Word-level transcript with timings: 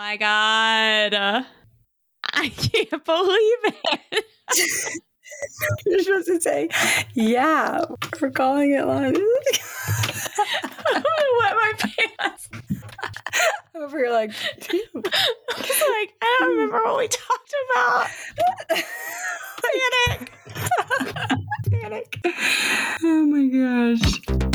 my 0.00 0.16
god. 0.16 1.44
I 2.32 2.48
can't 2.48 3.04
believe 3.04 3.58
it. 3.64 4.24
You're 5.84 6.02
supposed 6.02 6.26
to 6.28 6.40
say, 6.40 6.70
yeah, 7.12 7.84
we're 8.18 8.30
calling 8.30 8.72
it 8.72 8.86
lunch. 8.86 9.18
I'm 10.88 11.02
gonna 11.02 11.34
wet 11.38 11.54
my 11.54 11.72
pants. 12.18 12.48
Over 13.74 13.98
here, 13.98 14.10
like, 14.10 14.30
like, 14.72 16.14
I 16.22 16.36
don't 16.40 16.56
remember 16.56 16.82
what 16.82 16.98
we 16.98 17.08
talked 17.08 17.54
about. 17.70 18.06
Panic. 20.08 20.32
panic. 21.70 22.20
Oh 23.02 23.26
my 23.26 23.46
gosh. 23.48 24.49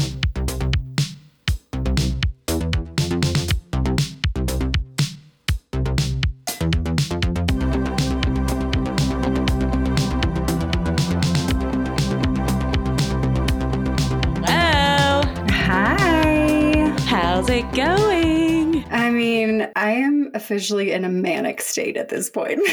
I 19.75 19.91
am 19.91 20.31
officially 20.33 20.91
in 20.91 21.03
a 21.03 21.09
manic 21.09 21.59
state 21.59 21.97
at 21.97 22.07
this 22.07 22.29
point. 22.29 22.61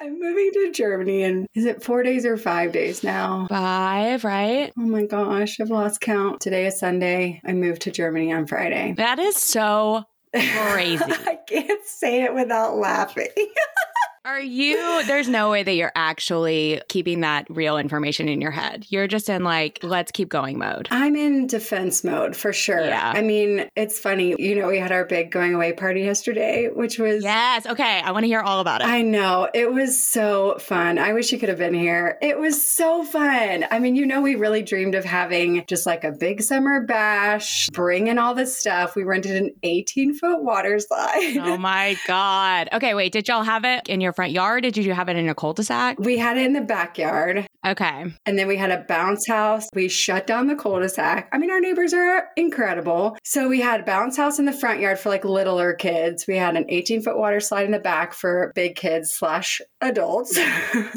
I'm 0.00 0.18
moving 0.18 0.50
to 0.54 0.72
Germany, 0.72 1.22
and 1.22 1.46
is 1.54 1.64
it 1.64 1.84
four 1.84 2.02
days 2.02 2.26
or 2.26 2.36
five 2.36 2.72
days 2.72 3.04
now? 3.04 3.46
Five, 3.48 4.24
right? 4.24 4.72
Oh 4.76 4.82
my 4.82 5.04
gosh, 5.04 5.60
I've 5.60 5.70
lost 5.70 6.00
count. 6.00 6.40
Today 6.40 6.66
is 6.66 6.78
Sunday. 6.78 7.40
I 7.44 7.52
moved 7.52 7.82
to 7.82 7.92
Germany 7.92 8.32
on 8.32 8.46
Friday. 8.48 8.94
That 8.96 9.20
is 9.20 9.36
so 9.36 10.04
crazy. 10.34 11.04
I 11.04 11.38
can't 11.46 11.84
say 11.86 12.24
it 12.24 12.34
without 12.34 12.76
laughing. 12.76 13.28
Are 14.28 14.40
you? 14.40 15.04
There's 15.06 15.26
no 15.26 15.50
way 15.50 15.62
that 15.62 15.72
you're 15.72 15.90
actually 15.96 16.82
keeping 16.90 17.22
that 17.22 17.46
real 17.48 17.78
information 17.78 18.28
in 18.28 18.42
your 18.42 18.50
head. 18.50 18.84
You're 18.90 19.06
just 19.06 19.30
in 19.30 19.42
like, 19.42 19.78
let's 19.82 20.12
keep 20.12 20.28
going 20.28 20.58
mode. 20.58 20.86
I'm 20.90 21.16
in 21.16 21.46
defense 21.46 22.04
mode 22.04 22.36
for 22.36 22.52
sure. 22.52 22.84
Yeah. 22.84 23.10
I 23.16 23.22
mean, 23.22 23.70
it's 23.74 23.98
funny. 23.98 24.36
You 24.38 24.56
know, 24.56 24.68
we 24.68 24.78
had 24.78 24.92
our 24.92 25.06
big 25.06 25.30
going 25.30 25.54
away 25.54 25.72
party 25.72 26.02
yesterday, 26.02 26.68
which 26.70 26.98
was. 26.98 27.24
Yes. 27.24 27.64
Okay. 27.64 28.02
I 28.04 28.12
want 28.12 28.24
to 28.24 28.26
hear 28.26 28.40
all 28.40 28.60
about 28.60 28.82
it. 28.82 28.86
I 28.86 29.00
know. 29.00 29.48
It 29.54 29.72
was 29.72 29.98
so 29.98 30.58
fun. 30.58 30.98
I 30.98 31.14
wish 31.14 31.32
you 31.32 31.38
could 31.38 31.48
have 31.48 31.56
been 31.56 31.72
here. 31.72 32.18
It 32.20 32.38
was 32.38 32.62
so 32.62 33.04
fun. 33.04 33.64
I 33.70 33.78
mean, 33.78 33.96
you 33.96 34.04
know, 34.04 34.20
we 34.20 34.34
really 34.34 34.60
dreamed 34.60 34.94
of 34.94 35.06
having 35.06 35.64
just 35.66 35.86
like 35.86 36.04
a 36.04 36.12
big 36.12 36.42
summer 36.42 36.82
bash, 36.82 37.70
bring 37.72 38.08
in 38.08 38.18
all 38.18 38.34
this 38.34 38.54
stuff. 38.54 38.94
We 38.94 39.04
rented 39.04 39.36
an 39.36 39.52
18 39.62 40.12
foot 40.12 40.42
water 40.42 40.78
slide. 40.80 41.38
oh 41.40 41.56
my 41.56 41.96
God. 42.06 42.68
Okay. 42.74 42.92
Wait. 42.92 43.10
Did 43.10 43.26
y'all 43.26 43.42
have 43.42 43.64
it 43.64 43.88
in 43.88 44.02
your 44.02 44.12
front 44.18 44.32
yard? 44.32 44.64
Did 44.64 44.76
you 44.76 44.94
have 44.94 45.08
it 45.08 45.14
in 45.14 45.28
a 45.28 45.34
cul 45.34 45.52
de 45.52 45.62
sac? 45.62 45.96
We 46.00 46.18
had 46.18 46.36
it 46.36 46.44
in 46.44 46.52
the 46.52 46.60
backyard. 46.60 47.46
Okay. 47.64 48.12
And 48.24 48.38
then 48.38 48.48
we 48.48 48.56
had 48.56 48.70
a 48.70 48.84
bounce 48.88 49.26
house. 49.26 49.68
We 49.74 49.88
shut 49.88 50.26
down 50.26 50.46
the 50.46 50.54
cul-de-sac. 50.54 51.28
I 51.32 51.38
mean, 51.38 51.50
our 51.50 51.60
neighbors 51.60 51.92
are 51.92 52.28
incredible. 52.36 53.16
So 53.24 53.48
we 53.48 53.60
had 53.60 53.80
a 53.80 53.84
bounce 53.84 54.16
house 54.16 54.38
in 54.38 54.44
the 54.44 54.52
front 54.52 54.80
yard 54.80 54.98
for 54.98 55.08
like 55.08 55.24
littler 55.24 55.74
kids. 55.74 56.26
We 56.26 56.36
had 56.36 56.56
an 56.56 56.66
18 56.68 57.02
foot 57.02 57.18
water 57.18 57.40
slide 57.40 57.66
in 57.66 57.72
the 57.72 57.78
back 57.78 58.14
for 58.14 58.52
big 58.54 58.76
kids 58.76 59.12
slash 59.12 59.60
adults. 59.80 60.38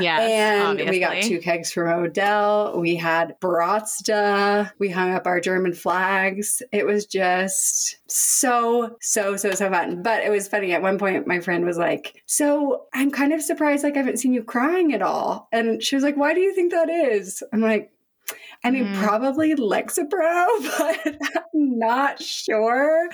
Yes. 0.00 0.78
and 0.80 0.88
we 0.88 0.98
got 1.00 1.22
two 1.22 1.40
kegs 1.40 1.72
from 1.72 1.88
Odell. 1.88 2.80
We 2.80 2.96
had 2.96 3.38
Bratsta. 3.40 4.70
We 4.78 4.88
hung 4.88 5.12
up 5.14 5.26
our 5.26 5.40
German 5.40 5.74
flags. 5.74 6.62
It 6.72 6.86
was 6.86 7.04
just 7.06 7.98
so, 8.10 8.96
so, 9.00 9.36
so, 9.36 9.50
so 9.52 9.68
fun. 9.70 10.02
But 10.02 10.22
it 10.24 10.30
was 10.30 10.48
funny. 10.48 10.72
At 10.72 10.82
one 10.82 10.98
point, 10.98 11.26
my 11.26 11.40
friend 11.40 11.64
was 11.64 11.76
like, 11.78 12.22
So 12.26 12.84
I'm 12.94 13.10
kind 13.10 13.32
of 13.32 13.42
surprised, 13.42 13.84
like, 13.84 13.94
I 13.94 13.98
haven't 13.98 14.18
seen 14.18 14.32
you 14.32 14.42
crying 14.42 14.94
at 14.94 15.02
all. 15.02 15.48
And 15.52 15.82
she 15.82 15.94
was 15.96 16.04
like, 16.04 16.16
Why 16.16 16.32
do 16.34 16.40
you 16.40 16.54
think 16.54 16.72
that 16.72 16.88
is? 16.88 17.42
I'm 17.52 17.60
like, 17.60 17.90
I 18.62 18.70
mean, 18.70 18.84
Mm. 18.86 19.02
probably 19.02 19.54
Lexapro, 19.54 20.46
but 20.78 21.16
I'm 21.54 21.78
not 21.78 22.22
sure. 22.22 23.08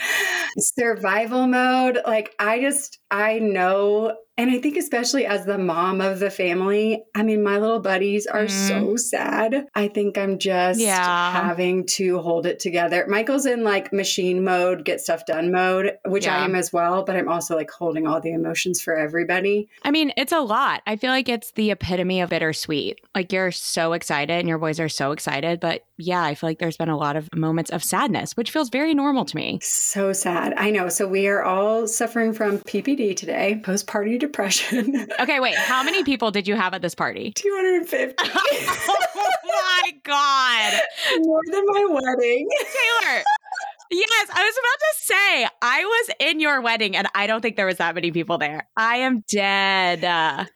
Survival 0.58 1.46
mode. 1.46 1.98
Like, 2.06 2.34
I 2.38 2.60
just, 2.60 2.98
I 3.10 3.38
know. 3.38 4.16
And 4.38 4.50
I 4.50 4.58
think, 4.58 4.76
especially 4.76 5.24
as 5.24 5.46
the 5.46 5.56
mom 5.56 6.02
of 6.02 6.18
the 6.18 6.30
family, 6.30 7.02
I 7.14 7.22
mean, 7.22 7.42
my 7.42 7.56
little 7.58 7.80
buddies 7.80 8.26
are 8.26 8.44
Mm. 8.44 8.50
so 8.68 8.96
sad. 8.96 9.66
I 9.74 9.88
think 9.88 10.18
I'm 10.18 10.38
just 10.38 10.78
Yeah. 10.78 11.32
having 11.32 11.86
to 11.96 12.18
hold 12.18 12.44
it 12.44 12.58
together. 12.58 13.06
Michael's 13.08 13.46
in 13.46 13.64
like 13.64 13.94
machine 13.94 14.44
mode, 14.44 14.84
get 14.84 15.00
stuff 15.00 15.24
done 15.24 15.50
mode, 15.50 15.92
which 16.06 16.28
I 16.28 16.44
am 16.44 16.54
as 16.54 16.70
well, 16.72 17.02
but 17.02 17.16
I'm 17.16 17.28
also 17.28 17.56
like 17.56 17.70
holding 17.70 18.06
all 18.06 18.20
the 18.20 18.32
emotions 18.32 18.80
for 18.82 18.94
everybody. 18.94 19.68
I 19.82 19.90
mean, 19.90 20.12
it's 20.18 20.32
a 20.32 20.40
lot. 20.40 20.82
I 20.86 20.96
feel 20.96 21.10
like 21.10 21.30
it's 21.30 21.52
the 21.52 21.70
epitome 21.70 22.20
of 22.20 22.28
bittersweet. 22.30 23.00
Like 23.14 23.32
you're 23.32 23.50
so 23.52 23.94
excited 23.94 24.34
and 24.38 24.48
your 24.48 24.58
boys 24.58 24.78
are 24.80 24.88
so 24.90 25.12
excited. 25.12 25.60
But 25.60 25.82
yeah, 25.96 26.22
I 26.22 26.34
feel 26.34 26.50
like 26.50 26.58
there's 26.58 26.76
been 26.76 26.90
a 26.90 26.96
lot 26.98 27.16
of 27.16 27.28
moments 27.34 27.70
of 27.70 27.82
sadness, 27.82 28.32
which 28.36 28.50
feels 28.50 28.68
very 28.68 28.92
normal 28.94 29.24
to 29.24 29.34
me. 29.36 29.60
So 29.62 30.12
sad. 30.12 30.52
I 30.58 30.70
know. 30.70 30.90
So 30.90 31.06
we 31.08 31.26
are 31.26 31.42
all 31.42 31.86
suffering 31.86 32.34
from 32.34 32.58
PPD 32.58 33.14
today, 33.16 33.60
post 33.64 33.86
party 33.86 34.18
depression. 34.26 35.06
Okay, 35.20 35.40
wait. 35.40 35.54
How 35.54 35.82
many 35.82 36.04
people 36.04 36.30
did 36.30 36.46
you 36.46 36.54
have 36.56 36.74
at 36.74 36.82
this 36.82 36.94
party? 36.94 37.32
250. 37.34 38.14
oh 38.20 39.30
my 39.44 39.92
God. 40.04 40.80
More 41.20 41.40
than 41.50 41.64
my 41.66 41.86
wedding. 41.90 42.48
Taylor. 42.60 43.22
Yes, 43.90 44.28
I 44.34 44.42
was 44.44 44.54
about 44.58 44.78
to 44.78 44.94
say, 44.98 45.48
I 45.62 45.84
was 45.84 46.10
in 46.20 46.40
your 46.40 46.60
wedding 46.60 46.96
and 46.96 47.06
I 47.14 47.26
don't 47.26 47.40
think 47.40 47.56
there 47.56 47.66
was 47.66 47.76
that 47.76 47.94
many 47.94 48.10
people 48.10 48.38
there. 48.38 48.68
I 48.76 48.96
am 48.96 49.22
dead. 49.28 50.02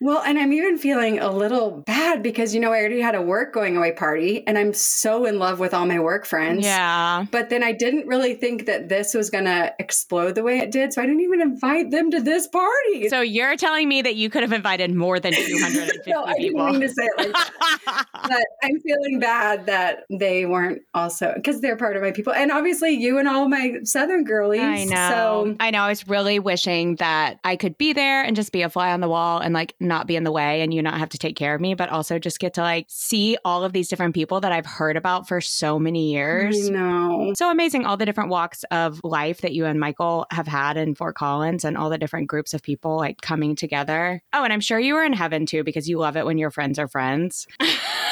Well, 0.00 0.22
and 0.22 0.38
I'm 0.38 0.52
even 0.52 0.78
feeling 0.78 1.18
a 1.18 1.30
little 1.30 1.82
bad 1.86 2.22
because, 2.22 2.54
you 2.54 2.60
know, 2.60 2.72
I 2.72 2.78
already 2.78 3.00
had 3.00 3.14
a 3.14 3.22
work 3.22 3.52
going 3.52 3.76
away 3.76 3.92
party 3.92 4.46
and 4.46 4.58
I'm 4.58 4.72
so 4.74 5.24
in 5.26 5.38
love 5.38 5.58
with 5.60 5.74
all 5.74 5.86
my 5.86 6.00
work 6.00 6.26
friends. 6.26 6.64
yeah. 6.64 7.26
But 7.30 7.50
then 7.50 7.62
I 7.62 7.72
didn't 7.72 8.06
really 8.06 8.34
think 8.34 8.66
that 8.66 8.88
this 8.88 9.14
was 9.14 9.30
going 9.30 9.44
to 9.44 9.72
explode 9.78 10.34
the 10.34 10.42
way 10.42 10.58
it 10.58 10.70
did. 10.70 10.92
So 10.92 11.02
I 11.02 11.06
didn't 11.06 11.20
even 11.22 11.41
invite 11.41 11.91
them 11.91 12.10
to 12.10 12.20
this 12.20 12.47
party. 12.48 13.08
So 13.08 13.20
you're 13.20 13.56
telling 13.56 13.88
me 13.88 14.02
that 14.02 14.16
you 14.16 14.28
could 14.30 14.42
have 14.42 14.52
invited 14.52 14.92
more 14.94 15.20
than 15.20 15.32
250 15.32 16.00
no, 16.10 16.24
I 16.24 16.34
didn't 16.34 16.48
people. 16.48 16.66
mean 16.66 16.80
to 16.80 16.88
say 16.88 17.04
it 17.04 17.18
like 17.18 17.32
that. 17.32 18.06
but 18.12 18.42
I'm 18.62 18.80
feeling 18.80 19.20
bad 19.20 19.66
that 19.66 20.04
they 20.10 20.47
weren't 20.47 20.82
also 20.94 21.32
because 21.34 21.60
they're 21.60 21.76
part 21.76 21.97
of 21.97 22.02
my 22.02 22.10
people, 22.10 22.32
and 22.32 22.50
obviously 22.50 22.91
you 22.91 23.18
and 23.20 23.28
all 23.28 23.48
my 23.48 23.76
Southern 23.84 24.25
girlies. 24.25 24.60
I 24.60 24.84
know. 24.84 25.08
So 25.10 25.56
I 25.60 25.70
know. 25.70 25.82
I 25.82 25.88
was 25.88 26.08
really 26.08 26.38
wishing 26.38 26.97
that 26.97 27.38
I 27.44 27.56
could 27.56 27.78
be 27.78 27.92
there 27.92 28.25
and 28.25 28.34
just 28.34 28.50
be 28.50 28.62
a 28.62 28.70
fly 28.70 28.92
on 28.92 29.00
the 29.00 29.08
wall 29.08 29.38
and 29.38 29.54
like 29.54 29.75
not 29.78 30.06
be 30.06 30.16
in 30.16 30.25
the 30.25 30.32
way 30.32 30.62
and 30.62 30.75
you 30.75 30.82
not 30.82 30.98
have 30.98 31.10
to 31.10 31.19
take 31.19 31.36
care 31.36 31.54
of 31.54 31.60
me, 31.60 31.75
but 31.75 31.88
also 31.88 32.19
just 32.19 32.41
get 32.41 32.54
to 32.54 32.62
like 32.62 32.86
see 32.88 33.36
all 33.44 33.62
of 33.62 33.72
these 33.72 33.88
different 33.88 34.14
people 34.14 34.41
that 34.41 34.50
I've 34.50 34.66
heard 34.66 34.97
about 34.97 35.28
for 35.28 35.41
so 35.41 35.78
many 35.78 36.12
years. 36.12 36.69
I 36.69 36.72
know. 36.72 37.32
So 37.36 37.50
amazing, 37.50 37.86
all 37.86 37.97
the 37.97 38.06
different 38.06 38.30
walks 38.30 38.64
of 38.70 39.00
life 39.04 39.42
that 39.42 39.53
you 39.53 39.66
and 39.66 39.78
Michael 39.78 40.26
have 40.30 40.48
had 40.48 40.76
in 40.76 40.94
Fort 40.94 41.14
Collins 41.14 41.64
and 41.64 41.76
all 41.76 41.91
the 41.91 41.98
different 41.98 42.28
groups 42.28 42.54
of 42.54 42.62
people 42.62 42.97
like 42.97 43.20
coming 43.20 43.54
together. 43.54 44.22
Oh, 44.32 44.42
and 44.42 44.53
I'm 44.53 44.60
sure 44.60 44.80
you 44.80 44.94
were 44.94 45.04
in 45.04 45.12
heaven 45.12 45.47
too 45.47 45.62
because 45.62 45.88
you 45.88 45.98
love 45.98 46.16
it 46.16 46.26
when 46.26 46.38
your 46.38 46.50
friends 46.50 46.78
are 46.78 46.88
friends. 46.88 47.47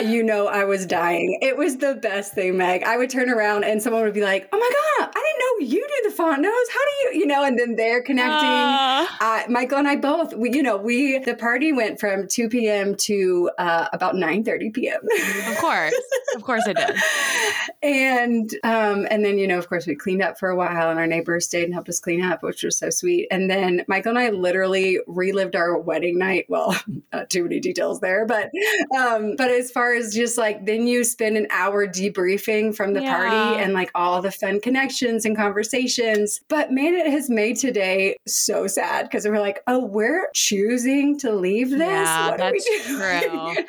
You 0.09 0.23
know, 0.23 0.47
I 0.47 0.65
was 0.65 0.87
dying. 0.87 1.39
It 1.43 1.57
was 1.57 1.79
the 1.79 1.95
best 1.95 2.33
thing, 2.33 2.57
Meg. 2.57 2.83
I 2.83 2.97
would 2.97 3.11
turn 3.11 3.29
around 3.29 3.65
and 3.65 3.83
someone 3.83 4.03
would 4.03 4.15
be 4.15 4.23
like, 4.23 4.49
"Oh 4.53 4.59
my 4.59 4.71
god, 5.05 5.11
I 5.15 5.59
didn't 5.59 5.71
know 5.71 5.75
you 5.75 5.87
do 5.87 6.09
the 6.09 6.15
Fontenots. 6.15 6.73
How 6.73 6.81
do 6.85 6.91
you?" 7.03 7.21
You 7.21 7.27
know, 7.27 7.45
and 7.45 7.59
then 7.59 7.77
they're 7.77 8.03
connecting. 8.03 8.49
Uh, 9.21 9.43
Michael 9.49 9.79
and 9.79 9.89
I 9.89 9.97
both, 9.97 10.35
we, 10.35 10.51
you 10.55 10.63
know, 10.63 10.77
we 10.77 11.19
the 11.19 11.35
party 11.35 11.73
went 11.73 11.99
from 12.01 12.29
2 12.29 12.49
p.m. 12.49 12.95
to 12.97 13.51
uh, 13.59 13.89
about 13.93 14.15
9:30 14.15 14.73
p.m. 14.73 15.01
of 15.51 15.59
course. 15.59 15.95
Of 16.35 16.43
course 16.43 16.67
it 16.67 16.77
did. 16.77 16.97
and 17.83 18.51
um, 18.65 19.07
and 19.11 19.25
then 19.25 19.39
you 19.39 19.47
know, 19.47 19.59
of 19.59 19.69
course, 19.69 19.87
we 19.87 19.95
cleaned 19.95 20.23
up 20.23 20.39
for 20.39 20.49
a 20.49 20.57
while, 20.57 20.91
and 20.91 20.99
our 20.99 21.07
neighbors 21.07 21.47
stayed 21.47 21.65
and 21.65 21.75
helped 21.75 21.89
us 21.89 22.01
clean 22.01 22.23
up, 22.23 22.43
which 22.43 22.63
was 22.63 22.77
so 22.77 22.91
sweet. 22.91 23.27
And 23.31 23.51
then 23.51 23.85
Michael 23.89 24.11
and 24.11 24.19
I 24.19 24.31
literally 24.31 25.01
relived 25.07 25.57
our 25.57 25.79
wedding 25.79 26.19
night. 26.19 26.47
Well, 26.49 26.77
not 27.13 27.31
too 27.31 27.43
many 27.43 27.61
details 27.61 28.01
there, 28.01 28.27
but 28.27 28.51
um, 28.97 29.37
but 29.37 29.51
as 29.51 29.71
far 29.71 29.88
as 29.95 30.15
just 30.15 30.39
like 30.39 30.65
then 30.67 30.87
you 30.87 31.05
spend 31.05 31.37
an 31.37 31.47
hour 31.51 31.87
debriefing 31.87 32.75
from 32.75 32.93
the 32.95 33.03
Yeah. 33.03 33.17
party 33.17 33.63
and 33.63 33.73
like 33.73 33.91
all 33.95 34.21
the 34.23 34.31
fun 34.31 34.61
connections 34.61 35.25
and 35.25 35.37
conversations. 35.37 36.41
But 36.49 36.73
man, 36.73 36.95
it 36.95 37.07
has 37.07 37.29
made 37.31 37.57
today 37.57 38.17
so 38.27 38.67
sad 38.67 39.05
because 39.05 39.27
we're 39.27 39.41
like, 39.41 39.61
oh, 39.67 39.85
we're 39.85 40.29
choosing 40.35 41.19
to 41.21 41.33
leave 41.33 41.71
this. 41.71 41.81
Yeah, 41.81 42.31
what 42.31 42.41
are 42.41 42.53
we 42.53 42.59
doing? 42.87 42.97
true. 42.99 43.65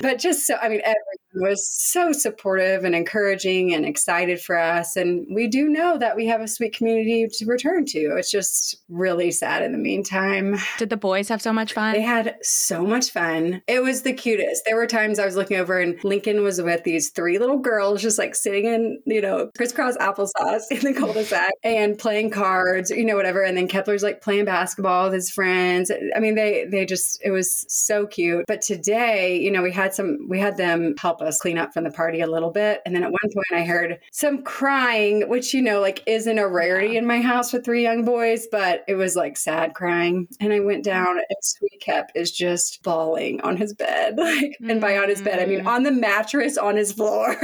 but 0.00 0.18
just 0.18 0.46
so 0.46 0.56
I 0.56 0.68
mean, 0.68 0.80
every 0.84 0.96
was 1.34 1.68
so 1.68 2.12
supportive 2.12 2.84
and 2.84 2.94
encouraging 2.94 3.72
and 3.74 3.84
excited 3.84 4.40
for 4.40 4.58
us. 4.58 4.96
And 4.96 5.26
we 5.32 5.46
do 5.46 5.68
know 5.68 5.96
that 5.98 6.16
we 6.16 6.26
have 6.26 6.40
a 6.40 6.48
sweet 6.48 6.74
community 6.74 7.28
to 7.28 7.46
return 7.46 7.84
to. 7.86 8.16
It's 8.16 8.30
just 8.30 8.76
really 8.88 9.30
sad 9.30 9.62
in 9.62 9.72
the 9.72 9.78
meantime. 9.78 10.56
Did 10.78 10.90
the 10.90 10.96
boys 10.96 11.28
have 11.28 11.40
so 11.40 11.52
much 11.52 11.72
fun? 11.72 11.92
They 11.92 12.02
had 12.02 12.36
so 12.42 12.84
much 12.84 13.10
fun. 13.10 13.62
It 13.68 13.82
was 13.82 14.02
the 14.02 14.12
cutest. 14.12 14.64
There 14.66 14.76
were 14.76 14.86
times 14.86 15.18
I 15.18 15.24
was 15.24 15.36
looking 15.36 15.56
over 15.56 15.78
and 15.78 16.02
Lincoln 16.02 16.42
was 16.42 16.60
with 16.60 16.82
these 16.84 17.10
three 17.10 17.38
little 17.38 17.58
girls 17.58 18.02
just 18.02 18.18
like 18.18 18.34
sitting 18.34 18.64
in, 18.64 19.00
you 19.06 19.20
know, 19.20 19.50
crisscross 19.56 19.96
applesauce 19.98 20.62
in 20.70 20.80
the 20.80 20.94
cul-de-sac 20.98 21.52
and 21.62 21.98
playing 21.98 22.30
cards, 22.30 22.90
you 22.90 23.04
know, 23.04 23.16
whatever. 23.16 23.42
And 23.42 23.56
then 23.56 23.68
Kepler's 23.68 24.02
like 24.02 24.20
playing 24.20 24.46
basketball 24.46 25.04
with 25.04 25.14
his 25.14 25.30
friends. 25.30 25.92
I 26.14 26.18
mean, 26.18 26.34
they 26.34 26.66
they 26.70 26.84
just 26.84 27.20
it 27.22 27.30
was 27.30 27.66
so 27.68 28.06
cute. 28.06 28.44
But 28.48 28.62
today, 28.62 29.38
you 29.38 29.50
know, 29.50 29.62
we 29.62 29.72
had 29.72 29.94
some 29.94 30.26
we 30.28 30.38
had 30.40 30.56
them 30.56 30.94
help 30.98 31.19
us 31.20 31.40
clean 31.40 31.58
up 31.58 31.72
from 31.72 31.84
the 31.84 31.90
party 31.90 32.20
a 32.20 32.26
little 32.26 32.50
bit. 32.50 32.80
And 32.84 32.94
then 32.94 33.02
at 33.02 33.10
one 33.10 33.32
point 33.32 33.46
I 33.52 33.64
heard 33.64 33.98
some 34.12 34.42
crying, 34.42 35.28
which, 35.28 35.54
you 35.54 35.62
know, 35.62 35.80
like 35.80 36.02
isn't 36.06 36.38
a 36.38 36.48
rarity 36.48 36.96
in 36.96 37.06
my 37.06 37.20
house 37.20 37.52
with 37.52 37.64
three 37.64 37.82
young 37.82 38.04
boys, 38.04 38.46
but 38.50 38.84
it 38.88 38.94
was 38.94 39.16
like 39.16 39.36
sad 39.36 39.74
crying. 39.74 40.28
And 40.40 40.52
I 40.52 40.60
went 40.60 40.84
down 40.84 41.16
and 41.16 41.36
Sweet 41.42 41.80
Kep 41.80 42.10
is 42.14 42.30
just 42.30 42.82
bawling 42.82 43.40
on 43.42 43.56
his 43.56 43.74
bed. 43.74 44.18
Like, 44.30 44.56
mm. 44.62 44.70
and 44.70 44.80
by 44.80 44.96
on 44.96 45.08
his 45.08 45.22
bed, 45.22 45.40
I 45.40 45.46
mean 45.46 45.64
mm. 45.64 45.66
on 45.66 45.82
the 45.82 45.90
mattress 45.90 46.56
on 46.56 46.76
his 46.76 46.92
floor. 46.92 47.36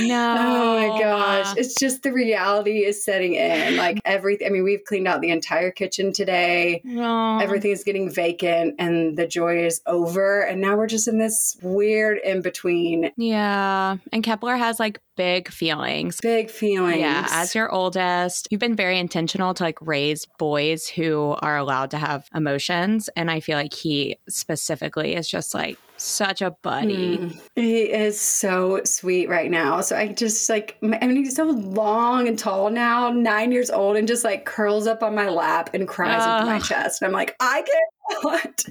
no. 0.00 0.48
Oh 0.52 0.88
my 0.88 1.00
gosh. 1.00 1.54
It's 1.56 1.74
just 1.74 2.02
the 2.02 2.12
reality 2.12 2.84
is 2.84 3.04
setting 3.04 3.34
in. 3.34 3.76
Like 3.76 4.00
everything, 4.04 4.46
I 4.46 4.50
mean, 4.50 4.64
we've 4.64 4.84
cleaned 4.84 5.06
out 5.06 5.20
the 5.20 5.30
entire 5.30 5.70
kitchen 5.70 6.12
today. 6.12 6.82
Aww. 6.84 7.42
Everything 7.42 7.70
is 7.70 7.84
getting 7.84 8.10
vacant 8.10 8.74
and 8.78 9.16
the 9.16 9.26
joy 9.26 9.64
is 9.64 9.80
over. 9.86 10.40
And 10.40 10.60
now 10.60 10.76
we're 10.76 10.86
just 10.86 11.08
in 11.08 11.18
this 11.18 11.56
weird 11.62 12.18
in 12.24 12.42
between. 12.42 12.81
Yeah. 13.16 13.96
And 14.12 14.22
Kepler 14.22 14.56
has 14.56 14.80
like 14.80 15.00
big 15.16 15.50
feelings. 15.50 16.18
Big 16.20 16.50
feelings. 16.50 16.98
Yeah. 16.98 17.26
As 17.30 17.54
your 17.54 17.72
oldest, 17.72 18.48
you've 18.50 18.60
been 18.60 18.76
very 18.76 18.98
intentional 18.98 19.54
to 19.54 19.62
like 19.62 19.78
raise 19.80 20.26
boys 20.38 20.88
who 20.88 21.36
are 21.40 21.56
allowed 21.56 21.90
to 21.92 21.98
have 21.98 22.28
emotions. 22.34 23.08
And 23.16 23.30
I 23.30 23.40
feel 23.40 23.56
like 23.56 23.74
he 23.74 24.16
specifically 24.28 25.14
is 25.14 25.28
just 25.28 25.54
like 25.54 25.78
such 25.96 26.42
a 26.42 26.50
buddy. 26.62 27.18
Mm, 27.18 27.40
he 27.54 27.82
is 27.82 28.20
so 28.20 28.80
sweet 28.84 29.28
right 29.28 29.50
now. 29.50 29.80
So 29.80 29.96
I 29.96 30.08
just 30.08 30.48
like, 30.48 30.76
I 30.82 31.06
mean, 31.06 31.16
he's 31.16 31.36
so 31.36 31.44
long 31.44 32.26
and 32.26 32.38
tall 32.38 32.70
now, 32.70 33.10
nine 33.10 33.52
years 33.52 33.70
old, 33.70 33.96
and 33.96 34.08
just 34.08 34.24
like 34.24 34.44
curls 34.44 34.86
up 34.86 35.02
on 35.02 35.14
my 35.14 35.28
lap 35.28 35.70
and 35.74 35.86
cries 35.86 36.22
into 36.22 36.50
my 36.50 36.58
chest. 36.58 37.02
And 37.02 37.06
I'm 37.06 37.12
like, 37.12 37.36
I 37.38 37.62
can 37.62 37.80
not. 38.22 38.64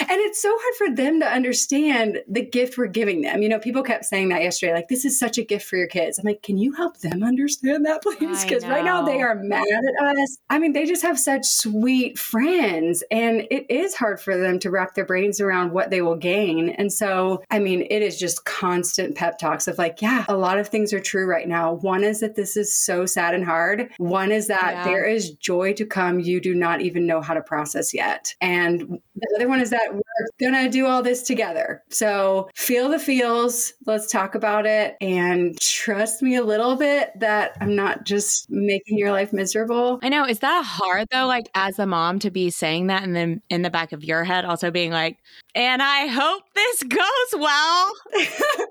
And 0.00 0.20
it's 0.20 0.40
so 0.40 0.50
hard 0.50 0.74
for 0.76 0.96
them 0.96 1.20
to 1.20 1.26
understand 1.26 2.18
the 2.28 2.44
gift 2.44 2.78
we're 2.78 2.86
giving 2.86 3.22
them. 3.22 3.42
You 3.42 3.48
know, 3.48 3.58
people 3.58 3.82
kept 3.82 4.04
saying 4.04 4.28
that 4.30 4.42
yesterday, 4.42 4.74
like, 4.74 4.88
this 4.88 5.04
is 5.04 5.18
such 5.18 5.38
a 5.38 5.44
gift 5.44 5.66
for 5.66 5.76
your 5.76 5.86
kids. 5.88 6.18
I'm 6.18 6.24
like, 6.24 6.42
can 6.42 6.58
you 6.58 6.72
help 6.72 6.98
them 6.98 7.22
understand 7.22 7.84
that, 7.86 8.02
please? 8.02 8.44
Because 8.44 8.64
right 8.66 8.84
now 8.84 9.04
they 9.04 9.20
are 9.20 9.34
mad 9.34 9.64
at 9.64 10.16
us. 10.16 10.38
I 10.50 10.58
mean, 10.58 10.72
they 10.72 10.86
just 10.86 11.02
have 11.02 11.18
such 11.18 11.46
sweet 11.46 12.18
friends, 12.18 13.02
and 13.10 13.46
it 13.50 13.70
is 13.70 13.94
hard 13.94 14.20
for 14.20 14.36
them 14.36 14.58
to 14.60 14.70
wrap 14.70 14.94
their 14.94 15.04
brains 15.04 15.40
around 15.40 15.72
what 15.72 15.90
they 15.90 16.02
will 16.02 16.16
gain. 16.16 16.70
And 16.70 16.92
so, 16.92 17.42
I 17.50 17.58
mean, 17.58 17.86
it 17.90 18.02
is 18.02 18.18
just 18.18 18.44
constant 18.44 19.14
pep 19.14 19.38
talks 19.38 19.68
of 19.68 19.78
like, 19.78 20.00
yeah, 20.00 20.24
a 20.28 20.36
lot 20.36 20.58
of 20.58 20.68
things 20.68 20.92
are 20.92 21.00
true 21.00 21.26
right 21.26 21.48
now. 21.48 21.74
One 21.74 22.04
is 22.04 22.20
that 22.20 22.36
this 22.36 22.56
is 22.56 22.76
so 22.76 23.06
sad 23.06 23.34
and 23.34 23.44
hard. 23.44 23.90
One 23.98 24.32
is 24.32 24.46
that 24.48 24.74
yeah. 24.74 24.84
there 24.84 25.04
is 25.04 25.32
joy 25.32 25.72
to 25.74 25.84
come 25.84 26.20
you 26.20 26.40
do 26.40 26.54
not 26.54 26.80
even 26.80 27.06
know 27.06 27.20
how 27.20 27.34
to 27.34 27.40
process 27.40 27.92
yet. 27.94 28.34
And 28.40 28.87
the 28.88 29.28
other 29.36 29.48
one 29.48 29.60
is 29.60 29.70
that 29.70 29.92
we're 29.92 30.50
going 30.50 30.64
to 30.64 30.70
do 30.70 30.86
all 30.86 31.02
this 31.02 31.22
together. 31.22 31.82
So 31.90 32.48
feel 32.54 32.88
the 32.88 32.98
feels. 32.98 33.72
Let's 33.86 34.10
talk 34.10 34.34
about 34.34 34.66
it 34.66 34.96
and 35.00 35.60
trust 35.60 36.22
me 36.22 36.36
a 36.36 36.44
little 36.44 36.76
bit 36.76 37.10
that 37.20 37.56
I'm 37.60 37.76
not 37.76 38.04
just 38.04 38.50
making 38.50 38.98
your 38.98 39.12
life 39.12 39.32
miserable. 39.32 39.98
I 40.02 40.08
know. 40.08 40.24
Is 40.24 40.38
that 40.40 40.64
hard 40.64 41.08
though? 41.10 41.26
Like 41.26 41.50
as 41.54 41.78
a 41.78 41.86
mom 41.86 42.18
to 42.20 42.30
be 42.30 42.50
saying 42.50 42.86
that 42.86 43.02
and 43.02 43.14
then 43.14 43.42
in 43.50 43.62
the 43.62 43.70
back 43.70 43.92
of 43.92 44.04
your 44.04 44.24
head 44.24 44.44
also 44.44 44.70
being 44.70 44.90
like, 44.90 45.18
and 45.54 45.82
I 45.82 46.06
hope 46.06 46.42
this 46.54 46.82
goes 46.84 47.40
well. 47.40 47.92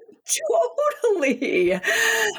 Totally. 1.03 1.79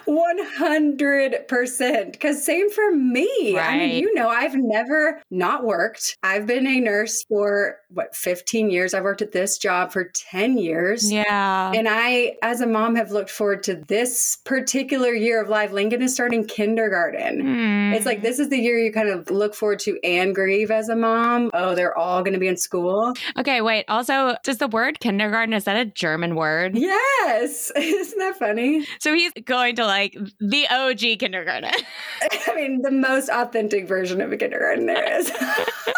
100%. 0.07 2.13
Because 2.13 2.45
same 2.45 2.71
for 2.71 2.95
me. 2.95 3.57
Right. 3.57 3.69
I 3.69 3.79
mean, 3.79 4.03
you 4.03 4.15
know, 4.15 4.29
I've 4.29 4.55
never 4.55 5.21
not 5.31 5.65
worked. 5.65 6.17
I've 6.23 6.47
been 6.47 6.67
a 6.67 6.81
nurse 6.81 7.25
for 7.29 7.79
what, 7.91 8.15
15 8.15 8.71
years. 8.71 8.95
I've 8.95 9.05
worked 9.05 9.23
at 9.23 9.33
this 9.33 9.59
job 9.59 9.93
for 9.93 10.11
10 10.15 10.59
years. 10.59 11.11
Yeah. 11.11 11.73
And 11.75 11.89
I, 11.89 12.37
as 12.43 12.61
a 12.61 12.67
mom, 12.67 12.95
have 12.97 13.11
looked 13.11 13.31
forward 13.31 13.63
to 13.65 13.77
this 13.89 14.39
particular 14.45 15.13
year 15.13 15.43
of 15.43 15.49
life. 15.49 15.73
Lincoln 15.73 16.03
is 16.03 16.15
starting 16.15 16.47
kindergarten. 16.47 17.43
Mm. 17.43 17.95
It's 17.95 18.07
like 18.07 18.23
this 18.23 18.39
is 18.39 18.49
the 18.49 18.59
year 18.59 18.79
you 18.79 18.93
kind 18.93 19.09
of 19.09 19.31
look 19.31 19.55
forward 19.55 19.79
to 19.81 19.99
and 20.05 20.35
grieve 20.35 20.71
as 20.71 20.89
a 20.89 20.97
mom. 20.97 21.51
Oh, 21.55 21.75
they're 21.75 21.97
all 21.97 22.23
going 22.23 22.35
to 22.35 22.41
be 22.41 22.49
in 22.49 22.57
school. 22.57 23.15
Okay, 23.39 23.61
wait. 23.61 23.85
Also, 23.89 24.37
does 24.45 24.59
the 24.59 24.69
word 24.69 25.01
kindergarten, 25.01 25.55
is 25.55 25.65
that 25.65 25.77
a 25.77 25.85
German 25.85 26.35
word? 26.35 26.77
Yes. 26.77 27.71
Isn't 27.77 28.19
that 28.19 28.39
funny? 28.39 28.87
So 29.01 29.15
he's 29.15 29.33
going 29.45 29.75
to 29.79 29.87
like 29.87 30.17
the 30.41 30.67
OG 30.69 31.21
kindergarten. 31.21 31.71
I 32.47 32.55
mean, 32.55 32.83
the 32.83 32.91
most 32.91 33.29
authentic 33.29 33.87
version 33.87 34.21
of 34.21 34.33
a 34.33 34.37
kindergarten 34.37 34.87
there 34.87 35.19
is. 35.19 35.31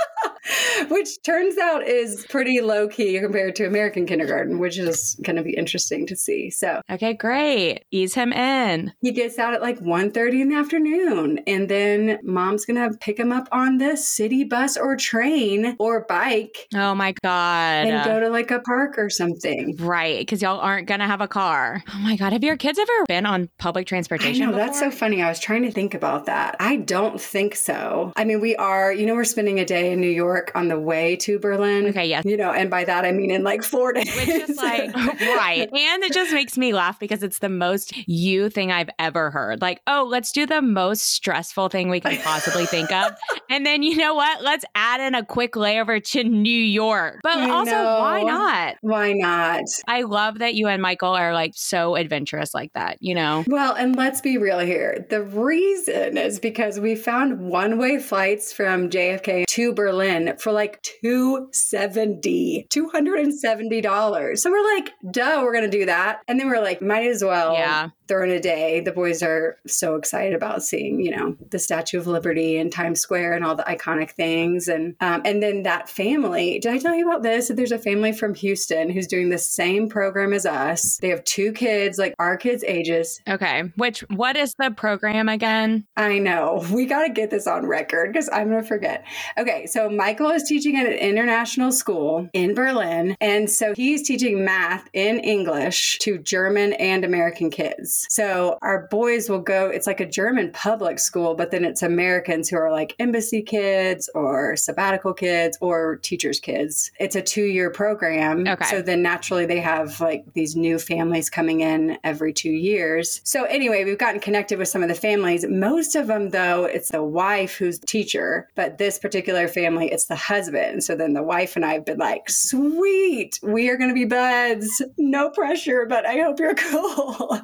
which 0.88 1.22
turns 1.22 1.58
out 1.58 1.86
is 1.86 2.26
pretty 2.28 2.60
low 2.60 2.88
key 2.88 3.18
compared 3.20 3.56
to 3.56 3.66
American 3.66 4.06
kindergarten, 4.06 4.58
which 4.58 4.78
is 4.78 5.18
going 5.22 5.36
to 5.36 5.42
be 5.42 5.54
interesting 5.54 6.06
to 6.06 6.16
see. 6.16 6.50
So, 6.50 6.80
okay, 6.90 7.14
great. 7.14 7.84
Ease 7.90 8.14
him 8.14 8.32
in. 8.32 8.92
He 9.00 9.12
gets 9.12 9.38
out 9.38 9.54
at 9.54 9.62
like 9.62 9.78
1.30 9.80 10.40
in 10.40 10.48
the 10.48 10.56
afternoon, 10.56 11.40
and 11.46 11.68
then 11.68 12.18
mom's 12.22 12.64
going 12.64 12.76
to 12.76 12.96
pick 12.98 13.18
him 13.18 13.32
up 13.32 13.48
on 13.52 13.78
the 13.78 13.96
city 13.96 14.44
bus 14.44 14.76
or 14.76 14.96
train 14.96 15.76
or 15.78 16.04
bike. 16.08 16.68
Oh 16.74 16.94
my 16.94 17.12
God. 17.22 17.86
And 17.86 18.04
go 18.04 18.20
to 18.20 18.28
like 18.28 18.50
a 18.50 18.60
park 18.60 18.98
or 18.98 19.10
something. 19.10 19.76
Right. 19.78 20.20
Because 20.20 20.42
y'all 20.42 20.60
aren't 20.60 20.88
going 20.88 21.00
to 21.00 21.06
have 21.06 21.20
a 21.20 21.28
car. 21.28 21.82
Oh 21.92 21.98
my 21.98 22.16
God. 22.16 22.32
Have 22.32 22.44
your 22.44 22.56
kids 22.56 22.78
ever 22.78 23.04
been 23.06 23.26
on 23.26 23.48
public 23.58 23.86
transportation? 23.86 24.42
I 24.42 24.46
know. 24.46 24.52
Before? 24.52 24.66
That's 24.66 24.78
so 24.78 24.90
funny. 24.90 25.22
I 25.22 25.28
was 25.28 25.40
trying 25.40 25.62
to 25.62 25.70
think 25.70 25.94
about 25.94 26.26
that. 26.26 26.56
I 26.58 26.76
don't 26.76 27.20
think 27.20 27.54
so. 27.54 28.12
I 28.16 28.24
mean, 28.24 28.40
we 28.40 28.56
are, 28.56 28.92
you 28.92 29.06
know, 29.06 29.14
we're 29.14 29.24
spending 29.24 29.60
a 29.60 29.64
day 29.64 29.92
in 29.92 30.00
New 30.00 30.08
York 30.08 30.39
on 30.54 30.68
the 30.68 30.78
way 30.78 31.16
to 31.16 31.38
Berlin. 31.38 31.86
Okay, 31.88 32.06
yes. 32.06 32.24
You 32.24 32.36
know, 32.36 32.50
and 32.50 32.70
by 32.70 32.84
that 32.84 33.04
I 33.04 33.12
mean 33.12 33.30
in 33.30 33.42
like 33.42 33.62
four 33.62 33.92
days. 33.92 34.14
Which 34.16 34.28
is 34.28 34.56
like, 34.56 34.94
right. 35.20 35.68
And 35.72 36.04
it 36.04 36.12
just 36.12 36.32
makes 36.32 36.56
me 36.56 36.72
laugh 36.72 36.98
because 36.98 37.22
it's 37.22 37.38
the 37.38 37.48
most 37.48 37.92
you 38.08 38.50
thing 38.50 38.72
I've 38.72 38.90
ever 38.98 39.30
heard. 39.30 39.60
Like, 39.60 39.80
oh, 39.86 40.06
let's 40.08 40.32
do 40.32 40.46
the 40.46 40.62
most 40.62 41.02
stressful 41.02 41.68
thing 41.68 41.88
we 41.88 42.00
can 42.00 42.20
possibly 42.22 42.66
think 42.66 42.92
of. 42.92 43.12
And 43.50 43.66
then 43.66 43.82
you 43.82 43.96
know 43.96 44.14
what? 44.14 44.44
Let's 44.44 44.64
add 44.76 45.00
in 45.00 45.16
a 45.16 45.24
quick 45.24 45.54
layover 45.54 46.00
to 46.12 46.22
New 46.22 46.50
York. 46.50 47.18
But 47.24 47.38
I 47.38 47.50
also, 47.50 47.72
know. 47.72 47.98
why 47.98 48.22
not? 48.22 48.76
Why 48.80 49.12
not? 49.12 49.64
I 49.88 50.02
love 50.02 50.38
that 50.38 50.54
you 50.54 50.68
and 50.68 50.80
Michael 50.80 51.14
are 51.14 51.34
like 51.34 51.52
so 51.56 51.96
adventurous 51.96 52.54
like 52.54 52.72
that, 52.74 52.98
you 53.00 53.12
know? 53.12 53.44
Well, 53.48 53.74
and 53.74 53.96
let's 53.96 54.20
be 54.20 54.38
real 54.38 54.60
here. 54.60 55.04
The 55.10 55.22
reason 55.22 56.16
is 56.16 56.38
because 56.38 56.78
we 56.78 56.94
found 56.94 57.40
one 57.40 57.76
way 57.76 57.98
flights 57.98 58.52
from 58.52 58.88
JFK 58.88 59.46
to 59.48 59.72
Berlin 59.72 60.29
for 60.38 60.52
like 60.52 60.60
like 60.60 60.82
270 60.82 62.66
$270. 62.70 64.38
So 64.38 64.50
we're 64.50 64.74
like, 64.74 64.92
duh, 65.10 65.40
we're 65.42 65.52
going 65.52 65.70
to 65.70 65.78
do 65.78 65.86
that. 65.86 66.20
And 66.28 66.38
then 66.38 66.48
we're 66.48 66.62
like, 66.62 66.82
might 66.82 67.06
as 67.06 67.24
well 67.24 67.54
yeah. 67.54 67.88
Throw 68.10 68.24
in 68.24 68.30
a 68.30 68.40
day. 68.40 68.80
The 68.80 68.90
boys 68.90 69.22
are 69.22 69.56
so 69.68 69.94
excited 69.94 70.34
about 70.34 70.64
seeing, 70.64 71.00
you 71.00 71.12
know, 71.12 71.36
the 71.50 71.60
Statue 71.60 71.96
of 71.96 72.08
Liberty 72.08 72.58
and 72.58 72.72
Times 72.72 73.00
Square 73.00 73.34
and 73.34 73.44
all 73.44 73.54
the 73.54 73.62
iconic 73.62 74.10
things. 74.10 74.66
And, 74.66 74.96
um, 75.00 75.22
and 75.24 75.40
then 75.40 75.62
that 75.62 75.88
family, 75.88 76.58
did 76.58 76.72
I 76.72 76.78
tell 76.78 76.96
you 76.96 77.08
about 77.08 77.22
this? 77.22 77.52
There's 77.54 77.70
a 77.70 77.78
family 77.78 78.10
from 78.10 78.34
Houston 78.34 78.90
who's 78.90 79.06
doing 79.06 79.28
the 79.28 79.38
same 79.38 79.88
program 79.88 80.32
as 80.32 80.44
us. 80.44 80.98
They 81.00 81.10
have 81.10 81.22
two 81.22 81.52
kids, 81.52 81.98
like 81.98 82.14
our 82.18 82.36
kids' 82.36 82.64
ages. 82.66 83.20
Okay. 83.28 83.62
Which, 83.76 84.00
what 84.10 84.36
is 84.36 84.56
the 84.58 84.72
program 84.72 85.28
again? 85.28 85.86
I 85.96 86.18
know. 86.18 86.66
We 86.72 86.86
got 86.86 87.06
to 87.06 87.12
get 87.12 87.30
this 87.30 87.46
on 87.46 87.66
record 87.66 88.12
because 88.12 88.28
I'm 88.32 88.48
going 88.48 88.62
to 88.62 88.66
forget. 88.66 89.04
Okay. 89.38 89.66
So 89.66 89.88
Michael 89.88 90.30
is 90.30 90.42
teaching 90.42 90.76
at 90.76 90.86
an 90.86 90.98
international 90.98 91.70
school 91.70 92.28
in 92.32 92.54
Berlin. 92.54 93.16
And 93.20 93.48
so 93.48 93.72
he's 93.76 94.02
teaching 94.02 94.44
math 94.44 94.88
in 94.92 95.20
English 95.20 95.98
to 96.00 96.18
German 96.18 96.72
and 96.72 97.04
American 97.04 97.50
kids. 97.50 97.99
Kids. 98.00 98.14
So 98.14 98.58
our 98.62 98.86
boys 98.88 99.28
will 99.28 99.40
go, 99.40 99.66
it's 99.66 99.86
like 99.86 100.00
a 100.00 100.06
German 100.06 100.52
public 100.52 100.98
school, 100.98 101.34
but 101.34 101.50
then 101.50 101.64
it's 101.64 101.82
Americans 101.82 102.48
who 102.48 102.56
are 102.56 102.70
like 102.70 102.94
embassy 102.98 103.42
kids 103.42 104.10
or 104.14 104.56
sabbatical 104.56 105.12
kids 105.14 105.58
or 105.60 105.96
teachers' 105.96 106.40
kids. 106.40 106.90
It's 106.98 107.16
a 107.16 107.22
two 107.22 107.44
year 107.44 107.70
program. 107.70 108.46
Okay. 108.46 108.64
So 108.66 108.82
then 108.82 109.02
naturally 109.02 109.46
they 109.46 109.60
have 109.60 110.00
like 110.00 110.24
these 110.34 110.56
new 110.56 110.78
families 110.78 111.30
coming 111.30 111.60
in 111.60 111.98
every 112.04 112.32
two 112.32 112.50
years. 112.50 113.20
So 113.24 113.44
anyway, 113.44 113.84
we've 113.84 113.98
gotten 113.98 114.20
connected 114.20 114.58
with 114.58 114.68
some 114.68 114.82
of 114.82 114.88
the 114.88 114.94
families. 114.94 115.44
Most 115.48 115.94
of 115.94 116.06
them, 116.06 116.30
though, 116.30 116.64
it's 116.64 116.90
the 116.90 117.02
wife 117.02 117.56
who's 117.56 117.80
the 117.80 117.86
teacher, 117.86 118.48
but 118.54 118.78
this 118.78 118.98
particular 118.98 119.48
family, 119.48 119.90
it's 119.90 120.06
the 120.06 120.16
husband. 120.16 120.84
So 120.84 120.94
then 120.94 121.14
the 121.14 121.22
wife 121.22 121.56
and 121.56 121.64
I 121.64 121.74
have 121.74 121.84
been 121.84 121.98
like, 121.98 122.28
sweet, 122.28 123.38
we 123.42 123.68
are 123.68 123.76
going 123.76 123.90
to 123.90 123.94
be 123.94 124.04
buds. 124.04 124.82
No 124.96 125.30
pressure, 125.30 125.86
but 125.88 126.06
I 126.06 126.18
hope 126.18 126.38
you're 126.38 126.54
cool. 126.70 127.40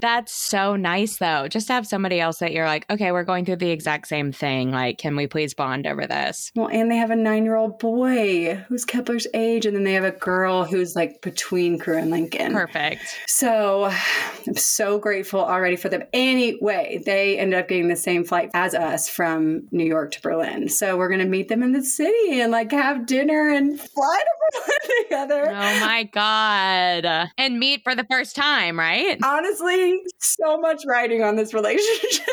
That's 0.00 0.32
so 0.32 0.76
nice, 0.76 1.18
though. 1.18 1.48
Just 1.48 1.68
to 1.68 1.72
have 1.74 1.86
somebody 1.86 2.20
else 2.20 2.38
that 2.38 2.52
you're 2.52 2.66
like, 2.66 2.84
okay, 2.90 3.12
we're 3.12 3.24
going 3.24 3.44
through 3.44 3.56
the 3.56 3.70
exact 3.70 4.08
same 4.08 4.32
thing. 4.32 4.70
Like, 4.70 4.98
can 4.98 5.16
we 5.16 5.26
please 5.26 5.54
bond 5.54 5.86
over 5.86 6.06
this? 6.06 6.50
well, 6.54 6.68
and 6.68 6.90
they 6.90 6.96
have 6.96 7.10
a 7.10 7.16
nine 7.16 7.44
year 7.44 7.56
old 7.56 7.78
boy 7.78 8.54
who's 8.68 8.84
Kepler's 8.84 9.26
age, 9.34 9.66
and 9.66 9.76
then 9.76 9.84
they 9.84 9.92
have 9.94 10.04
a 10.04 10.10
girl 10.10 10.64
who's 10.64 10.96
like 10.96 11.20
between 11.22 11.78
Crew 11.78 11.96
and 11.98 12.10
Lincoln. 12.10 12.52
Perfect. 12.52 13.02
So 13.26 13.90
I'm 14.46 14.56
so 14.56 14.98
grateful 14.98 15.40
already 15.40 15.76
for 15.76 15.88
them. 15.88 16.02
Anyway, 16.12 17.02
they 17.04 17.38
ended 17.38 17.58
up 17.58 17.68
getting 17.68 17.88
the 17.88 17.96
same 17.96 18.24
flight 18.24 18.50
as 18.54 18.74
us 18.74 19.08
from 19.08 19.68
New 19.70 19.84
York 19.84 20.12
to 20.12 20.20
Berlin. 20.20 20.68
So 20.68 20.96
we're 20.96 21.08
going 21.08 21.20
to 21.20 21.26
meet 21.26 21.48
them 21.48 21.62
in 21.62 21.72
the 21.72 21.82
city 21.82 22.40
and 22.40 22.50
like 22.50 22.72
have 22.72 23.06
dinner 23.06 23.50
and 23.50 23.78
fly 23.78 24.18
to 24.18 24.60
Berlin 24.60 24.78
together. 25.04 25.48
Oh 25.48 25.80
my 25.80 26.08
God. 26.12 27.30
And 27.38 27.58
meet 27.58 27.82
for 27.84 27.94
the 27.94 28.04
first 28.04 28.36
time, 28.36 28.78
right? 28.78 29.18
Honestly, 29.24 29.61
so 30.18 30.58
much 30.58 30.82
writing 30.86 31.22
on 31.22 31.36
this 31.36 31.54
relationship. 31.54 32.26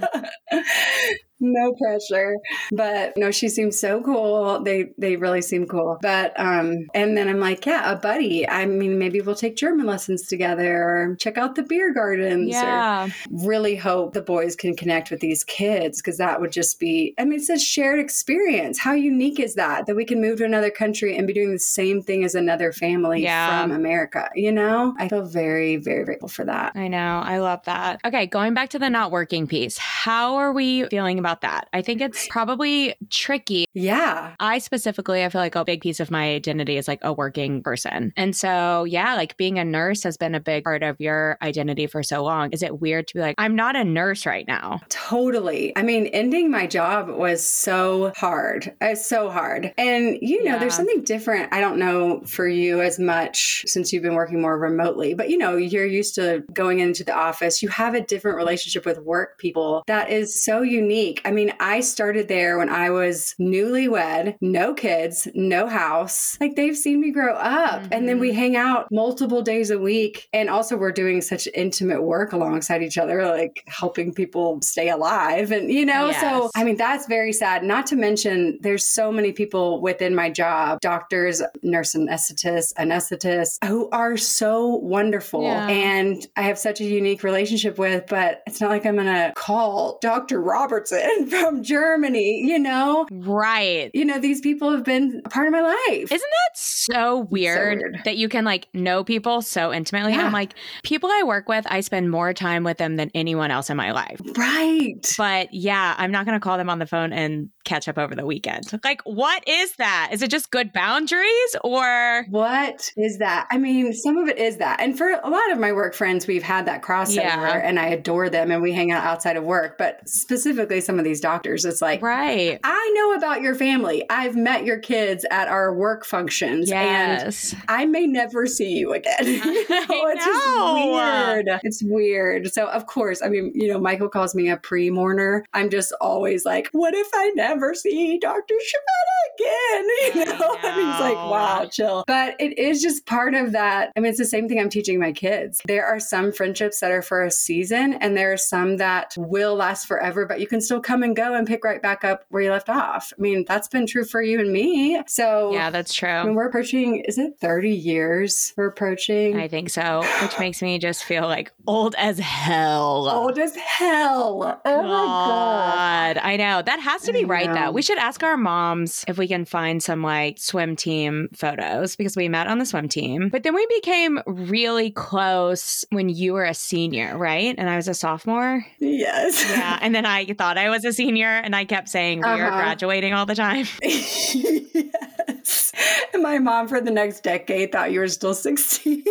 no 1.40 1.74
pressure. 1.74 2.36
But 2.72 3.16
no 3.16 3.30
she 3.30 3.48
seems 3.48 3.78
so 3.78 4.00
cool. 4.02 4.62
They 4.62 4.90
they 4.98 5.16
really 5.16 5.42
seem 5.42 5.66
cool. 5.66 5.98
But 6.00 6.38
um 6.38 6.86
and 6.94 7.16
then 7.16 7.28
i'm 7.28 7.40
like 7.40 7.66
yeah 7.66 7.90
a 7.92 7.96
buddy. 7.96 8.48
I 8.48 8.66
mean 8.66 8.98
maybe 8.98 9.20
we'll 9.20 9.34
take 9.34 9.56
german 9.56 9.84
lessons 9.86 10.26
together. 10.26 10.82
Or 10.82 11.16
check 11.16 11.36
out 11.36 11.54
the 11.56 11.62
beer 11.62 11.92
gardens. 11.92 12.48
Or 12.54 12.58
Yeah. 12.60 13.08
really 13.30 13.76
hope 13.76 14.14
the 14.14 14.22
boys 14.22 14.56
can 14.56 14.74
connect 14.76 15.10
with 15.10 15.20
these 15.20 15.44
kids 15.44 16.00
because 16.00 16.18
that 16.18 16.40
would 16.40 16.52
just 16.52 16.78
be 16.80 17.14
i 17.18 17.24
mean 17.24 17.38
it's 17.38 17.50
a 17.50 17.58
shared 17.58 17.98
experience. 17.98 18.78
How 18.78 18.92
unique 18.92 19.40
is 19.40 19.54
that? 19.54 19.86
That 19.86 19.96
we 19.96 20.04
can 20.04 20.20
move 20.20 20.38
to 20.38 20.44
another 20.44 20.70
country 20.70 21.16
and 21.16 21.26
be 21.26 21.32
doing 21.32 21.50
the 21.52 21.58
same 21.58 22.00
thing 22.00 22.24
as 22.24 22.34
another 22.34 22.72
family 22.72 23.22
Yeah. 23.22 23.62
from 23.62 23.72
america 23.72 24.30
you 24.34 24.52
know? 24.52 24.94
I 24.98 25.08
feel 25.08 25.24
very 25.26 25.76
very 25.76 26.04
grateful 26.04 26.28
for 26.28 26.44
that. 26.44 26.72
I 26.76 26.88
know. 26.88 27.20
I 27.24 27.38
love 27.38 27.60
that. 27.64 28.00
Okay, 28.04 28.26
going 28.26 28.54
back 28.54 28.70
to 28.70 28.78
the 28.78 28.88
not 28.88 29.10
working 29.10 29.46
piece, 29.46 29.78
how 29.84 30.36
are 30.36 30.52
we 30.52 30.84
feeling 30.88 31.18
about 31.18 31.42
that? 31.42 31.68
I 31.72 31.82
think 31.82 32.00
it's 32.00 32.26
probably 32.28 32.94
tricky. 33.10 33.66
yeah 33.74 34.34
I 34.40 34.58
specifically, 34.58 35.24
I 35.24 35.28
feel 35.28 35.40
like 35.40 35.54
a 35.54 35.64
big 35.64 35.82
piece 35.82 36.00
of 36.00 36.10
my 36.10 36.34
identity 36.34 36.76
is 36.76 36.88
like 36.88 37.00
a 37.02 37.12
working 37.12 37.62
person. 37.62 38.12
And 38.16 38.34
so, 38.34 38.84
yeah, 38.84 39.14
like 39.14 39.36
being 39.36 39.58
a 39.58 39.64
nurse 39.64 40.02
has 40.02 40.16
been 40.16 40.34
a 40.34 40.40
big 40.40 40.64
part 40.64 40.82
of 40.82 41.00
your 41.00 41.36
identity 41.42 41.86
for 41.86 42.02
so 42.02 42.22
long. 42.22 42.50
Is 42.52 42.62
it 42.62 42.80
weird 42.80 43.08
to 43.08 43.14
be 43.14 43.20
like, 43.20 43.34
I'm 43.38 43.56
not 43.56 43.76
a 43.76 43.84
nurse 43.84 44.26
right 44.26 44.46
now? 44.46 44.80
Totally. 44.88 45.76
I 45.76 45.82
mean, 45.82 46.06
ending 46.06 46.50
my 46.50 46.66
job 46.66 47.08
was 47.08 47.46
so 47.46 48.12
hard. 48.16 48.74
It's 48.80 49.06
so 49.06 49.30
hard. 49.30 49.72
And, 49.76 50.18
you 50.22 50.44
know, 50.44 50.58
there's 50.58 50.74
something 50.74 51.02
different. 51.02 51.52
I 51.52 51.60
don't 51.60 51.78
know 51.78 52.22
for 52.26 52.48
you 52.48 52.80
as 52.80 52.98
much 52.98 53.64
since 53.66 53.92
you've 53.92 54.02
been 54.02 54.14
working 54.14 54.40
more 54.40 54.58
remotely, 54.58 55.14
but, 55.14 55.30
you 55.30 55.36
know, 55.36 55.56
you're 55.56 55.86
used 55.86 56.14
to 56.16 56.42
going 56.52 56.80
into 56.80 57.04
the 57.04 57.14
office. 57.14 57.62
You 57.62 57.68
have 57.68 57.94
a 57.94 58.00
different 58.00 58.36
relationship 58.36 58.86
with 58.86 58.98
work 58.98 59.38
people 59.38 59.73
that 59.86 60.10
is 60.10 60.44
so 60.44 60.62
unique. 60.62 61.20
I 61.24 61.30
mean, 61.30 61.52
I 61.60 61.80
started 61.80 62.28
there 62.28 62.58
when 62.58 62.68
I 62.68 62.90
was 62.90 63.34
newlywed, 63.40 64.36
no 64.40 64.74
kids, 64.74 65.28
no 65.34 65.66
house. 65.66 66.36
Like 66.40 66.56
they've 66.56 66.76
seen 66.76 67.00
me 67.00 67.10
grow 67.10 67.34
up. 67.34 67.82
And 67.90 68.08
then 68.08 68.18
we 68.18 68.30
mm-hmm. 68.30 68.38
hang 68.38 68.56
out 68.56 68.88
multiple 68.90 69.42
days 69.42 69.70
a 69.70 69.78
week. 69.78 70.28
And 70.32 70.48
also, 70.48 70.76
we're 70.76 70.92
doing 70.92 71.20
such 71.20 71.48
intimate 71.54 72.02
work 72.02 72.32
alongside 72.32 72.82
each 72.82 72.98
other, 72.98 73.26
like 73.26 73.62
helping 73.66 74.12
people 74.12 74.60
stay 74.62 74.90
alive. 74.90 75.50
And, 75.50 75.70
you 75.70 75.84
know, 75.84 76.12
so 76.12 76.50
I 76.54 76.64
mean, 76.64 76.76
that's 76.76 77.06
very 77.06 77.32
sad. 77.32 77.64
Not 77.64 77.86
to 77.86 77.96
mention, 77.96 78.58
there's 78.60 78.84
so 78.84 79.10
many 79.10 79.32
people 79.32 79.80
within 79.80 80.14
my 80.14 80.30
job 80.30 80.80
doctors, 80.80 81.42
nurse 81.62 81.94
anesthetists, 81.94 82.74
anesthetists 82.74 83.64
who 83.64 83.88
are 83.90 84.16
so 84.16 84.66
wonderful. 84.76 85.42
Yeah. 85.42 85.68
And 85.68 86.26
I 86.36 86.42
have 86.42 86.58
such 86.58 86.80
a 86.80 86.84
unique 86.84 87.22
relationship 87.22 87.78
with, 87.78 88.04
but 88.08 88.42
it's 88.46 88.60
not 88.60 88.70
like 88.70 88.86
I'm 88.86 88.96
going 88.96 89.06
to 89.06 89.32
call 89.34 89.63
Dr. 90.00 90.40
Robertson 90.40 91.26
from 91.30 91.62
Germany, 91.62 92.42
you 92.46 92.58
know? 92.58 93.06
Right. 93.10 93.90
You 93.94 94.04
know, 94.04 94.18
these 94.18 94.40
people 94.40 94.70
have 94.72 94.84
been 94.84 95.22
a 95.24 95.28
part 95.28 95.46
of 95.46 95.52
my 95.52 95.60
life. 95.62 96.10
Isn't 96.12 96.20
that 96.20 96.56
so 96.56 97.20
weird, 97.30 97.78
weird. 97.78 98.00
that 98.04 98.16
you 98.16 98.28
can 98.28 98.44
like 98.44 98.68
know 98.74 99.04
people 99.04 99.42
so 99.42 99.72
intimately? 99.72 100.12
Yeah. 100.12 100.26
I'm 100.26 100.32
like, 100.32 100.54
people 100.82 101.10
I 101.10 101.22
work 101.24 101.48
with, 101.48 101.66
I 101.68 101.80
spend 101.80 102.10
more 102.10 102.32
time 102.32 102.64
with 102.64 102.78
them 102.78 102.96
than 102.96 103.10
anyone 103.14 103.50
else 103.50 103.70
in 103.70 103.76
my 103.76 103.92
life. 103.92 104.20
right. 104.36 104.94
But 105.18 105.52
yeah, 105.52 105.94
I'm 105.98 106.10
not 106.10 106.26
going 106.26 106.38
to 106.38 106.42
call 106.42 106.56
them 106.58 106.70
on 106.70 106.78
the 106.78 106.86
phone 106.86 107.12
and 107.12 107.48
catch 107.64 107.88
up 107.88 107.98
over 107.98 108.14
the 108.14 108.26
weekend. 108.26 108.64
Like, 108.84 109.00
what 109.04 109.42
is 109.48 109.76
that? 109.76 110.10
Is 110.12 110.22
it 110.22 110.30
just 110.30 110.50
good 110.50 110.72
boundaries 110.72 111.56
or? 111.62 112.26
What 112.28 112.90
is 112.96 113.18
that? 113.18 113.46
I 113.50 113.58
mean, 113.58 113.92
some 113.92 114.16
of 114.18 114.28
it 114.28 114.38
is 114.38 114.58
that. 114.58 114.80
And 114.80 114.96
for 114.98 115.08
a 115.08 115.28
lot 115.28 115.50
of 115.52 115.58
my 115.58 115.72
work 115.72 115.94
friends, 115.94 116.26
we've 116.26 116.42
had 116.42 116.66
that 116.66 116.82
crossover 116.82 117.16
Yeah. 117.16 117.60
and 117.64 117.78
I 117.78 117.86
adore 117.86 118.28
them 118.28 118.50
and 118.50 118.62
we 118.62 118.72
hang 118.72 118.90
out 118.92 119.04
outside 119.04 119.36
of 119.36 119.44
work. 119.44 119.53
But 119.78 120.08
specifically, 120.08 120.80
some 120.80 120.98
of 120.98 121.04
these 121.04 121.20
doctors, 121.20 121.64
it's 121.64 121.82
like, 121.82 122.02
Right. 122.02 122.58
I 122.62 122.92
know 122.94 123.14
about 123.14 123.42
your 123.42 123.54
family. 123.54 124.04
I've 124.10 124.36
met 124.36 124.64
your 124.64 124.78
kids 124.78 125.24
at 125.30 125.48
our 125.48 125.74
work 125.74 126.04
functions. 126.04 126.70
And 126.70 127.34
I 127.68 127.86
may 127.86 128.06
never 128.06 128.46
see 128.46 128.72
you 128.72 128.92
again. 128.92 129.14
You 129.64 129.64
oh, 129.90 130.04
know, 130.04 130.08
it's 130.08 130.24
just 130.24 130.46
weird. 130.92 131.60
It's 131.62 131.82
weird. 131.82 132.52
So 132.52 132.66
of 132.68 132.86
course, 132.86 133.22
I 133.22 133.28
mean, 133.28 133.52
you 133.54 133.68
know, 133.68 133.78
Michael 133.78 134.08
calls 134.08 134.34
me 134.34 134.48
a 134.48 134.56
pre-mourner. 134.56 135.44
I'm 135.52 135.70
just 135.70 135.92
always 136.00 136.44
like, 136.44 136.68
what 136.72 136.94
if 136.94 137.08
I 137.14 137.30
never 137.34 137.74
see 137.74 138.18
Dr. 138.18 138.54
Shavetta 138.54 139.34
again? 139.34 139.88
You 140.14 140.24
know? 140.26 140.58
I 140.62 140.74
I 140.74 140.76
mean, 140.76 140.88
it's 140.88 141.00
like, 141.00 141.14
wow, 141.14 141.68
chill. 141.70 142.04
But 142.06 142.34
it 142.40 142.58
is 142.58 142.82
just 142.82 143.06
part 143.06 143.34
of 143.34 143.52
that. 143.52 143.92
I 143.96 144.00
mean, 144.00 144.10
it's 144.10 144.18
the 144.18 144.24
same 144.24 144.48
thing 144.48 144.58
I'm 144.58 144.68
teaching 144.68 144.98
my 144.98 145.12
kids. 145.12 145.60
There 145.66 145.86
are 145.86 146.00
some 146.00 146.32
friendships 146.32 146.80
that 146.80 146.90
are 146.90 147.02
for 147.02 147.22
a 147.22 147.30
season, 147.30 147.94
and 147.94 148.16
there 148.16 148.32
are 148.32 148.36
some 148.36 148.78
that 148.78 149.14
will 149.16 149.43
last 149.52 149.86
forever, 149.86 150.24
but 150.24 150.40
you 150.40 150.46
can 150.46 150.60
still 150.62 150.80
come 150.80 151.02
and 151.02 151.14
go 151.14 151.34
and 151.34 151.46
pick 151.46 151.64
right 151.64 151.82
back 151.82 152.04
up 152.04 152.24
where 152.30 152.42
you 152.42 152.50
left 152.50 152.70
off. 152.70 153.12
I 153.18 153.20
mean, 153.20 153.44
that's 153.46 153.68
been 153.68 153.86
true 153.86 154.04
for 154.04 154.22
you 154.22 154.40
and 154.40 154.50
me. 154.52 155.02
So 155.06 155.52
Yeah, 155.52 155.68
that's 155.70 156.02
I 156.02 156.22
mean, 156.22 156.24
true. 156.26 156.34
we're 156.36 156.46
approaching, 156.48 157.00
is 157.00 157.18
it 157.18 157.34
30 157.40 157.70
years 157.70 158.54
we're 158.56 158.66
approaching? 158.68 159.36
I 159.36 159.48
think 159.48 159.68
so, 159.68 160.02
which 160.22 160.38
makes 160.38 160.62
me 160.62 160.78
just 160.78 161.04
feel 161.04 161.24
like 161.24 161.52
old 161.66 161.94
as 161.98 162.18
hell. 162.18 163.08
Old 163.08 163.38
as 163.38 163.54
hell. 163.56 164.60
Oh 164.64 164.82
my 164.82 164.88
God. 164.88 166.14
God, 166.14 166.18
I 166.22 166.36
know. 166.36 166.62
That 166.62 166.80
has 166.80 167.02
to 167.02 167.12
be 167.12 167.24
right 167.24 167.52
though. 167.52 167.70
We 167.72 167.82
should 167.82 167.98
ask 167.98 168.22
our 168.22 168.36
moms 168.36 169.04
if 169.08 169.18
we 169.18 169.26
can 169.26 169.44
find 169.44 169.82
some 169.82 170.02
like 170.02 170.38
swim 170.38 170.76
team 170.76 171.28
photos 171.34 171.96
because 171.96 172.16
we 172.16 172.28
met 172.28 172.46
on 172.46 172.58
the 172.58 172.66
swim 172.66 172.88
team. 172.88 173.28
But 173.30 173.42
then 173.42 173.54
we 173.54 173.66
became 173.66 174.20
really 174.26 174.90
close 174.90 175.84
when 175.90 176.08
you 176.08 176.32
were 176.34 176.44
a 176.44 176.54
senior, 176.54 177.16
right? 177.16 177.54
And 177.58 177.68
I 177.68 177.76
was 177.76 177.88
a 177.88 177.94
sophomore. 177.94 178.64
Yes. 178.78 179.33
Yeah. 179.48 179.78
And 179.80 179.94
then 179.94 180.06
I 180.06 180.24
thought 180.26 180.58
I 180.58 180.68
was 180.70 180.84
a 180.84 180.92
senior 180.92 181.28
and 181.28 181.54
I 181.56 181.64
kept 181.64 181.88
saying 181.88 182.18
we 182.20 182.24
are 182.26 182.48
Uh-huh. 182.48 182.56
graduating 182.56 183.12
all 183.14 183.26
the 183.26 183.34
time. 183.34 183.66
yes. 185.28 185.72
And 186.14 186.22
my 186.22 186.38
mom 186.38 186.68
for 186.68 186.80
the 186.80 186.92
next 186.92 187.24
decade 187.24 187.72
thought 187.72 187.90
you 187.90 187.98
were 187.98 188.06
still 188.06 188.34
16. 188.34 189.02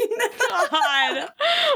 God. 0.49 1.29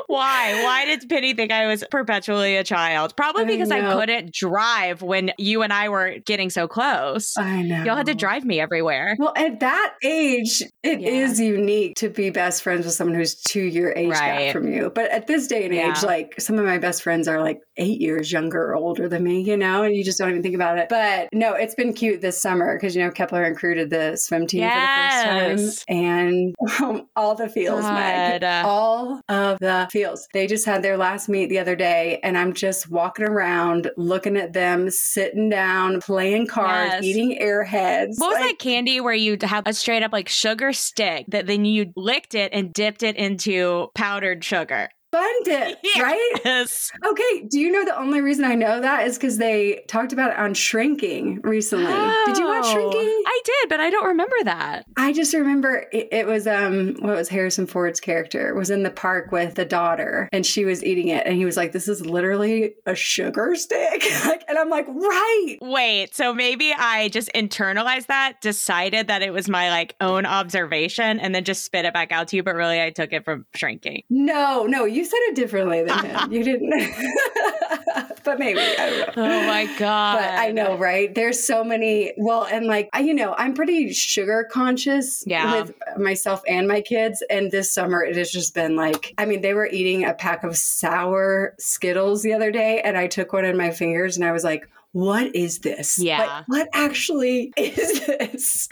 Why? 0.07 0.63
Why 0.63 0.85
did 0.85 1.07
Penny 1.09 1.33
think 1.33 1.51
I 1.51 1.67
was 1.67 1.83
perpetually 1.91 2.55
a 2.55 2.63
child? 2.63 3.13
Probably 3.17 3.43
because 3.45 3.69
I, 3.71 3.81
know. 3.81 3.99
couldn't 3.99 4.33
drive 4.33 5.01
when 5.01 5.31
you 5.37 5.63
and 5.63 5.73
I 5.73 5.89
were 5.89 6.15
getting 6.25 6.49
so 6.49 6.67
close. 6.67 7.35
I 7.37 7.61
know. 7.61 7.83
Y'all 7.83 7.97
had 7.97 8.05
to 8.05 8.15
drive 8.15 8.45
me 8.45 8.61
everywhere. 8.61 9.15
Well, 9.19 9.33
at 9.35 9.59
that 9.59 9.95
age, 10.03 10.63
it 10.83 11.01
is 11.01 11.39
Yeah. 11.41 11.47
unique 11.47 11.95
to 11.97 12.09
be 12.09 12.29
best 12.29 12.63
friends 12.63 12.85
with 12.85 12.93
someone 12.93 13.15
who's 13.15 13.35
two 13.35 13.63
year 13.63 13.93
age 13.97 14.09
Right. 14.11 14.45
gap 14.45 14.53
from 14.53 14.71
you. 14.71 14.91
But 14.95 15.11
at 15.11 15.27
this 15.27 15.47
day 15.47 15.65
and 15.65 15.73
age, 15.73 16.03
like 16.03 16.35
some 16.39 16.57
of 16.57 16.63
my 16.65 16.77
best 16.77 17.03
friends 17.03 17.27
are 17.27 17.41
like 17.41 17.59
eight 17.75 17.99
years 17.99 18.31
younger 18.31 18.61
or 18.71 18.75
older 18.75 19.09
than 19.09 19.23
me, 19.23 19.41
you 19.41 19.57
know, 19.57 19.83
and 19.83 19.93
you 19.95 20.03
just 20.05 20.17
don't 20.19 20.29
even 20.29 20.41
think 20.43 20.55
about 20.55 20.77
it. 20.77 20.87
But 20.89 21.27
no, 21.33 21.53
it's 21.53 21.75
been 21.75 21.91
cute 21.93 22.21
this 22.21 22.41
summer 22.41 22.75
because, 22.77 22.95
you 22.95 23.03
know, 23.03 23.11
Kepler 23.11 23.43
and 23.43 23.57
Crew 23.57 23.75
did 23.75 23.89
the 23.89 24.15
swim 24.27 24.47
team 24.47 24.61
for 24.69 24.75
the 24.75 25.57
first 25.57 25.87
time. 25.87 25.95
And 25.97 26.55
um, 26.81 27.07
all 27.15 27.35
the 27.35 27.49
feels, 27.49 27.83
Meg. 27.83 28.43
All 28.43 29.21
of 29.29 29.57
the 29.59 29.87
feels. 29.91 30.27
They 30.33 30.47
just 30.47 30.65
had 30.65 30.83
their 30.83 30.97
last 30.97 31.29
meet 31.29 31.47
the 31.49 31.59
other 31.59 31.75
day, 31.75 32.19
and 32.23 32.37
I'm 32.37 32.53
just 32.53 32.89
walking 32.89 33.25
around 33.25 33.89
looking 33.97 34.37
at 34.37 34.53
them, 34.53 34.89
sitting 34.89 35.49
down, 35.49 36.01
playing 36.01 36.47
cards, 36.47 36.93
Yes. 36.95 37.03
eating 37.03 37.39
airheads. 37.41 38.19
What 38.19 38.29
was 38.29 38.37
that 38.39 38.59
candy 38.59 38.99
where 39.01 39.13
you 39.13 39.37
have 39.41 39.63
a 39.65 39.73
straight 39.73 40.03
up 40.03 40.11
like 40.13 40.29
sugar 40.29 40.73
stick 40.73 41.25
that 41.29 41.47
then 41.47 41.65
you 41.65 41.91
licked 41.95 42.35
it 42.35 42.51
and 42.53 42.73
dipped 42.73 43.03
it 43.03 43.15
into 43.15 43.87
powdered 43.95 44.43
sugar? 44.43 44.89
Abundant, 45.11 45.77
right? 45.99 46.31
Yes. 46.43 46.91
Okay. 47.05 47.45
Do 47.49 47.59
you 47.59 47.71
know 47.71 47.85
the 47.85 47.97
only 47.97 48.21
reason 48.21 48.45
I 48.45 48.55
know 48.55 48.81
that 48.81 49.07
is 49.07 49.17
because 49.17 49.37
they 49.37 49.83
talked 49.87 50.13
about 50.13 50.31
it 50.31 50.37
on 50.37 50.53
Shrinking 50.53 51.41
recently. 51.43 51.85
Did 52.25 52.37
you 52.37 52.45
watch 52.45 52.65
Oh, 52.67 52.73
Shrinking? 52.73 53.23
I 53.25 53.41
did, 53.45 53.69
but 53.69 53.79
I 53.79 53.89
don't 53.89 54.07
remember 54.07 54.35
that. 54.43 54.85
I 54.97 55.13
just 55.13 55.33
remember 55.33 55.85
it, 55.91 56.09
it 56.11 56.27
was 56.27 56.47
um 56.47 56.95
what 56.99 57.15
was 57.15 57.29
Harrison 57.29 57.67
Ford's 57.67 57.99
character 57.99 58.53
was 58.55 58.69
in 58.69 58.83
the 58.83 58.89
park 58.89 59.31
with 59.31 59.55
the 59.55 59.65
daughter 59.65 60.27
and 60.31 60.45
she 60.45 60.65
was 60.65 60.83
eating 60.83 61.07
it 61.09 61.25
and 61.25 61.35
he 61.35 61.45
was 61.45 61.55
like 61.57 61.71
this 61.71 61.87
is 61.87 62.05
literally 62.05 62.73
a 62.85 62.95
sugar 62.95 63.53
stick 63.55 64.03
like 64.25 64.43
and 64.47 64.57
I'm 64.57 64.69
like 64.69 64.87
right 64.87 65.57
Wait, 65.61 66.15
so 66.15 66.33
maybe 66.33 66.73
I 66.73 67.09
just 67.09 67.29
internalized 67.33 68.07
that, 68.07 68.41
decided 68.41 69.07
that 69.07 69.21
it 69.21 69.31
was 69.31 69.47
my 69.49 69.69
like 69.69 69.95
own 70.01 70.25
observation, 70.25 71.19
and 71.19 71.33
then 71.33 71.43
just 71.43 71.63
spit 71.63 71.85
it 71.85 71.93
back 71.93 72.11
out 72.11 72.27
to 72.29 72.35
you, 72.35 72.43
but 72.43 72.55
really 72.55 72.81
I 72.81 72.89
took 72.89 73.13
it 73.13 73.23
from 73.25 73.45
shrinking. 73.55 74.03
no 74.09 74.65
no 74.65 74.85
you 74.85 74.96
said 75.05 75.19
it 75.29 75.35
differently 75.35 75.83
than 75.83 76.05
him 76.05 76.31
you 76.31 76.43
didn't 76.43 76.69
but 78.23 78.39
maybe 78.39 78.59
I 78.59 78.89
don't 78.89 79.15
know 79.15 79.23
Oh 79.25 79.47
my 79.47 79.65
god. 79.77 80.17
But 80.19 80.29
I 80.39 80.51
know, 80.51 80.77
right? 80.77 81.13
There's 81.13 81.45
so 81.45 81.63
many. 81.63 82.11
Well, 82.17 82.43
and 82.45 82.65
like, 82.65 82.89
I, 82.93 82.99
you 82.99 83.13
know, 83.13 83.33
I'm 83.37 83.53
pretty 83.53 83.93
sugar 83.93 84.47
conscious 84.51 85.23
Yeah. 85.25 85.61
with 85.61 85.73
myself 85.97 86.41
and 86.47 86.67
my 86.67 86.81
kids. 86.81 87.23
And 87.29 87.49
this 87.51 87.73
summer, 87.73 88.03
it 88.03 88.17
has 88.17 88.29
just 88.31 88.53
been 88.53 88.75
like, 88.75 89.13
I 89.17 89.25
mean, 89.25 89.41
they 89.41 89.53
were 89.53 89.67
eating 89.67 90.03
a 90.03 90.13
pack 90.13 90.43
of 90.43 90.57
sour 90.57 91.55
Skittles 91.59 92.21
the 92.23 92.33
other 92.33 92.51
day, 92.51 92.81
and 92.81 92.97
I 92.97 93.07
took 93.07 93.31
one 93.33 93.45
in 93.45 93.55
my 93.57 93.71
fingers 93.71 94.17
and 94.17 94.25
I 94.25 94.31
was 94.33 94.43
like, 94.43 94.67
what 94.91 95.33
is 95.35 95.59
this? 95.59 95.97
Yeah. 95.97 96.19
Like, 96.19 96.47
what 96.47 96.67
actually 96.73 97.53
is 97.57 98.05
this? 98.05 98.67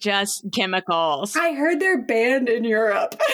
Just 0.00 0.44
chemicals. 0.52 1.34
I 1.36 1.54
heard 1.54 1.80
they're 1.80 2.02
banned 2.02 2.48
in 2.50 2.64
Europe. 2.64 3.14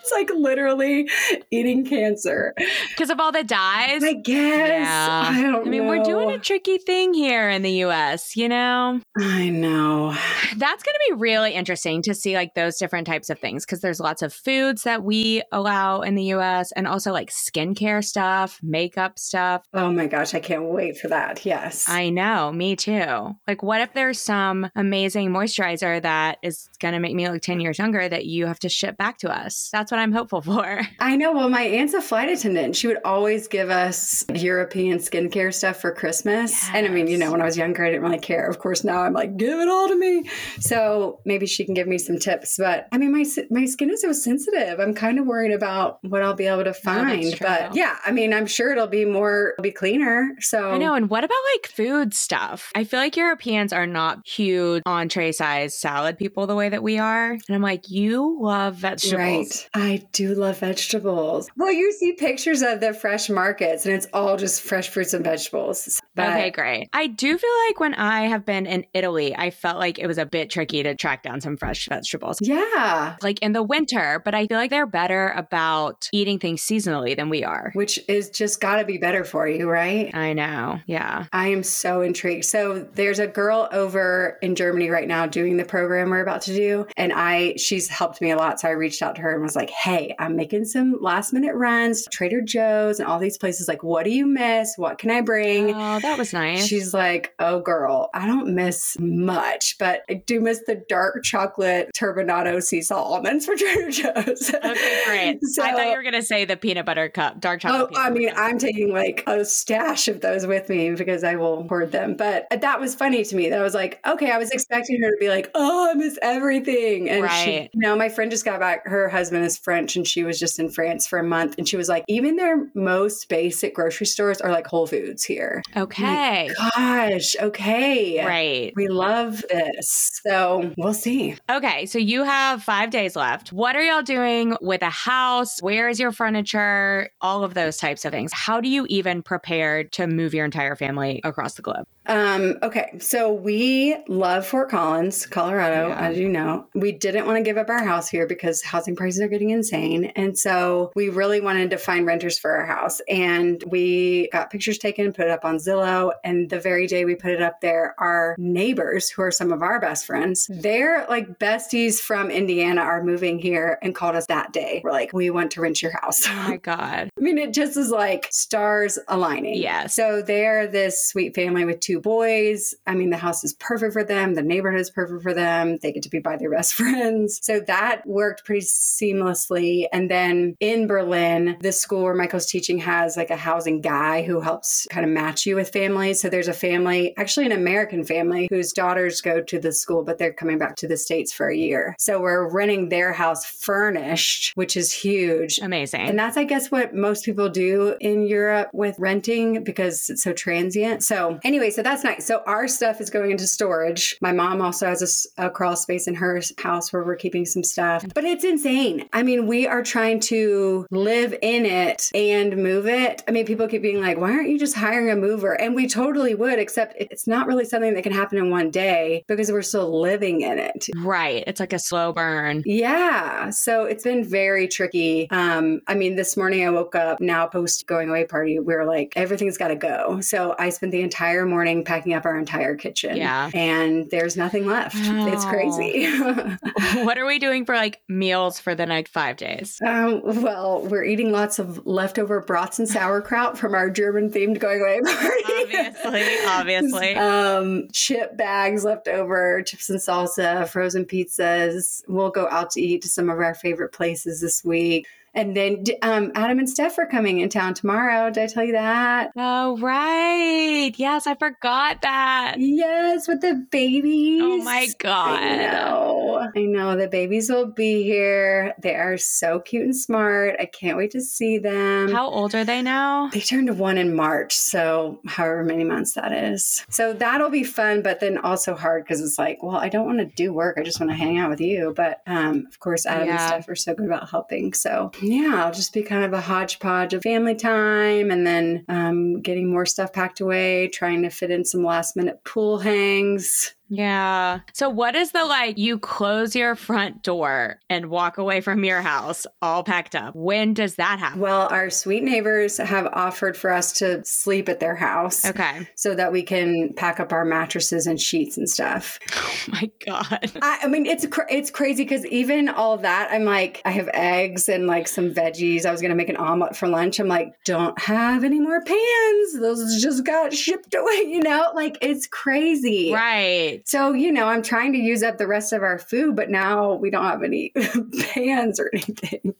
it's 0.00 0.12
like 0.12 0.30
literally 0.36 1.08
eating 1.50 1.84
cancer. 1.84 2.54
Because 2.88 3.10
of 3.10 3.20
all 3.20 3.32
the 3.32 3.44
dyes. 3.44 4.02
I 4.02 4.14
guess. 4.14 4.86
Yeah. 4.86 5.24
I 5.26 5.42
don't 5.42 5.66
I 5.66 5.70
mean, 5.70 5.86
we're 5.86 6.02
doing 6.02 6.30
a 6.30 6.38
tricky 6.38 6.78
thing 6.78 7.14
here 7.14 7.48
in 7.50 7.62
the 7.62 7.84
US, 7.84 8.36
you 8.36 8.48
know? 8.48 9.00
I 9.18 9.50
know. 9.50 10.16
That's 10.56 10.82
going 10.82 10.94
to 10.94 11.00
be 11.10 11.14
really 11.14 11.52
interesting 11.52 12.02
to 12.02 12.14
see 12.14 12.34
like 12.34 12.54
those 12.54 12.76
different 12.76 13.06
types 13.06 13.30
of 13.30 13.38
things 13.38 13.64
because 13.64 13.80
there's 13.80 14.00
lots 14.00 14.22
of 14.22 14.32
foods 14.32 14.82
that 14.84 15.04
we 15.04 15.42
allow 15.52 16.02
in 16.02 16.14
the 16.14 16.24
US 16.34 16.72
and 16.72 16.86
also 16.86 17.12
like 17.12 17.30
skincare 17.30 18.04
stuff, 18.04 18.58
makeup 18.62 19.18
stuff. 19.18 19.62
Oh 19.72 19.92
my 19.92 20.06
gosh, 20.06 20.34
I 20.34 20.40
can't 20.40 20.64
wait 20.64 20.98
for 20.98 21.08
that. 21.08 21.44
Yes. 21.44 21.88
I 21.88 22.10
know, 22.10 22.52
me 22.52 22.76
too. 22.76 23.34
Like, 23.46 23.62
what 23.62 23.80
if 23.80 23.92
there's 23.92 24.20
some 24.20 24.70
amazing 24.74 25.30
moisturizer 25.30 26.00
that 26.02 26.38
is 26.42 26.68
going 26.80 26.94
to 26.94 27.00
make 27.00 27.14
me 27.14 27.28
look 27.28 27.42
10 27.42 27.60
years 27.60 27.78
younger 27.78 28.08
that 28.08 28.26
you 28.26 28.46
have 28.46 28.58
to 28.60 28.68
ship 28.68 28.96
back 28.96 29.18
to 29.18 29.30
us? 29.30 29.68
That's 29.72 29.89
what 29.90 30.00
I'm 30.00 30.12
hopeful 30.12 30.42
for. 30.42 30.80
I 30.98 31.16
know. 31.16 31.32
Well, 31.32 31.48
my 31.48 31.62
aunt's 31.62 31.94
a 31.94 32.00
flight 32.00 32.28
attendant. 32.28 32.76
She 32.76 32.86
would 32.86 32.98
always 33.04 33.48
give 33.48 33.70
us 33.70 34.24
European 34.34 34.98
skincare 34.98 35.52
stuff 35.52 35.80
for 35.80 35.92
Christmas. 35.92 36.68
And 36.72 36.86
I 36.86 36.88
mean, 36.88 37.06
you 37.06 37.18
know, 37.18 37.30
when 37.30 37.40
I 37.40 37.44
was 37.44 37.56
younger, 37.56 37.84
I 37.84 37.90
didn't 37.90 38.02
really 38.02 38.18
care. 38.18 38.46
Of 38.48 38.58
course, 38.58 38.84
now 38.84 39.02
I'm 39.02 39.12
like, 39.12 39.36
give 39.36 39.58
it 39.58 39.68
all 39.68 39.88
to 39.88 39.96
me. 39.96 40.28
So 40.60 41.20
maybe 41.24 41.46
she 41.46 41.64
can 41.64 41.74
give 41.74 41.88
me 41.88 41.98
some 41.98 42.18
tips. 42.18 42.56
But 42.58 42.88
I 42.92 42.98
mean, 42.98 43.12
my 43.12 43.24
my 43.50 43.64
skin 43.64 43.90
is 43.90 44.02
so 44.02 44.12
sensitive. 44.12 44.80
I'm 44.80 44.94
kind 44.94 45.18
of 45.18 45.26
worried 45.26 45.52
about 45.52 45.98
what 46.02 46.22
I'll 46.22 46.34
be 46.34 46.46
able 46.46 46.64
to 46.64 46.70
oh, 46.70 46.74
find. 46.74 47.34
true. 47.34 47.46
but 47.46 47.74
yeah, 47.74 47.98
I 48.04 48.12
mean, 48.12 48.32
I'm 48.32 48.46
sure 48.46 48.72
it'll 48.72 48.86
be 48.86 49.04
more, 49.04 49.54
it'll 49.54 49.62
be 49.62 49.72
cleaner. 49.72 50.36
So 50.40 50.70
I 50.70 50.78
know. 50.78 50.94
And 50.94 51.10
what 51.10 51.24
about 51.24 51.38
like 51.54 51.68
food 51.68 52.14
stuff? 52.14 52.70
I 52.74 52.84
feel 52.84 53.00
like 53.00 53.16
Europeans 53.16 53.72
are 53.72 53.86
not 53.86 54.26
huge 54.26 54.82
entree 54.86 55.32
size 55.32 55.76
salad 55.76 56.18
people 56.18 56.46
the 56.46 56.54
way 56.54 56.68
that 56.68 56.82
we 56.82 56.98
are. 56.98 57.32
And 57.32 57.42
I'm 57.50 57.62
like, 57.62 57.90
you 57.90 58.38
love 58.40 58.76
vegetables. 58.76 59.18
Right. 59.18 59.68
I 59.80 60.06
do 60.12 60.34
love 60.34 60.58
vegetables. 60.58 61.48
Well, 61.56 61.72
you 61.72 61.92
see 61.92 62.12
pictures 62.12 62.62
of 62.62 62.80
the 62.80 62.92
fresh 62.92 63.28
markets 63.30 63.86
and 63.86 63.94
it's 63.94 64.06
all 64.12 64.36
just 64.36 64.62
fresh 64.62 64.88
fruits 64.88 65.14
and 65.14 65.24
vegetables. 65.24 66.00
But 66.14 66.28
okay, 66.30 66.50
great. 66.50 66.88
I 66.92 67.06
do 67.06 67.38
feel 67.38 67.50
like 67.68 67.80
when 67.80 67.94
I 67.94 68.22
have 68.22 68.44
been 68.44 68.66
in 68.66 68.84
Italy, 68.94 69.34
I 69.36 69.50
felt 69.50 69.78
like 69.78 69.98
it 69.98 70.06
was 70.06 70.18
a 70.18 70.26
bit 70.26 70.50
tricky 70.50 70.82
to 70.82 70.94
track 70.94 71.22
down 71.22 71.40
some 71.40 71.56
fresh 71.56 71.88
vegetables. 71.88 72.38
yeah, 72.40 73.16
Like 73.22 73.40
in 73.40 73.52
the 73.52 73.62
winter, 73.62 74.20
but 74.24 74.34
I 74.34 74.46
feel 74.46 74.58
like 74.58 74.70
they're 74.70 74.86
better 74.86 75.28
about 75.36 76.08
eating 76.12 76.38
things 76.38 76.62
seasonally 76.62 77.16
than 77.16 77.28
we 77.30 77.44
are. 77.44 77.70
which 77.74 77.98
is 78.08 78.30
just 78.30 78.60
got 78.60 78.76
to 78.76 78.84
be 78.84 78.98
better 78.98 79.24
for 79.24 79.48
you, 79.48 79.68
right? 79.68 80.14
I 80.14 80.32
know. 80.32 80.80
Yeah. 80.86 81.26
I 81.32 81.48
am 81.48 81.62
so 81.62 82.02
intrigued. 82.02 82.44
So 82.44 82.86
there's 82.94 83.18
a 83.18 83.26
girl 83.26 83.68
over 83.72 84.38
in 84.42 84.54
Germany 84.54 84.90
right 84.90 85.08
now 85.08 85.26
doing 85.26 85.56
the 85.56 85.64
program 85.64 86.10
we're 86.10 86.20
about 86.20 86.42
to 86.42 86.54
do, 86.54 86.86
and 86.96 87.12
I 87.12 87.54
she's 87.56 87.88
helped 87.88 88.20
me 88.20 88.30
a 88.30 88.36
lot. 88.36 88.60
So 88.60 88.68
I 88.68 88.72
reached 88.72 89.02
out 89.02 89.16
to 89.16 89.22
her 89.22 89.32
and 89.32 89.42
was 89.42 89.56
like, 89.56 89.69
"Hey, 89.70 90.14
I'm 90.18 90.36
making 90.36 90.64
some 90.66 90.96
last 91.00 91.32
minute 91.32 91.54
runs, 91.54 92.06
Trader 92.12 92.40
Joe's 92.40 92.98
and 93.00 93.08
all 93.08 93.18
these 93.18 93.38
places. 93.38 93.68
Like, 93.68 93.82
what 93.82 94.04
do 94.04 94.10
you 94.10 94.26
miss? 94.26 94.74
What 94.76 94.98
can 94.98 95.10
I 95.10 95.20
bring?" 95.20 95.74
Oh, 95.74 96.00
that 96.00 96.18
was 96.18 96.32
nice. 96.32 96.66
She's 96.66 96.92
like, 96.92 97.32
"Oh, 97.38 97.60
girl, 97.60 98.10
I 98.14 98.26
don't 98.26 98.54
miss 98.54 98.96
much, 99.00 99.76
but 99.78 100.02
I 100.10 100.14
do 100.14 100.40
miss 100.40 100.60
the 100.66 100.82
dark 100.88 101.22
chocolate 101.24 101.90
turbinado 101.96 102.62
sea 102.62 102.82
salt 102.82 103.06
almonds 103.12 103.46
for 103.46 103.54
Trader 103.56 103.90
Joe's." 103.90 104.52
okay, 104.54 105.02
great. 105.06 105.38
So- 105.50 105.62
I 105.62 105.72
thought 105.72 105.86
you 105.90 105.96
were 105.96 106.02
going 106.02 106.14
to 106.14 106.22
say 106.22 106.44
the 106.44 106.56
peanut 106.56 106.86
butter 106.86 107.08
cup, 107.08 107.40
dark 107.40 107.60
chocolate. 107.60 107.90
Oh, 107.94 108.00
I 108.00 108.10
mean. 108.10 108.30
I'm 108.36 108.58
taking 108.58 108.92
like 108.92 109.22
a 109.26 109.44
stash 109.44 110.08
of 110.08 110.20
those 110.20 110.46
with 110.46 110.68
me 110.68 110.90
because 110.92 111.24
I 111.24 111.34
will 111.36 111.66
hoard 111.68 111.92
them. 111.92 112.14
But 112.14 112.46
that 112.60 112.80
was 112.80 112.94
funny 112.94 113.24
to 113.24 113.36
me. 113.36 113.50
That 113.50 113.58
I 113.58 113.62
was 113.62 113.74
like, 113.74 114.00
okay, 114.06 114.30
I 114.30 114.38
was 114.38 114.50
expecting 114.50 115.02
her 115.02 115.10
to 115.10 115.16
be 115.18 115.28
like, 115.28 115.50
oh, 115.54 115.90
I 115.90 115.94
miss 115.94 116.18
everything. 116.22 117.08
And 117.10 117.18
she, 117.30 117.58
Right. 117.58 117.70
you 117.72 117.80
know, 117.80 117.96
my 117.96 118.08
friend 118.08 118.30
just 118.30 118.44
got 118.44 118.60
back. 118.60 118.86
Her 118.86 119.08
husband 119.08 119.44
is 119.44 119.58
French 119.62 119.96
and 119.96 120.06
she 120.06 120.24
was 120.24 120.38
just 120.38 120.58
in 120.58 120.70
France 120.70 121.06
for 121.06 121.18
a 121.18 121.24
month. 121.24 121.56
And 121.58 121.68
she 121.68 121.76
was 121.76 121.88
like, 121.88 122.04
even 122.08 122.36
their 122.36 122.66
most 122.74 123.28
basic 123.28 123.74
grocery 123.74 124.06
stores 124.06 124.40
are 124.40 124.50
like 124.50 124.66
Whole 124.66 124.86
Foods 124.86 125.24
here. 125.24 125.62
okay. 125.76 126.50
Gosh, 126.76 127.36
okay. 127.40 128.24
Right. 128.24 128.72
We 128.76 128.88
love 128.88 129.44
this. 129.48 130.10
So 130.24 130.72
we'll 130.76 130.94
see. 130.94 131.36
Okay, 131.50 131.86
so 131.86 131.98
you 131.98 132.24
have 132.24 132.62
five 132.62 132.90
days 132.90 133.16
left. 133.16 133.52
What 133.52 133.76
are 133.76 133.82
y'all 133.82 134.02
doing 134.02 134.56
with 134.60 134.82
a 134.82 134.90
house? 134.90 135.60
Where 135.60 135.88
is 135.88 135.98
your 136.00 136.12
furniture? 136.12 137.10
All 137.20 137.44
of 137.44 137.54
those 137.54 137.76
types 137.76 138.04
of 138.04 138.12
things. 138.12 138.32
How 138.32 138.60
do 138.60 138.68
you 138.68 138.86
even 138.88 139.22
prepare 139.22 139.84
to 139.84 140.06
move 140.06 140.34
your 140.34 140.44
entire 140.44 140.76
family 140.76 141.20
across 141.24 141.54
the 141.54 141.62
globe? 141.62 141.84
Um, 142.06 142.56
okay, 142.62 142.96
so 142.98 143.32
we 143.32 143.96
love 144.08 144.46
Fort 144.46 144.70
Collins, 144.70 145.26
Colorado, 145.26 145.88
Yeah. 145.88 146.00
as 146.08 146.18
you 146.18 146.28
know. 146.28 146.66
We 146.74 146.92
didn't 146.92 147.26
want 147.26 147.36
to 147.36 147.42
give 147.42 147.58
up 147.58 147.68
our 147.68 147.84
house 147.84 148.08
here 148.08 148.26
because 148.26 148.62
housing 148.62 148.96
prices 148.96 149.20
are 149.20 149.28
getting 149.28 149.50
insane. 149.50 150.06
And 150.16 150.36
so 150.36 150.92
we 150.96 151.08
really 151.10 151.40
wanted 151.40 151.70
to 151.70 151.76
find 151.78 152.06
renters 152.06 152.38
for 152.38 152.50
our 152.56 152.64
house. 152.64 153.00
And 153.08 153.62
we 153.66 154.28
got 154.32 154.50
pictures 154.50 154.78
taken, 154.78 155.12
put 155.12 155.26
it 155.26 155.30
up 155.30 155.44
on 155.44 155.56
Zillow. 155.58 156.12
And 156.24 156.48
the 156.48 156.58
very 156.58 156.86
day 156.86 157.04
we 157.04 157.14
put 157.14 157.32
it 157.32 157.42
up 157.42 157.60
there, 157.60 157.94
our 157.98 158.34
neighbors, 158.38 159.10
who 159.10 159.22
are 159.22 159.30
some 159.30 159.52
of 159.52 159.62
our 159.62 159.78
best 159.78 160.06
friends, 160.06 160.48
they're 160.50 161.06
like 161.08 161.38
besties 161.38 161.98
from 162.00 162.30
Indiana, 162.30 162.80
are 162.80 163.04
moving 163.04 163.38
here 163.38 163.78
and 163.82 163.94
called 163.94 164.16
us 164.16 164.26
that 164.26 164.52
day. 164.52 164.80
We're 164.82 164.92
like, 164.92 165.12
we 165.12 165.30
want 165.30 165.50
to 165.52 165.60
rent 165.60 165.82
your 165.82 165.92
house. 166.00 166.22
Oh 166.26 166.48
my 166.48 166.56
God. 166.56 167.10
I 167.18 167.20
mean, 167.20 167.36
it 167.38 167.52
just 167.52 167.76
is 167.76 167.90
like 167.90 168.28
stars 168.30 168.98
aligning. 169.08 169.56
Yes. 169.56 169.94
So 169.94 170.22
they're 170.22 170.66
this 170.66 171.06
sweet 171.06 171.34
family 171.34 171.64
with 171.64 171.80
two 171.80 171.89
boys. 171.98 172.74
I 172.86 172.94
mean, 172.94 173.10
the 173.10 173.16
house 173.16 173.42
is 173.42 173.54
perfect 173.54 173.92
for 173.92 174.04
them. 174.04 174.34
The 174.34 174.42
neighborhood 174.42 174.80
is 174.80 174.90
perfect 174.90 175.22
for 175.22 175.34
them. 175.34 175.78
They 175.82 175.92
get 175.92 176.02
to 176.02 176.10
be 176.10 176.20
by 176.20 176.36
their 176.36 176.50
best 176.50 176.74
friends. 176.80 177.40
So 177.42 177.60
that 177.60 178.06
worked 178.06 178.44
pretty 178.44 178.66
seamlessly. 178.66 179.86
And 179.92 180.10
then 180.10 180.56
in 180.60 180.86
Berlin, 180.86 181.56
the 181.60 181.72
school 181.72 182.02
where 182.02 182.14
Michael's 182.14 182.46
teaching 182.46 182.78
has 182.78 183.16
like 183.16 183.30
a 183.30 183.36
housing 183.36 183.80
guy 183.80 184.22
who 184.22 184.40
helps 184.40 184.86
kind 184.90 185.04
of 185.04 185.10
match 185.10 185.46
you 185.46 185.56
with 185.56 185.70
families. 185.70 186.20
So 186.20 186.28
there's 186.28 186.48
a 186.48 186.52
family, 186.52 187.14
actually 187.16 187.46
an 187.46 187.52
American 187.52 188.04
family, 188.04 188.46
whose 188.50 188.72
daughters 188.72 189.20
go 189.20 189.40
to 189.40 189.58
the 189.58 189.72
school, 189.72 190.04
but 190.04 190.18
they're 190.18 190.32
coming 190.32 190.58
back 190.58 190.76
to 190.76 190.88
the 190.88 190.96
States 190.96 191.32
for 191.32 191.48
a 191.48 191.56
year. 191.56 191.96
So 191.98 192.20
we're 192.20 192.48
renting 192.48 192.90
their 192.90 193.12
house 193.12 193.44
furnished, 193.44 194.52
which 194.54 194.76
is 194.76 194.92
huge. 194.92 195.58
Amazing. 195.58 196.02
And 196.02 196.18
that's, 196.18 196.36
I 196.36 196.44
guess, 196.44 196.70
what 196.70 196.94
most 196.94 197.24
people 197.24 197.48
do 197.48 197.96
in 198.00 198.26
Europe 198.26 198.68
with 198.72 198.98
renting 198.98 199.64
because 199.64 200.10
it's 200.10 200.22
so 200.22 200.32
transient. 200.32 201.02
So, 201.02 201.38
anyway, 201.44 201.70
so 201.70 201.79
that's 201.82 202.04
nice. 202.04 202.26
So, 202.26 202.42
our 202.46 202.68
stuff 202.68 203.00
is 203.00 203.10
going 203.10 203.30
into 203.30 203.46
storage. 203.46 204.16
My 204.20 204.32
mom 204.32 204.60
also 204.60 204.86
has 204.86 205.26
a 205.36 205.50
crawl 205.50 205.76
space 205.76 206.06
in 206.06 206.14
her 206.14 206.40
house 206.58 206.92
where 206.92 207.04
we're 207.04 207.16
keeping 207.16 207.44
some 207.46 207.62
stuff, 207.62 208.04
but 208.14 208.24
it's 208.24 208.44
insane. 208.44 209.08
I 209.12 209.22
mean, 209.22 209.46
we 209.46 209.66
are 209.66 209.82
trying 209.82 210.20
to 210.20 210.86
live 210.90 211.34
in 211.42 211.66
it 211.66 212.10
and 212.14 212.56
move 212.56 212.86
it. 212.86 213.22
I 213.26 213.30
mean, 213.30 213.46
people 213.46 213.68
keep 213.68 213.82
being 213.82 214.00
like, 214.00 214.18
why 214.18 214.32
aren't 214.32 214.48
you 214.48 214.58
just 214.58 214.76
hiring 214.76 215.10
a 215.10 215.16
mover? 215.16 215.52
And 215.52 215.74
we 215.74 215.88
totally 215.88 216.34
would, 216.34 216.58
except 216.58 216.94
it's 216.98 217.26
not 217.26 217.46
really 217.46 217.64
something 217.64 217.94
that 217.94 218.02
can 218.02 218.12
happen 218.12 218.38
in 218.38 218.50
one 218.50 218.70
day 218.70 219.24
because 219.26 219.50
we're 219.50 219.62
still 219.62 220.00
living 220.00 220.40
in 220.42 220.58
it. 220.58 220.88
right. 220.98 221.44
It's 221.46 221.60
like 221.60 221.72
a 221.72 221.78
slow 221.78 222.12
burn. 222.12 222.62
Yeah. 222.66 223.50
So 223.50 223.84
it's 223.84 224.04
been 224.04 224.24
very 224.24 224.68
tricky. 224.68 225.28
Um, 225.30 225.80
I 225.86 225.94
mean, 225.94 226.16
this 226.16 226.36
morning 226.36 226.66
I 226.66 226.70
woke 226.70 226.94
up 226.94 227.20
now 227.20 227.46
post 227.46 227.86
going 227.86 228.08
away 228.08 228.24
party. 228.24 228.58
We 228.58 228.74
were 228.74 228.84
like, 228.84 229.12
everything's 229.16 229.58
got 229.58 229.68
to 229.68 229.76
go. 229.76 230.20
So 230.20 230.54
I 230.58 230.70
spent 230.70 230.92
the 230.92 231.02
entire 231.02 231.46
morning 231.46 231.69
morning 231.70 231.84
packing 231.84 232.12
up 232.14 232.24
our 232.24 232.38
entire 232.38 232.74
kitchen. 232.74 233.16
Yeah. 233.16 233.50
And 233.54 234.10
there's 234.10 234.36
nothing 234.36 234.66
left. 234.66 234.96
It's 234.98 235.44
crazy. 235.44 236.10
what 237.04 237.18
are 237.18 237.26
we 237.26 237.38
doing 237.38 237.64
for 237.64 237.74
like 237.74 238.00
meals 238.08 238.58
for 238.60 238.74
the 238.74 238.86
next 238.86 239.12
five 239.12 239.36
days? 239.36 239.80
Um, 239.84 240.20
well, 240.42 240.82
we're 240.82 241.04
eating 241.04 241.32
lots 241.32 241.58
of 241.58 241.86
leftover 241.86 242.40
brats 242.40 242.78
and 242.78 242.88
sauerkraut 242.88 243.58
from 243.58 243.74
our 243.74 243.90
German 243.90 244.30
themed 244.30 244.58
going 244.58 244.80
away 244.80 245.00
party. 245.00 245.44
Obviously, 245.62 246.36
obviously. 246.46 247.14
um, 247.16 247.88
chip 247.92 248.36
bags 248.36 248.84
left 248.84 249.08
over, 249.08 249.62
chips 249.62 249.90
and 249.90 250.00
salsa, 250.00 250.68
frozen 250.68 251.04
pizzas. 251.04 252.02
We'll 252.08 252.30
go 252.30 252.48
out 252.48 252.70
to 252.70 252.80
eat 252.80 253.02
to 253.02 253.08
some 253.08 253.30
of 253.30 253.38
our 253.38 253.54
favorite 253.54 253.92
places 253.92 254.40
this 254.40 254.64
week. 254.64 255.06
And 255.32 255.56
then 255.56 255.84
um, 256.02 256.32
Adam 256.34 256.58
and 256.58 256.68
Steph 256.68 256.98
are 256.98 257.06
coming 257.06 257.38
in 257.38 257.48
town 257.48 257.74
tomorrow. 257.74 258.30
Did 258.30 258.42
I 258.42 258.46
tell 258.48 258.64
you 258.64 258.72
that? 258.72 259.30
Oh, 259.36 259.78
right. 259.78 260.92
Yes, 260.96 261.26
I 261.26 261.34
forgot 261.36 262.02
that. 262.02 262.56
Yes, 262.58 263.28
with 263.28 263.40
the 263.40 263.66
babies. 263.70 264.42
Oh 264.42 264.58
my 264.58 264.88
God. 264.98 265.38
I 265.40 265.56
know. 265.56 266.50
I 266.56 266.62
know. 266.62 266.96
The 266.96 267.06
babies 267.06 267.48
will 267.48 267.66
be 267.66 268.02
here. 268.02 268.74
They 268.82 268.96
are 268.96 269.16
so 269.18 269.60
cute 269.60 269.84
and 269.84 269.96
smart. 269.96 270.56
I 270.58 270.66
can't 270.66 270.96
wait 270.96 271.12
to 271.12 271.20
see 271.20 271.58
them. 271.58 272.10
How 272.10 272.28
old 272.28 272.54
are 272.54 272.64
they 272.64 272.82
now? 272.82 273.28
They 273.28 273.40
turned 273.40 273.78
one 273.78 273.98
in 273.98 274.16
March, 274.16 274.54
so 274.56 275.20
however 275.26 275.62
many 275.62 275.84
months 275.84 276.14
that 276.14 276.32
is. 276.32 276.84
So 276.88 277.12
that'll 277.12 277.50
be 277.50 277.64
fun, 277.64 278.02
but 278.02 278.18
then 278.20 278.38
also 278.38 278.74
hard 278.74 279.04
because 279.04 279.20
it's 279.20 279.38
like, 279.38 279.62
well, 279.62 279.76
I 279.76 279.88
don't 279.88 280.06
want 280.06 280.18
to 280.18 280.24
do 280.24 280.52
work. 280.52 280.76
I 280.78 280.82
just 280.82 280.98
want 280.98 281.10
to 281.10 281.16
hang 281.16 281.38
out 281.38 281.50
with 281.50 281.60
you. 281.60 281.92
But 281.96 282.22
um, 282.26 282.66
of 282.68 282.80
course, 282.80 283.06
Adam 283.06 283.28
and 283.28 283.40
Steph 283.40 283.68
are 283.68 283.76
so 283.76 283.94
good 283.94 284.06
about 284.06 284.28
helping. 284.28 284.72
So 284.72 285.12
yeah, 285.22 285.64
I'll 285.64 285.72
just 285.72 285.92
be 285.92 286.02
kind 286.02 286.24
of 286.24 286.32
a 286.32 286.40
hodgepodge 286.40 287.14
of 287.14 287.22
family 287.22 287.54
time 287.54 288.30
and 288.30 288.46
then 288.46 288.84
um, 288.88 289.40
getting 289.40 289.70
more 289.70 289.86
stuff 289.86 290.12
packed 290.12 290.40
away, 290.40 290.88
trying 290.88 291.22
to 291.22 291.30
fit 291.30 291.50
in 291.50 291.64
some 291.64 291.84
last 291.84 292.16
minute 292.16 292.42
pool 292.44 292.78
hangs. 292.78 293.74
Yeah. 293.90 294.60
So, 294.72 294.88
what 294.88 295.16
is 295.16 295.32
the 295.32 295.44
like 295.44 295.76
you 295.76 295.98
close 295.98 296.54
your 296.54 296.76
front 296.76 297.22
door 297.22 297.80
and 297.90 298.06
walk 298.06 298.38
away 298.38 298.60
from 298.60 298.84
your 298.84 299.02
house 299.02 299.46
all 299.60 299.82
packed 299.82 300.14
up? 300.14 300.34
When 300.34 300.74
does 300.74 300.94
that 300.94 301.18
happen? 301.18 301.40
Well, 301.40 301.68
our 301.70 301.90
sweet 301.90 302.22
neighbors 302.22 302.78
have 302.78 303.06
offered 303.12 303.56
for 303.56 303.70
us 303.72 303.92
to 303.94 304.24
sleep 304.24 304.68
at 304.68 304.78
their 304.78 304.94
house. 304.94 305.44
Okay. 305.44 305.88
So 305.96 306.14
that 306.14 306.30
we 306.32 306.42
can 306.42 306.92
pack 306.94 307.18
up 307.18 307.32
our 307.32 307.44
mattresses 307.44 308.06
and 308.06 308.18
sheets 308.20 308.56
and 308.56 308.68
stuff. 308.68 309.18
Oh 309.70 309.72
my 309.72 309.90
God. 310.06 310.50
I, 310.62 310.80
I 310.84 310.86
mean, 310.86 311.06
it's 311.06 311.26
cr- 311.26 311.42
it's 311.50 311.70
crazy 311.70 312.04
because 312.04 312.24
even 312.26 312.68
all 312.68 312.96
that, 312.98 313.28
I'm 313.30 313.44
like, 313.44 313.82
I 313.84 313.90
have 313.90 314.08
eggs 314.14 314.68
and 314.68 314.86
like 314.86 315.06
some 315.08 315.32
veggies. 315.34 315.84
I 315.84 315.92
was 315.92 316.00
gonna 316.00 316.14
make 316.14 316.28
an 316.28 316.36
omelet 316.36 316.76
for 316.76 316.88
lunch. 316.88 317.18
I'm 317.18 317.28
like, 317.28 317.52
don't 317.64 317.98
have 318.00 318.44
any 318.44 318.60
more 318.60 318.82
pans. 318.82 319.60
Those 319.60 320.00
just 320.00 320.24
got 320.24 320.54
shipped 320.54 320.94
away. 320.94 321.24
You 321.30 321.40
know, 321.40 321.70
like 321.74 321.98
it's 322.00 322.26
crazy. 322.26 323.12
Right. 323.12 323.79
So 323.84 324.12
you 324.12 324.32
know, 324.32 324.46
I'm 324.46 324.62
trying 324.62 324.92
to 324.92 324.98
use 324.98 325.22
up 325.22 325.38
the 325.38 325.46
rest 325.46 325.72
of 325.72 325.82
our 325.82 325.98
food, 325.98 326.36
but 326.36 326.50
now 326.50 326.94
we 326.94 327.10
don't 327.10 327.24
have 327.24 327.42
any 327.42 327.72
pans 328.20 328.78
or 328.80 328.90
anything. 328.92 329.54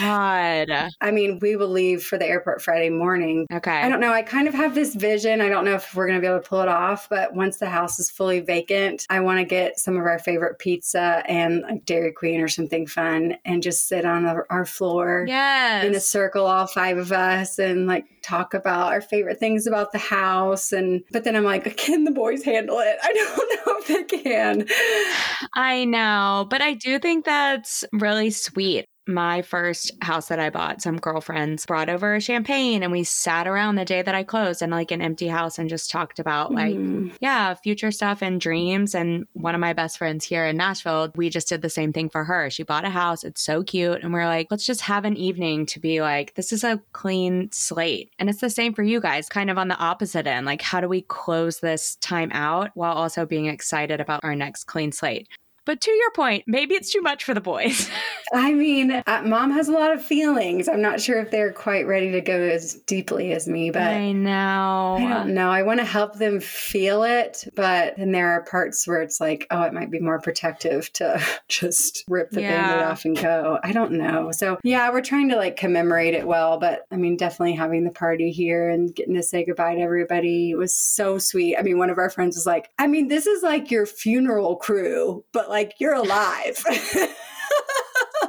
God. 0.00 0.70
I 1.00 1.10
mean, 1.10 1.38
we 1.40 1.56
will 1.56 1.68
leave 1.68 2.02
for 2.02 2.18
the 2.18 2.26
airport 2.26 2.62
Friday 2.62 2.90
morning. 2.90 3.46
Okay. 3.52 3.70
I 3.70 3.88
don't 3.88 4.00
know. 4.00 4.12
I 4.12 4.22
kind 4.22 4.48
of 4.48 4.54
have 4.54 4.74
this 4.74 4.94
vision. 4.94 5.40
I 5.40 5.48
don't 5.48 5.64
know 5.64 5.74
if 5.74 5.94
we're 5.94 6.06
going 6.06 6.18
to 6.18 6.20
be 6.20 6.26
able 6.26 6.40
to 6.40 6.48
pull 6.48 6.60
it 6.60 6.68
off, 6.68 7.08
but 7.08 7.34
once 7.34 7.58
the 7.58 7.68
house 7.68 7.98
is 7.98 8.10
fully 8.10 8.40
vacant, 8.40 9.06
I 9.10 9.20
want 9.20 9.38
to 9.38 9.44
get 9.44 9.78
some 9.78 9.96
of 9.96 10.04
our 10.04 10.18
favorite 10.18 10.58
pizza 10.58 11.22
and 11.26 11.62
like 11.62 11.84
Dairy 11.84 12.12
Queen 12.12 12.40
or 12.40 12.48
something 12.48 12.86
fun 12.86 13.36
and 13.44 13.62
just 13.62 13.88
sit 13.88 14.04
on 14.04 14.24
the, 14.24 14.44
our 14.50 14.64
floor 14.64 15.24
yes. 15.26 15.84
in 15.84 15.94
a 15.94 16.00
circle, 16.00 16.46
all 16.46 16.66
five 16.66 16.98
of 16.98 17.12
us, 17.12 17.58
and 17.58 17.86
like 17.86 18.06
talk 18.22 18.54
about 18.54 18.92
our 18.92 19.00
favorite 19.00 19.38
things 19.38 19.66
about 19.66 19.92
the 19.92 19.98
house. 19.98 20.72
And 20.72 21.02
but 21.10 21.24
then 21.24 21.36
I'm 21.36 21.44
like, 21.44 21.76
can 21.76 22.04
the 22.04 22.10
boys 22.10 22.42
handle 22.42 22.78
it? 22.78 22.96
I 23.02 23.12
don't 23.12 23.63
know 23.63 23.63
if 23.66 23.86
they 23.86 24.04
can. 24.04 24.66
I 25.54 25.84
know, 25.84 26.46
but 26.48 26.60
I 26.62 26.74
do 26.74 26.98
think 26.98 27.24
that's 27.24 27.84
really 27.92 28.30
sweet. 28.30 28.86
My 29.06 29.42
first 29.42 29.92
house 30.00 30.28
that 30.28 30.38
I 30.38 30.48
bought, 30.48 30.80
some 30.80 30.96
girlfriends 30.96 31.66
brought 31.66 31.90
over 31.90 32.14
a 32.14 32.20
champagne 32.20 32.82
and 32.82 32.90
we 32.90 33.04
sat 33.04 33.46
around 33.46 33.74
the 33.74 33.84
day 33.84 34.00
that 34.00 34.14
I 34.14 34.22
closed 34.22 34.62
in 34.62 34.70
like 34.70 34.90
an 34.90 35.02
empty 35.02 35.28
house 35.28 35.58
and 35.58 35.68
just 35.68 35.90
talked 35.90 36.18
about 36.18 36.52
like, 36.52 36.74
Mm. 36.74 37.12
yeah, 37.20 37.52
future 37.52 37.90
stuff 37.92 38.22
and 38.22 38.40
dreams. 38.40 38.94
And 38.94 39.26
one 39.34 39.54
of 39.54 39.60
my 39.60 39.74
best 39.74 39.98
friends 39.98 40.24
here 40.24 40.46
in 40.46 40.56
Nashville, 40.56 41.12
we 41.16 41.28
just 41.28 41.48
did 41.50 41.60
the 41.60 41.68
same 41.68 41.92
thing 41.92 42.08
for 42.08 42.24
her. 42.24 42.48
She 42.48 42.62
bought 42.62 42.86
a 42.86 42.90
house, 42.90 43.24
it's 43.24 43.42
so 43.42 43.62
cute. 43.62 44.02
And 44.02 44.12
we're 44.12 44.24
like, 44.26 44.46
let's 44.50 44.64
just 44.64 44.80
have 44.80 45.04
an 45.04 45.16
evening 45.18 45.66
to 45.66 45.80
be 45.80 46.00
like, 46.00 46.34
this 46.34 46.50
is 46.50 46.64
a 46.64 46.80
clean 46.92 47.50
slate. 47.52 48.10
And 48.18 48.30
it's 48.30 48.40
the 48.40 48.48
same 48.48 48.72
for 48.72 48.82
you 48.82 49.00
guys, 49.00 49.28
kind 49.28 49.50
of 49.50 49.58
on 49.58 49.68
the 49.68 49.76
opposite 49.76 50.26
end. 50.26 50.46
Like, 50.46 50.62
how 50.62 50.80
do 50.80 50.88
we 50.88 51.02
close 51.02 51.60
this 51.60 51.96
time 51.96 52.30
out 52.32 52.70
while 52.72 52.94
also 52.94 53.26
being 53.26 53.46
excited 53.46 54.00
about 54.00 54.24
our 54.24 54.34
next 54.34 54.64
clean 54.64 54.92
slate? 54.92 55.28
But 55.66 55.80
to 55.82 55.90
your 55.90 56.10
point, 56.10 56.44
maybe 56.46 56.74
it's 56.74 56.92
too 56.92 57.00
much 57.00 57.24
for 57.24 57.32
the 57.34 57.40
boys. 57.40 57.88
I 58.34 58.52
mean, 58.52 58.90
uh, 58.90 59.22
mom 59.24 59.50
has 59.52 59.68
a 59.68 59.72
lot 59.72 59.92
of 59.92 60.04
feelings. 60.04 60.68
I'm 60.68 60.82
not 60.82 61.00
sure 61.00 61.20
if 61.20 61.30
they're 61.30 61.52
quite 61.52 61.86
ready 61.86 62.10
to 62.12 62.20
go 62.20 62.38
as 62.38 62.74
deeply 62.86 63.32
as 63.32 63.48
me, 63.48 63.70
but 63.70 63.82
I 63.82 64.12
know. 64.12 64.96
I 64.98 65.08
don't 65.08 65.34
know. 65.34 65.50
I 65.50 65.62
want 65.62 65.80
to 65.80 65.86
help 65.86 66.16
them 66.18 66.40
feel 66.40 67.02
it, 67.04 67.44
but 67.54 67.96
then 67.96 68.12
there 68.12 68.30
are 68.32 68.42
parts 68.44 68.86
where 68.86 69.00
it's 69.02 69.20
like, 69.20 69.46
oh, 69.50 69.62
it 69.62 69.72
might 69.72 69.90
be 69.90 70.00
more 70.00 70.20
protective 70.20 70.92
to 70.94 71.22
just 71.48 72.04
rip 72.08 72.30
the 72.30 72.40
Yeah. 72.42 72.66
band-aid 72.68 72.84
off 72.86 73.04
and 73.04 73.16
go. 73.16 73.58
I 73.62 73.72
don't 73.72 73.92
know. 73.92 74.32
So 74.32 74.58
yeah, 74.64 74.90
we're 74.90 75.00
trying 75.00 75.28
to 75.30 75.36
like 75.36 75.56
commemorate 75.56 76.14
it 76.14 76.26
well, 76.26 76.58
but 76.58 76.82
I 76.90 76.96
mean, 76.96 77.16
definitely 77.16 77.54
having 77.54 77.84
the 77.84 77.90
party 77.90 78.32
here 78.32 78.68
and 78.68 78.94
getting 78.94 79.14
to 79.14 79.22
say 79.22 79.44
goodbye 79.44 79.76
to 79.76 79.80
everybody 79.80 80.54
was 80.54 80.76
so 80.76 81.18
sweet. 81.18 81.56
I 81.56 81.62
mean, 81.62 81.78
one 81.78 81.90
of 81.90 81.98
our 81.98 82.10
friends 82.10 82.36
was 82.36 82.46
like, 82.46 82.68
I 82.78 82.86
mean, 82.86 83.08
this 83.08 83.26
is 83.26 83.42
like 83.42 83.70
your 83.70 83.86
funeral 83.86 84.56
crew, 84.56 85.24
but 85.32 85.48
like 85.48 85.53
you're 85.78 85.94
alive. 85.94 86.56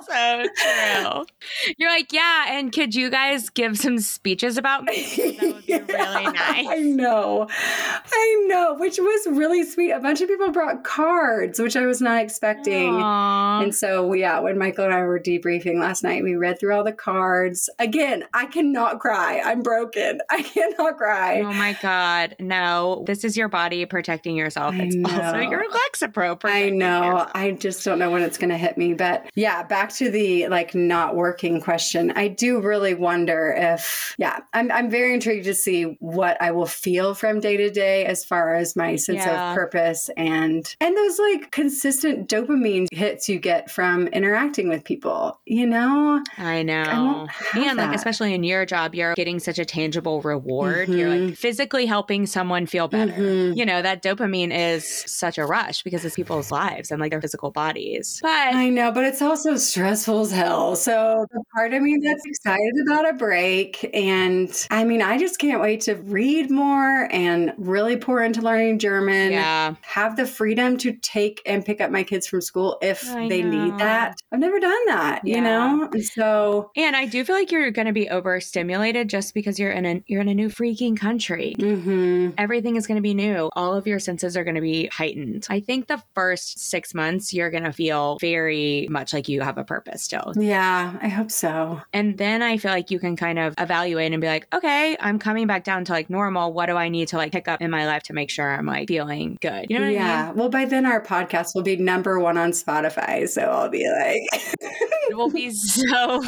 so 0.07 0.43
true. 0.57 1.25
You're 1.78 1.89
like, 1.89 2.12
yeah, 2.13 2.46
and 2.58 2.72
could 2.72 2.96
you 2.96 3.10
guys 3.10 3.50
give 3.50 3.78
some 3.78 4.00
speeches 4.00 4.58
about 4.58 4.84
me? 4.84 5.06
That 5.36 5.54
would 5.54 5.65
be 5.65 5.74
really 5.74 6.24
nice. 6.26 6.68
I 6.68 6.78
know. 6.80 7.48
I 7.50 8.46
know, 8.48 8.76
which 8.76 8.98
was 8.98 9.28
really 9.28 9.63
sweet. 9.63 9.91
A 9.91 10.00
bunch 10.00 10.22
of 10.22 10.28
people 10.28 10.52
brought 10.52 10.84
cards, 10.84 11.60
which 11.60 11.76
I 11.76 11.86
was 11.86 12.02
not 12.02 12.22
expecting. 12.22 12.89
Aw. 12.96 13.62
And 13.62 13.74
so, 13.74 14.13
yeah, 14.13 14.39
when 14.39 14.58
Michael 14.58 14.86
and 14.86 14.94
I 14.94 15.02
were 15.04 15.20
debriefing 15.20 15.80
last 15.80 16.04
night, 16.04 16.24
we 16.24 16.36
read 16.36 16.60
through 16.60 16.74
all 16.76 16.84
the 16.84 16.91
cards. 16.91 17.70
Again, 17.80 18.24
I 18.34 18.46
cannot 18.46 19.00
cry. 19.00 19.41
I'm 19.44 19.62
broken. 19.62 20.22
I 20.30 20.41
cannot 20.44 20.98
cry. 20.98 21.41
Oh 21.41 21.54
my 21.54 21.78
God. 21.82 22.36
No, 22.39 23.04
this 23.08 23.24
is 23.24 23.36
your 23.36 23.48
body 23.50 23.86
protecting 23.86 24.36
yourself. 24.36 24.76
I 24.76 24.84
It's 24.84 24.96
also 25.04 25.34
know. 25.34 25.50
your 25.50 25.63
Lexapro 25.70 26.38
I 26.44 26.70
know. 26.70 27.04
yourself. 27.12 27.32
I 27.36 27.52
just 27.52 27.84
don't 27.86 28.00
know 28.00 28.12
when 28.12 28.22
it's 28.22 28.38
going 28.38 28.50
to 28.52 28.58
hit 28.58 28.78
me. 28.78 28.94
But 28.94 29.30
yeah, 29.36 29.63
back 29.63 29.91
to 29.94 30.10
the 30.10 30.48
like 30.48 30.76
not 30.76 31.15
working 31.15 31.44
question. 31.62 32.12
I 32.15 32.27
do 32.27 32.60
really 32.60 32.93
wonder 32.93 33.53
if, 33.58 34.15
yeah, 34.17 34.39
I'm, 34.53 34.71
I'm 34.71 34.89
very 34.89 35.13
intrigued 35.13 35.45
to 35.45 35.53
see 35.53 35.84
what 35.99 36.41
I 36.41 36.51
will 36.51 36.65
feel 36.65 37.13
from 37.13 37.39
day 37.39 37.55
to 37.58 37.69
day 37.69 38.05
as 38.05 38.25
far 38.25 38.55
as 38.55 38.75
my 38.75 38.95
sense 38.95 39.17
Yeah. 39.19 39.51
of 39.51 39.55
purpose 39.55 40.10
and 40.17 40.75
and 40.81 40.97
those 40.97 41.19
like 41.19 41.51
consistent 41.51 42.27
dopamine 42.27 42.88
hits 42.91 43.29
you 43.29 43.39
get 43.39 43.69
from 43.69 44.08
interacting 44.08 44.67
with 44.69 44.84
people. 44.84 45.39
You 45.45 45.67
know, 45.67 46.23
I 46.38 46.63
know. 46.63 47.27
I 47.53 47.60
and 47.60 47.77
like 47.77 47.95
especially 47.95 48.34
in 48.34 48.43
your 48.43 48.65
job, 48.65 48.95
you're 48.95 49.13
getting 49.15 49.39
such 49.39 49.60
a 49.60 49.65
tangible 49.65 50.21
reward. 50.21 50.89
You're 50.89 51.10
Mhm. 51.10 51.27
like 51.29 51.38
physically 51.38 51.86
helping 51.86 52.25
someone 52.25 52.65
feel 52.65 52.88
better. 52.88 53.12
Mhm. 53.12 53.55
You 53.55 53.65
know, 53.65 53.81
that 53.81 54.01
dopamine 54.01 54.51
is 54.55 54.86
such 55.05 55.38
a 55.38 55.45
rush 55.45 55.84
because 55.84 56.03
it's 56.03 56.15
people's 56.15 56.51
lives 56.51 56.91
and 56.91 56.99
like 56.99 57.12
their 57.12 57.21
physical 57.21 57.51
bodies. 57.51 58.19
But 58.21 58.31
I 58.31 58.69
know, 58.69 58.91
but 58.91 59.03
it's 59.05 59.21
also 59.21 59.55
stressful 59.58 60.21
as 60.21 60.31
hell. 60.31 60.75
So 60.75 61.25
the 61.36 61.43
part 61.54 61.74
of 61.74 61.82
me 61.82 61.98
that's 62.02 62.24
excited 62.26 62.74
about 62.88 63.10
a 63.10 63.13
break. 63.13 63.89
And 63.93 64.50
I 64.71 64.84
mean, 64.86 65.02
I 65.02 65.17
just 65.17 65.38
can't 65.39 65.62
wait 65.62 65.82
to 65.82 65.95
read 65.95 66.50
more 66.50 67.08
and 67.12 67.54
really 67.58 67.98
pour 67.98 68.24
into 68.24 68.41
learning 68.41 68.80
German. 68.80 69.32
yeah. 69.34 69.76
Have 69.82 70.15
the 70.15 70.26
freedom 70.26 70.78
to 70.78 70.93
take 70.93 71.41
and 71.45 71.65
pick 71.65 71.82
up 71.82 71.91
my 71.91 72.04
kids 72.04 72.26
from 72.28 72.41
school 72.41 72.78
if 72.82 73.08
I 73.10 73.28
they 73.28 73.43
know. 73.43 73.65
need 73.65 73.78
that. 73.80 74.15
I've 74.32 74.39
never 74.39 74.60
done 74.60 74.86
that, 74.88 75.21
you 75.28 75.41
know? 75.41 75.89
And 75.91 76.04
so 76.04 76.71
And 76.76 76.95
I 76.95 77.06
do 77.06 77.24
feel 77.26 77.36
like 77.36 77.52
you're 77.52 77.69
going 77.71 77.88
to 77.88 77.93
be 77.93 78.10
overstimulated 78.10 79.10
just 79.10 79.34
because 79.34 79.60
you're 79.60 79.71
in 79.71 79.86
a 79.86 80.04
you're 80.08 80.21
in 80.21 80.30
a 80.30 80.34
new 80.36 80.50
freaking 80.50 80.98
country. 80.98 81.56
mhm. 81.60 82.34
Everything 82.38 82.76
is 82.78 82.88
going 82.88 82.95
to 82.98 83.02
be 83.02 83.13
new. 83.13 83.50
All 83.56 83.74
of 83.74 83.86
your 83.88 84.00
senses 84.00 84.38
are 84.38 84.43
going 84.45 84.56
to 84.56 84.62
be 84.62 84.88
heightened. 84.88 85.48
I 85.50 85.60
think 85.60 85.88
the 85.88 86.02
first 86.13 86.60
6 86.60 86.93
months 86.93 87.34
you're 87.34 87.50
going 87.52 87.63
to 87.63 87.74
feel 87.74 88.17
very 88.21 88.88
much 88.89 89.13
like 89.13 89.28
you 89.28 89.41
have 89.41 89.58
a 89.58 89.63
purpose 89.63 90.04
still. 90.04 90.32
yeah, 90.38 90.98
I 91.02 91.08
hope 91.15 91.32
so. 91.32 91.82
And 91.93 92.17
then 92.17 92.41
I 92.41 92.58
feel 92.58 92.71
like 92.71 92.91
you 92.91 92.99
can 92.99 93.15
kind 93.15 93.39
of 93.39 93.54
evaluate 93.58 94.12
and 94.12 94.21
be 94.21 94.28
like, 94.28 94.47
"Okay, 94.54 94.95
I'm 94.99 95.17
coming 95.19 95.47
back 95.47 95.63
down 95.63 95.86
to 95.86 95.91
like 95.91 96.10
normal. 96.10 96.54
What 96.54 96.67
do 96.67 96.75
I 96.75 96.89
need 96.89 97.08
to 97.10 97.17
like 97.17 97.32
pick 97.32 97.47
up 97.47 97.62
in 97.62 97.71
my 97.71 97.88
life 97.88 98.04
to 98.04 98.13
make 98.13 98.30
sure 98.30 98.49
I'm 98.49 98.65
like 98.65 98.88
feeling 98.88 99.38
good?" 99.41 99.67
You 99.69 99.80
know 99.80 99.86
what 99.86 99.88
I 99.88 99.89
mean? 99.89 99.95
yeah. 99.95 100.32
Well, 100.32 100.49
by 100.49 100.65
then 100.65 100.86
our 100.86 101.01
podcast 101.01 101.56
will 101.56 101.63
be 101.63 101.75
number 101.78 102.19
one 102.19 102.38
on 102.38 102.51
Spotify. 102.51 103.28
So 103.28 103.41
I'll 103.41 103.69
be 103.69 103.88
like, 103.88 104.21
I 104.62 104.65
mean? 104.69 104.89
It 105.10 105.17
will 105.17 105.32
be 105.32 105.51
so 105.51 106.23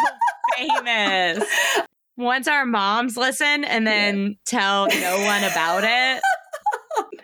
famous. 0.58 1.44
Once 2.18 2.48
our 2.48 2.66
moms 2.66 3.16
listen 3.16 3.64
and 3.64 3.86
then 3.86 4.38
tell 4.44 4.88
no 4.88 5.22
one 5.22 5.44
about 5.44 5.84
it, 5.84 6.22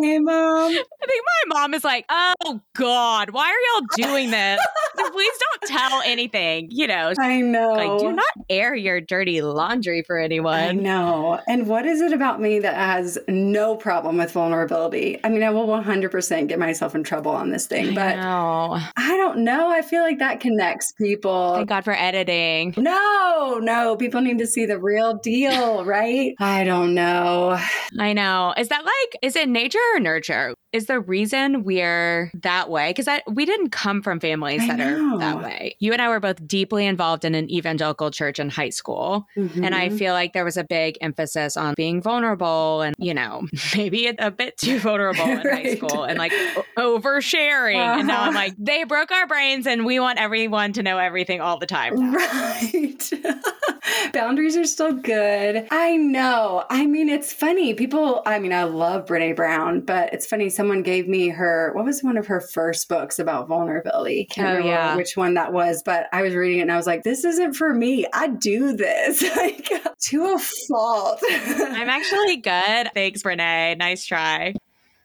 hey, 0.00 0.18
mom. 0.18 0.70
I 0.70 1.06
think 1.06 1.24
my 1.48 1.58
mom 1.58 1.74
is 1.74 1.84
like, 1.84 2.04
oh 2.08 2.60
God, 2.74 3.30
why 3.30 3.48
are 3.48 3.80
y'all 3.80 4.08
doing 4.08 4.30
this? 4.30 4.60
Please 5.12 5.32
don't 5.38 5.78
tell 5.78 6.02
anything. 6.02 6.68
You 6.70 6.86
know, 6.86 7.12
I 7.18 7.40
know. 7.40 7.72
like 7.72 8.00
do 8.00 8.12
not 8.12 8.26
air 8.48 8.74
your 8.74 9.00
dirty 9.00 9.42
laundry 9.42 10.02
for 10.02 10.18
anyone. 10.18 10.54
I 10.54 10.72
know. 10.72 11.40
And 11.46 11.66
what 11.66 11.86
is 11.86 12.00
it 12.00 12.12
about 12.12 12.40
me 12.40 12.58
that 12.60 12.74
has 12.74 13.18
no 13.28 13.76
problem 13.76 14.18
with 14.18 14.32
vulnerability? 14.32 15.20
I 15.24 15.28
mean, 15.28 15.42
I 15.42 15.50
will 15.50 15.66
100% 15.66 16.48
get 16.48 16.58
myself 16.58 16.94
in 16.94 17.04
trouble 17.04 17.32
on 17.32 17.50
this 17.50 17.66
thing, 17.66 17.94
but 17.94 18.16
no. 18.16 18.78
I 18.96 19.16
don't 19.16 19.38
know. 19.44 19.70
I 19.70 19.82
feel 19.82 20.02
like 20.02 20.18
that 20.18 20.40
connects 20.40 20.92
people. 20.92 21.54
Thank 21.54 21.68
God 21.68 21.84
for 21.84 21.94
editing. 21.94 22.74
No, 22.76 23.58
no, 23.62 23.96
people 23.96 24.20
need 24.20 24.38
to 24.38 24.46
see 24.46 24.66
the 24.66 24.78
real 24.78 25.14
deal, 25.14 25.84
right? 25.84 26.34
I 26.38 26.64
don't 26.64 26.94
know. 26.94 27.58
I 27.98 28.12
know. 28.12 28.54
Is 28.56 28.68
that 28.68 28.84
like, 28.84 29.05
is 29.22 29.36
it 29.36 29.48
nature 29.48 29.78
or 29.94 30.00
nurture? 30.00 30.54
Is 30.76 30.86
the 30.86 31.00
reason 31.00 31.64
we're 31.64 32.30
that 32.42 32.68
way? 32.68 32.90
Because 32.94 33.08
we 33.26 33.46
didn't 33.46 33.70
come 33.70 34.02
from 34.02 34.20
families 34.20 34.62
I 34.64 34.66
that 34.68 34.78
know. 34.78 35.14
are 35.14 35.18
that 35.18 35.42
way. 35.42 35.74
You 35.78 35.94
and 35.94 36.02
I 36.02 36.08
were 36.10 36.20
both 36.20 36.46
deeply 36.46 36.84
involved 36.84 37.24
in 37.24 37.34
an 37.34 37.50
evangelical 37.50 38.10
church 38.10 38.38
in 38.38 38.50
high 38.50 38.68
school. 38.68 39.26
And 39.36 39.74
I 39.74 39.88
Mhm. 39.88 39.98
feel 39.98 40.12
like 40.12 40.34
there 40.34 40.44
was 40.44 40.58
a 40.58 40.64
big 40.64 40.98
emphasis 41.00 41.56
on 41.56 41.72
being 41.78 42.02
vulnerable 42.02 42.82
and, 42.82 42.94
you 42.98 43.14
know, 43.14 43.46
maybe 43.76 44.06
a, 44.18 44.30
bit 44.30 44.58
too 44.58 44.78
vulnerable 44.78 45.24
in 45.24 45.38
high 45.50 45.74
school 45.76 46.04
and 46.04 46.18
like 46.18 46.32
oversharing. 46.78 47.76
And 47.76 48.06
now 48.08 48.22
I'm 48.24 48.28
Uh-huh. 48.30 48.38
like, 48.38 48.54
they 48.58 48.84
broke 48.84 49.10
our 49.12 49.26
brains 49.26 49.66
and 49.66 49.86
we 49.86 49.98
want 49.98 50.18
everyone 50.18 50.74
to 50.74 50.82
know 50.82 50.98
everything 50.98 51.40
all 51.40 51.56
the 51.58 51.66
time. 51.66 51.94
now. 51.96 52.12
Right. 52.18 53.10
Boundaries 54.12 54.56
are 54.56 54.64
still 54.66 54.92
good. 54.92 55.66
I 55.70 55.96
know. 55.96 56.64
I 56.70 56.86
mean, 56.86 57.08
it's 57.08 57.32
funny. 57.32 57.72
People, 57.74 58.22
I 58.26 58.38
mean, 58.38 58.52
I 58.52 58.64
love 58.64 59.06
Brene 59.06 59.36
Brown, 59.36 59.80
but 59.80 60.12
it's 60.12 60.26
funny. 60.26 60.50
Someone 60.66 60.82
gave 60.82 61.06
me 61.06 61.28
her, 61.28 61.70
what 61.74 61.84
was 61.84 62.02
one 62.02 62.16
of 62.16 62.26
her 62.26 62.40
first 62.40 62.88
books 62.88 63.20
about 63.20 63.46
vulnerability? 63.46 64.24
Can't 64.24 64.48
Oh, 64.48 64.50
remember 64.56 64.68
yeah. 64.68 64.96
which 64.96 65.16
one 65.16 65.34
that 65.34 65.52
was, 65.52 65.80
but 65.84 66.08
I 66.12 66.22
was 66.22 66.34
reading 66.34 66.58
it 66.58 66.62
and 66.62 66.72
I 66.72 66.76
was 66.76 66.88
like, 66.88 67.04
this 67.04 67.24
isn't 67.24 67.54
for 67.54 67.72
me. 67.72 68.04
I 68.12 68.26
do 68.26 68.72
this 68.72 69.22
like 69.36 69.70
to 70.08 70.24
a 70.34 70.38
fault. 70.40 71.22
I'm 71.30 71.88
actually 71.88 72.38
good. 72.38 72.90
Thanks, 72.94 73.24
Renee. 73.24 73.76
Nice 73.78 74.04
try. 74.04 74.54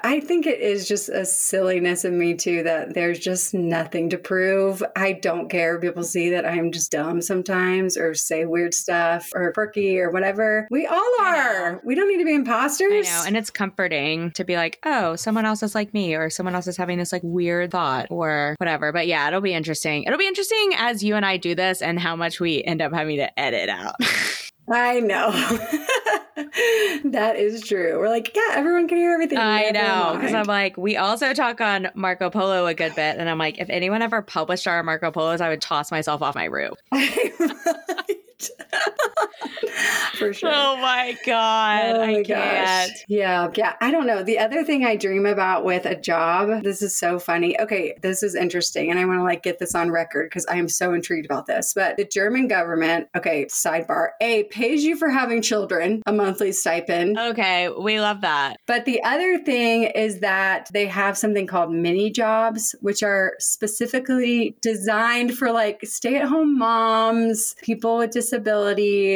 I 0.04 0.20
think 0.20 0.46
it 0.46 0.60
is 0.60 0.88
just 0.88 1.10
a 1.10 1.26
silliness 1.26 2.06
of 2.06 2.14
me 2.14 2.34
too 2.34 2.64
that 2.64 2.94
there's 2.94 3.20
just 3.20 3.54
nothing 3.54 4.10
to 4.10 4.18
prove. 4.18 4.84
I 4.96 5.14
don't 5.14 5.50
care 5.50 5.76
if 5.76 5.82
people 5.82 6.04
see 6.04 6.30
that 6.32 6.46
I'm 6.46 6.72
just 6.72 6.92
dumb 6.92 7.22
sometimes 7.22 7.98
or 7.98 8.14
say 8.14 8.46
weird 8.46 8.74
stuff 8.74 9.30
or 9.34 9.52
quirky 9.54 10.00
or 10.00 10.12
whatever. 10.12 10.68
We 10.72 10.88
all 10.88 11.12
are. 11.22 11.82
We 11.84 11.96
don't 11.96 12.08
need 12.10 12.20
to 12.20 12.26
be 12.26 12.34
imposters. 12.34 13.08
I 13.08 13.12
know. 13.12 13.24
And 13.28 13.38
it's 13.38 13.50
comforting 13.50 14.32
to 14.32 14.44
be 14.44 14.56
like, 14.56 14.80
oh, 14.86 15.16
someone 15.16 15.46
else 15.46 15.64
is 15.64 15.76
like 15.76 15.94
me, 15.94 16.16
or 16.16 16.30
someone 16.30 16.56
else 16.56 16.68
is 16.68 16.78
having 16.78 16.98
this 16.98 17.12
like 17.12 17.24
weird 17.24 17.72
thought 17.72 18.08
or 18.10 18.56
whatever. 18.60 18.92
But 18.92 19.08
yeah, 19.08 19.28
it'll 19.28 19.42
be 19.42 19.54
interesting. 19.54 20.04
It'll 20.04 20.20
be 20.20 20.28
interesting 20.28 20.74
as 20.78 21.04
you 21.04 21.16
and 21.16 21.26
I 21.26 21.38
do 21.38 21.56
this 21.56 21.82
and 21.82 22.00
how 22.00 22.16
much 22.16 22.40
we 22.40 22.64
end 22.64 22.82
up 22.82 22.94
having 22.94 23.18
to 23.18 23.40
edit 23.40 23.70
out. 23.70 23.96
I 24.72 25.00
know. 25.00 25.32
that 27.12 27.36
is 27.36 27.62
true. 27.62 28.00
We're 28.00 28.10
like, 28.10 28.34
yeah, 28.36 28.54
everyone 28.54 28.88
can 28.88 28.98
hear 28.98 29.12
everything. 29.12 29.38
I 29.38 29.70
know. 29.72 30.14
Because 30.16 30.34
I'm 30.34 30.46
like, 30.46 30.78
we 30.78 30.98
also 30.98 31.34
talk 31.34 31.60
on 31.60 31.90
Marco 31.94 32.30
Polo 32.30 32.66
a 32.68 32.74
good 32.74 32.96
bit. 32.96 33.18
And 33.18 33.30
I'm 33.30 33.38
like, 33.38 33.60
if 33.60 33.70
anyone 33.70 34.02
ever 34.02 34.22
published 34.22 34.68
our 34.68 34.82
Marco 34.84 35.12
Polos, 35.12 35.42
I 35.42 35.50
would 35.50 35.62
toss 35.62 35.92
myself 35.92 36.22
off 36.22 36.36
my 36.36 36.46
roof. 36.46 36.78
For 40.18 40.34
sure. 40.34 40.52
Oh 40.54 40.78
my 40.78 41.18
God. 41.26 41.96
Oh 41.96 42.02
I 42.02 42.08
my 42.08 42.24
can't. 42.24 42.90
gosh. 42.92 43.06
Yeah. 43.08 43.50
Yeah. 43.56 43.74
I 43.82 43.92
don't 43.92 44.06
know. 44.08 44.24
The 44.24 44.40
other 44.40 44.64
thing 44.64 44.86
I 44.86 44.96
dream 44.96 45.26
about 45.26 45.64
with 45.66 45.86
a 45.86 45.96
job, 45.96 46.64
this 46.64 46.82
is 46.82 46.96
so 46.96 47.20
funny. 47.20 47.60
Okay. 47.60 47.96
This 48.02 48.24
is 48.24 48.36
interesting. 48.36 48.92
And 48.92 49.00
I 49.00 49.06
want 49.06 49.20
to 49.20 49.24
like 49.24 49.44
get 49.44 49.60
this 49.60 49.74
on 49.76 49.92
record 49.92 50.30
because 50.30 50.46
I 50.48 50.56
am 50.56 50.68
so 50.68 50.94
intrigued 50.94 51.26
about 51.26 51.48
this. 51.48 51.74
But 51.74 51.98
the 51.98 52.06
German 52.06 52.48
government, 52.48 53.08
okay, 53.16 53.46
sidebar, 53.46 54.10
A, 54.22 54.44
pays 54.46 54.84
you 54.84 54.96
for 54.96 55.10
having 55.10 55.42
children, 55.42 56.02
a 56.06 56.14
monthly 56.14 56.52
stipend. 56.52 57.18
Okay. 57.18 57.70
We 57.70 58.00
love 58.00 58.22
that. 58.22 58.58
But 58.68 58.86
the 58.86 59.04
other 59.04 59.40
thing 59.40 59.84
is 59.84 60.20
that 60.20 60.70
they 60.74 60.86
have 60.88 61.18
something 61.18 61.48
called 61.48 61.72
mini 61.72 62.12
jobs, 62.12 62.76
which 62.82 63.02
are 63.04 63.34
specifically 63.40 64.56
designed 64.62 65.38
for 65.38 65.52
like 65.52 65.80
stay 65.84 66.18
at 66.18 66.28
home 66.28 66.58
moms, 66.58 67.56
people 67.62 67.98
with 67.98 68.12
disabilities, 68.12 68.31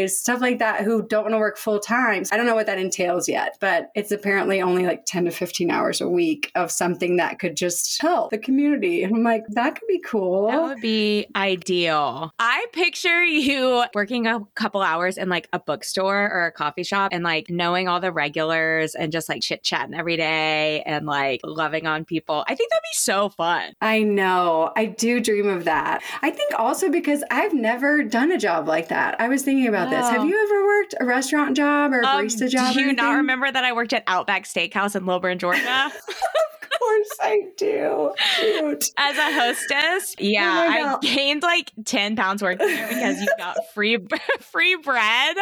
stuff 0.08 0.42
like 0.42 0.60
that 0.60 0.84
who 0.84 1.02
don't 1.04 1.24
want 1.24 1.34
to 1.34 1.40
work 1.40 1.58
full 1.58 1.80
time. 1.80 2.24
I 2.32 2.38
don't 2.38 2.46
know 2.46 2.56
what 2.56 2.66
that 2.66 2.78
entails 2.78 3.28
yet, 3.30 3.58
but 3.60 3.92
it's 3.96 4.12
apparently 4.12 4.62
only 4.62 4.86
like 4.86 5.06
10 5.06 5.26
to 5.26 5.32
15 5.32 5.72
hours 5.72 6.02
a 6.02 6.10
week 6.10 6.52
of 6.56 6.72
something 6.72 7.18
that 7.18 7.40
could 7.40 7.56
just 7.56 8.02
help 8.02 8.32
the 8.32 8.38
community. 8.38 9.04
And 9.04 9.16
I'm 9.16 9.24
like, 9.24 9.44
that 9.50 9.76
could 9.76 9.88
be 9.88 10.00
cool. 10.00 10.48
That 10.48 10.62
would 10.62 10.82
be 10.82 11.28
ideal. 11.36 12.34
I 12.40 12.66
picture 12.74 13.24
you 13.24 13.84
working 13.94 14.28
a 14.28 14.42
couple 14.56 14.82
hours 14.82 15.18
in 15.18 15.30
like 15.30 15.48
a 15.54 15.60
bookstore 15.60 16.30
or 16.32 16.46
a 16.46 16.52
coffee 16.52 16.84
shop 16.84 17.10
and 17.12 17.24
like 17.24 17.50
knowing 17.50 17.88
all 17.88 18.00
the 18.00 18.12
regulars 18.12 18.96
and 18.96 19.12
just 19.12 19.30
like 19.30 19.42
chit 19.42 19.64
chatting 19.64 19.94
every 19.94 20.18
day 20.18 20.82
and 20.86 21.06
like 21.06 21.42
loving 21.44 21.88
on 21.88 22.06
people. 22.06 22.44
I 22.48 22.56
think 22.56 22.72
that'd 22.72 22.84
be 22.84 22.96
so 22.96 23.30
fun. 23.30 23.74
I 23.82 24.04
know. 24.04 24.72
I 24.76 24.86
do 24.86 25.20
dream 25.20 25.48
of 25.48 25.66
that. 25.66 26.02
I 26.22 26.32
think 26.32 26.54
also 26.58 26.90
because 26.90 27.24
I've 27.30 27.54
never 27.54 28.04
done 28.04 28.32
a 28.32 28.38
job 28.38 28.68
like 28.68 28.88
that. 28.88 29.05
I 29.20 29.28
was 29.28 29.44
thinking 29.44 29.68
about 29.68 29.90
this. 29.90 30.08
Have 30.10 30.22
Oh. 30.22 30.26
you 30.26 30.44
ever 30.44 30.66
worked 30.66 30.96
a 31.00 31.06
restaurant 31.06 31.56
job 31.56 31.94
or 31.94 32.02
a 32.02 32.06
Um, 32.06 32.26
barista 32.26 32.50
job? 32.50 32.74
do 32.74 32.82
you 32.82 32.94
not 32.94 33.16
remember 33.18 33.52
that 33.52 33.64
I 33.64 33.74
worked 33.74 33.94
at 33.94 34.04
Outback 34.08 34.46
Steakhouse 34.46 34.96
in 34.96 35.06
Lilburn, 35.06 35.40
Georgia 35.40 35.62
Of 35.96 36.80
course 36.80 37.18
I 37.22 37.42
do. 37.58 38.14
Cute. 38.36 38.86
as 38.98 39.18
a 39.18 39.32
hostess? 39.34 40.16
Yeah, 40.20 40.66
Oh 40.68 40.72
I 40.72 40.82
God. 40.84 41.02
gained 41.02 41.42
like 41.44 41.72
10 41.86 42.16
pounds 42.16 42.42
working 42.44 42.68
there 42.68 42.88
because 42.88 43.22
you 43.22 43.28
got 43.38 43.56
free 43.74 43.98
free 44.42 44.76
bread 44.76 45.38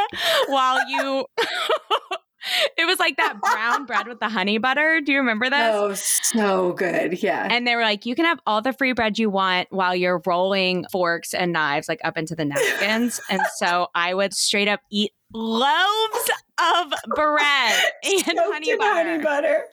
while 0.48 0.88
you 0.90 1.26
It 2.78 2.86
was 2.86 3.00
like 3.00 3.18
that 3.18 3.40
brown 3.40 3.86
bread 3.86 4.08
with 4.08 4.20
the 4.20 4.30
honey 4.30 4.58
butter. 4.58 5.00
Do 5.02 5.12
you 5.12 5.20
remember 5.20 5.50
that? 5.50 5.74
Oh, 5.74 5.94
so 5.94 6.74
good. 6.74 7.22
Yeah. 7.22 7.48
And 7.50 7.66
they 7.68 7.76
were 7.76 7.82
like, 7.84 8.06
you 8.06 8.16
can 8.16 8.26
have 8.26 8.40
all 8.46 8.62
the 8.62 8.74
free 8.74 8.94
bread 8.94 9.18
you 9.18 9.30
want 9.30 9.68
while 9.72 9.96
you're 9.96 10.22
rolling 10.26 10.86
forks 10.92 11.34
and 11.34 11.54
knives 11.54 11.88
like 11.88 12.00
up 12.04 12.18
into 12.18 12.36
the 12.36 12.46
napkins. 12.46 13.22
and 13.30 13.42
so 13.56 13.88
I 13.96 14.14
would 14.14 14.34
straight 14.34 14.68
up 14.68 14.82
eat 14.92 15.12
loaves 15.34 16.32
of 16.64 16.94
bread 17.16 17.84
and 18.04 18.20
Soaked 18.22 18.40
honey 18.40 18.76
butter. 18.78 18.94
honey 19.10 19.24
butter. 19.24 19.64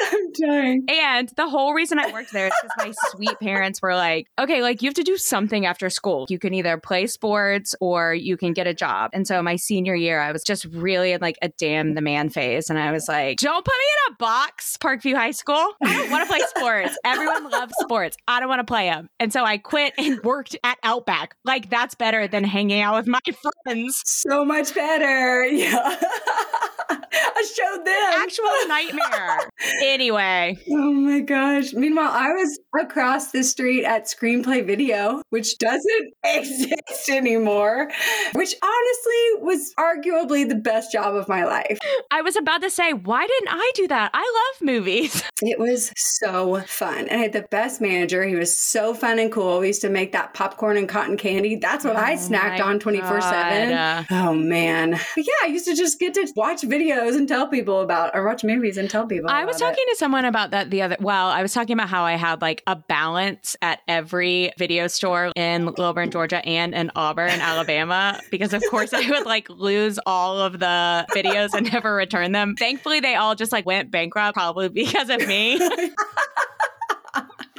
I'm 0.00 0.32
dying. 0.32 0.86
And 0.88 1.28
the 1.36 1.48
whole 1.48 1.74
reason 1.74 1.98
I 1.98 2.12
worked 2.12 2.32
there 2.32 2.46
is 2.46 2.52
because 2.62 2.86
my 2.86 2.92
sweet 3.10 3.38
parents 3.40 3.82
were 3.82 3.94
like, 3.94 4.26
okay, 4.38 4.62
like 4.62 4.82
you 4.82 4.88
have 4.88 4.94
to 4.94 5.02
do 5.02 5.16
something 5.16 5.66
after 5.66 5.90
school. 5.90 6.26
You 6.28 6.38
can 6.38 6.54
either 6.54 6.78
play 6.78 7.06
sports 7.06 7.74
or 7.80 8.14
you 8.14 8.36
can 8.36 8.52
get 8.52 8.66
a 8.66 8.74
job. 8.74 9.10
And 9.12 9.26
so 9.26 9.42
my 9.42 9.56
senior 9.56 9.94
year, 9.94 10.20
I 10.20 10.32
was 10.32 10.42
just 10.42 10.64
really 10.66 11.12
in 11.12 11.20
like 11.20 11.36
a 11.42 11.48
damn 11.48 11.94
the 11.94 12.00
man 12.00 12.28
phase. 12.30 12.70
And 12.70 12.78
I 12.78 12.92
was 12.92 13.08
like, 13.08 13.38
don't 13.38 13.64
put 13.64 13.74
me 13.74 13.84
in 14.08 14.14
a 14.14 14.16
box, 14.16 14.76
Parkview 14.78 15.14
High 15.14 15.30
School. 15.32 15.72
I 15.82 15.96
don't 15.96 16.10
want 16.10 16.28
to 16.28 16.28
play 16.34 16.40
sports. 16.56 16.96
Everyone 17.04 17.50
loves 17.50 17.72
sports. 17.80 18.16
I 18.28 18.40
don't 18.40 18.48
want 18.48 18.60
to 18.60 18.64
play 18.64 18.88
them. 18.88 19.08
And 19.20 19.32
so 19.32 19.44
I 19.44 19.58
quit 19.58 19.94
and 19.98 20.20
worked 20.22 20.56
at 20.64 20.78
Outback. 20.82 21.36
Like 21.44 21.70
that's 21.70 21.94
better 21.94 22.26
than 22.28 22.44
hanging 22.44 22.80
out 22.80 22.96
with 22.96 23.06
my 23.06 23.20
friends. 23.64 24.02
So 24.04 24.44
much 24.44 24.74
better. 24.74 25.44
Yeah. 25.44 26.00
I 27.36 27.44
showed 27.56 27.84
them. 27.84 28.22
Actual 28.22 28.68
nightmare. 28.68 29.50
Anyway, 29.82 30.58
Oh 30.70 30.92
my 30.92 31.20
gosh. 31.20 31.72
Meanwhile, 31.72 32.10
I 32.12 32.28
was 32.32 32.58
across 32.78 33.32
the 33.32 33.42
street 33.42 33.84
at 33.84 34.04
Screenplay 34.06 34.64
Video, 34.66 35.22
which 35.30 35.56
doesn't 35.58 36.12
exist 36.24 37.08
anymore, 37.08 37.90
which 38.34 38.54
honestly 38.62 39.42
was 39.42 39.72
arguably 39.78 40.46
the 40.48 40.54
best 40.54 40.92
job 40.92 41.14
of 41.14 41.28
my 41.28 41.44
life. 41.44 41.78
I 42.10 42.22
was 42.22 42.36
about 42.36 42.60
to 42.62 42.70
say, 42.70 42.92
why 42.92 43.26
didn't 43.26 43.48
I 43.50 43.72
do 43.74 43.88
that? 43.88 44.10
I 44.12 44.20
love 44.60 44.66
movies. 44.66 45.22
It 45.42 45.58
was 45.58 45.92
so 45.96 46.60
fun. 46.66 47.08
And 47.08 47.12
I 47.20 47.22
had 47.22 47.32
the 47.32 47.46
best 47.50 47.80
manager. 47.80 48.24
He 48.24 48.36
was 48.36 48.56
so 48.56 48.94
fun 48.94 49.18
and 49.18 49.30
cool. 49.32 49.60
We 49.60 49.68
used 49.68 49.82
to 49.82 49.90
make 49.90 50.12
that 50.12 50.34
popcorn 50.34 50.76
and 50.76 50.88
cotton 50.88 51.16
candy. 51.16 51.56
That's 51.56 51.84
what 51.84 51.96
I 51.96 52.14
Oh 52.14 52.16
snacked 52.16 52.60
on 52.60 52.78
24 52.80 53.20
7. 53.20 53.70
God. 53.70 54.06
Oh 54.10 54.34
man. 54.34 54.90
But 54.92 55.26
yeah, 55.26 55.32
I 55.44 55.46
used 55.46 55.66
to 55.66 55.74
just 55.74 55.93
get 55.98 56.14
to 56.14 56.32
watch 56.36 56.62
videos 56.62 57.16
and 57.16 57.28
tell 57.28 57.46
people 57.48 57.80
about 57.80 58.14
or 58.14 58.24
watch 58.24 58.44
movies 58.44 58.76
and 58.76 58.88
tell 58.90 59.06
people. 59.06 59.30
I 59.30 59.44
was 59.44 59.56
about 59.56 59.66
it. 59.66 59.70
talking 59.70 59.84
to 59.90 59.96
someone 59.96 60.24
about 60.24 60.50
that 60.50 60.70
the 60.70 60.82
other. 60.82 60.96
Well, 61.00 61.28
I 61.28 61.42
was 61.42 61.52
talking 61.52 61.74
about 61.74 61.88
how 61.88 62.04
I 62.04 62.14
had 62.14 62.40
like 62.40 62.62
a 62.66 62.76
balance 62.76 63.56
at 63.62 63.80
every 63.88 64.52
video 64.58 64.86
store 64.86 65.32
in 65.36 65.66
Lilburn, 65.66 66.10
Georgia, 66.10 66.44
and 66.46 66.74
in 66.74 66.90
Auburn, 66.94 67.30
Alabama, 67.40 68.20
because 68.30 68.52
of 68.52 68.62
course 68.70 68.92
I 68.92 69.08
would 69.10 69.26
like 69.26 69.48
lose 69.50 69.98
all 70.06 70.38
of 70.38 70.58
the 70.58 71.06
videos 71.10 71.54
and 71.54 71.70
never 71.72 71.94
return 71.94 72.32
them. 72.32 72.54
Thankfully, 72.56 73.00
they 73.00 73.14
all 73.14 73.34
just 73.34 73.52
like 73.52 73.66
went 73.66 73.90
bankrupt, 73.90 74.34
probably 74.34 74.68
because 74.68 75.10
of 75.10 75.26
me. 75.26 75.58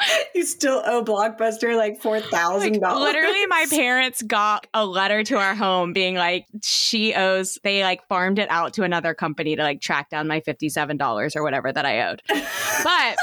you 0.36 0.46
still 0.46 0.82
owe 0.86 1.04
Blockbuster 1.04 1.76
like 1.76 2.02
four 2.02 2.20
thousand 2.20 2.74
Like, 2.74 2.82
dollars. 2.82 3.02
literally, 3.14 3.46
my 3.48 3.66
parents 3.70 4.22
got 4.22 4.68
a 4.74 4.86
letter 4.86 5.24
to 5.24 5.38
our 5.38 5.56
home 5.56 5.94
being 5.94 6.16
like, 6.16 6.46
she 6.64 7.14
owes, 7.14 7.58
they 7.64 7.84
like 7.84 8.08
farmed 8.08 8.40
it 8.40 8.50
out 8.50 8.74
to 8.74 8.84
another 8.84 9.14
company 9.14 9.56
to 9.56 9.64
like 9.64 9.82
track 9.82 10.10
down 10.10 10.28
my 10.28 10.40
$57 10.42 11.36
or 11.36 11.44
whatever 11.44 11.72
that 11.72 11.86
I 11.86 12.10
owed. 12.10 12.22
But 12.84 13.16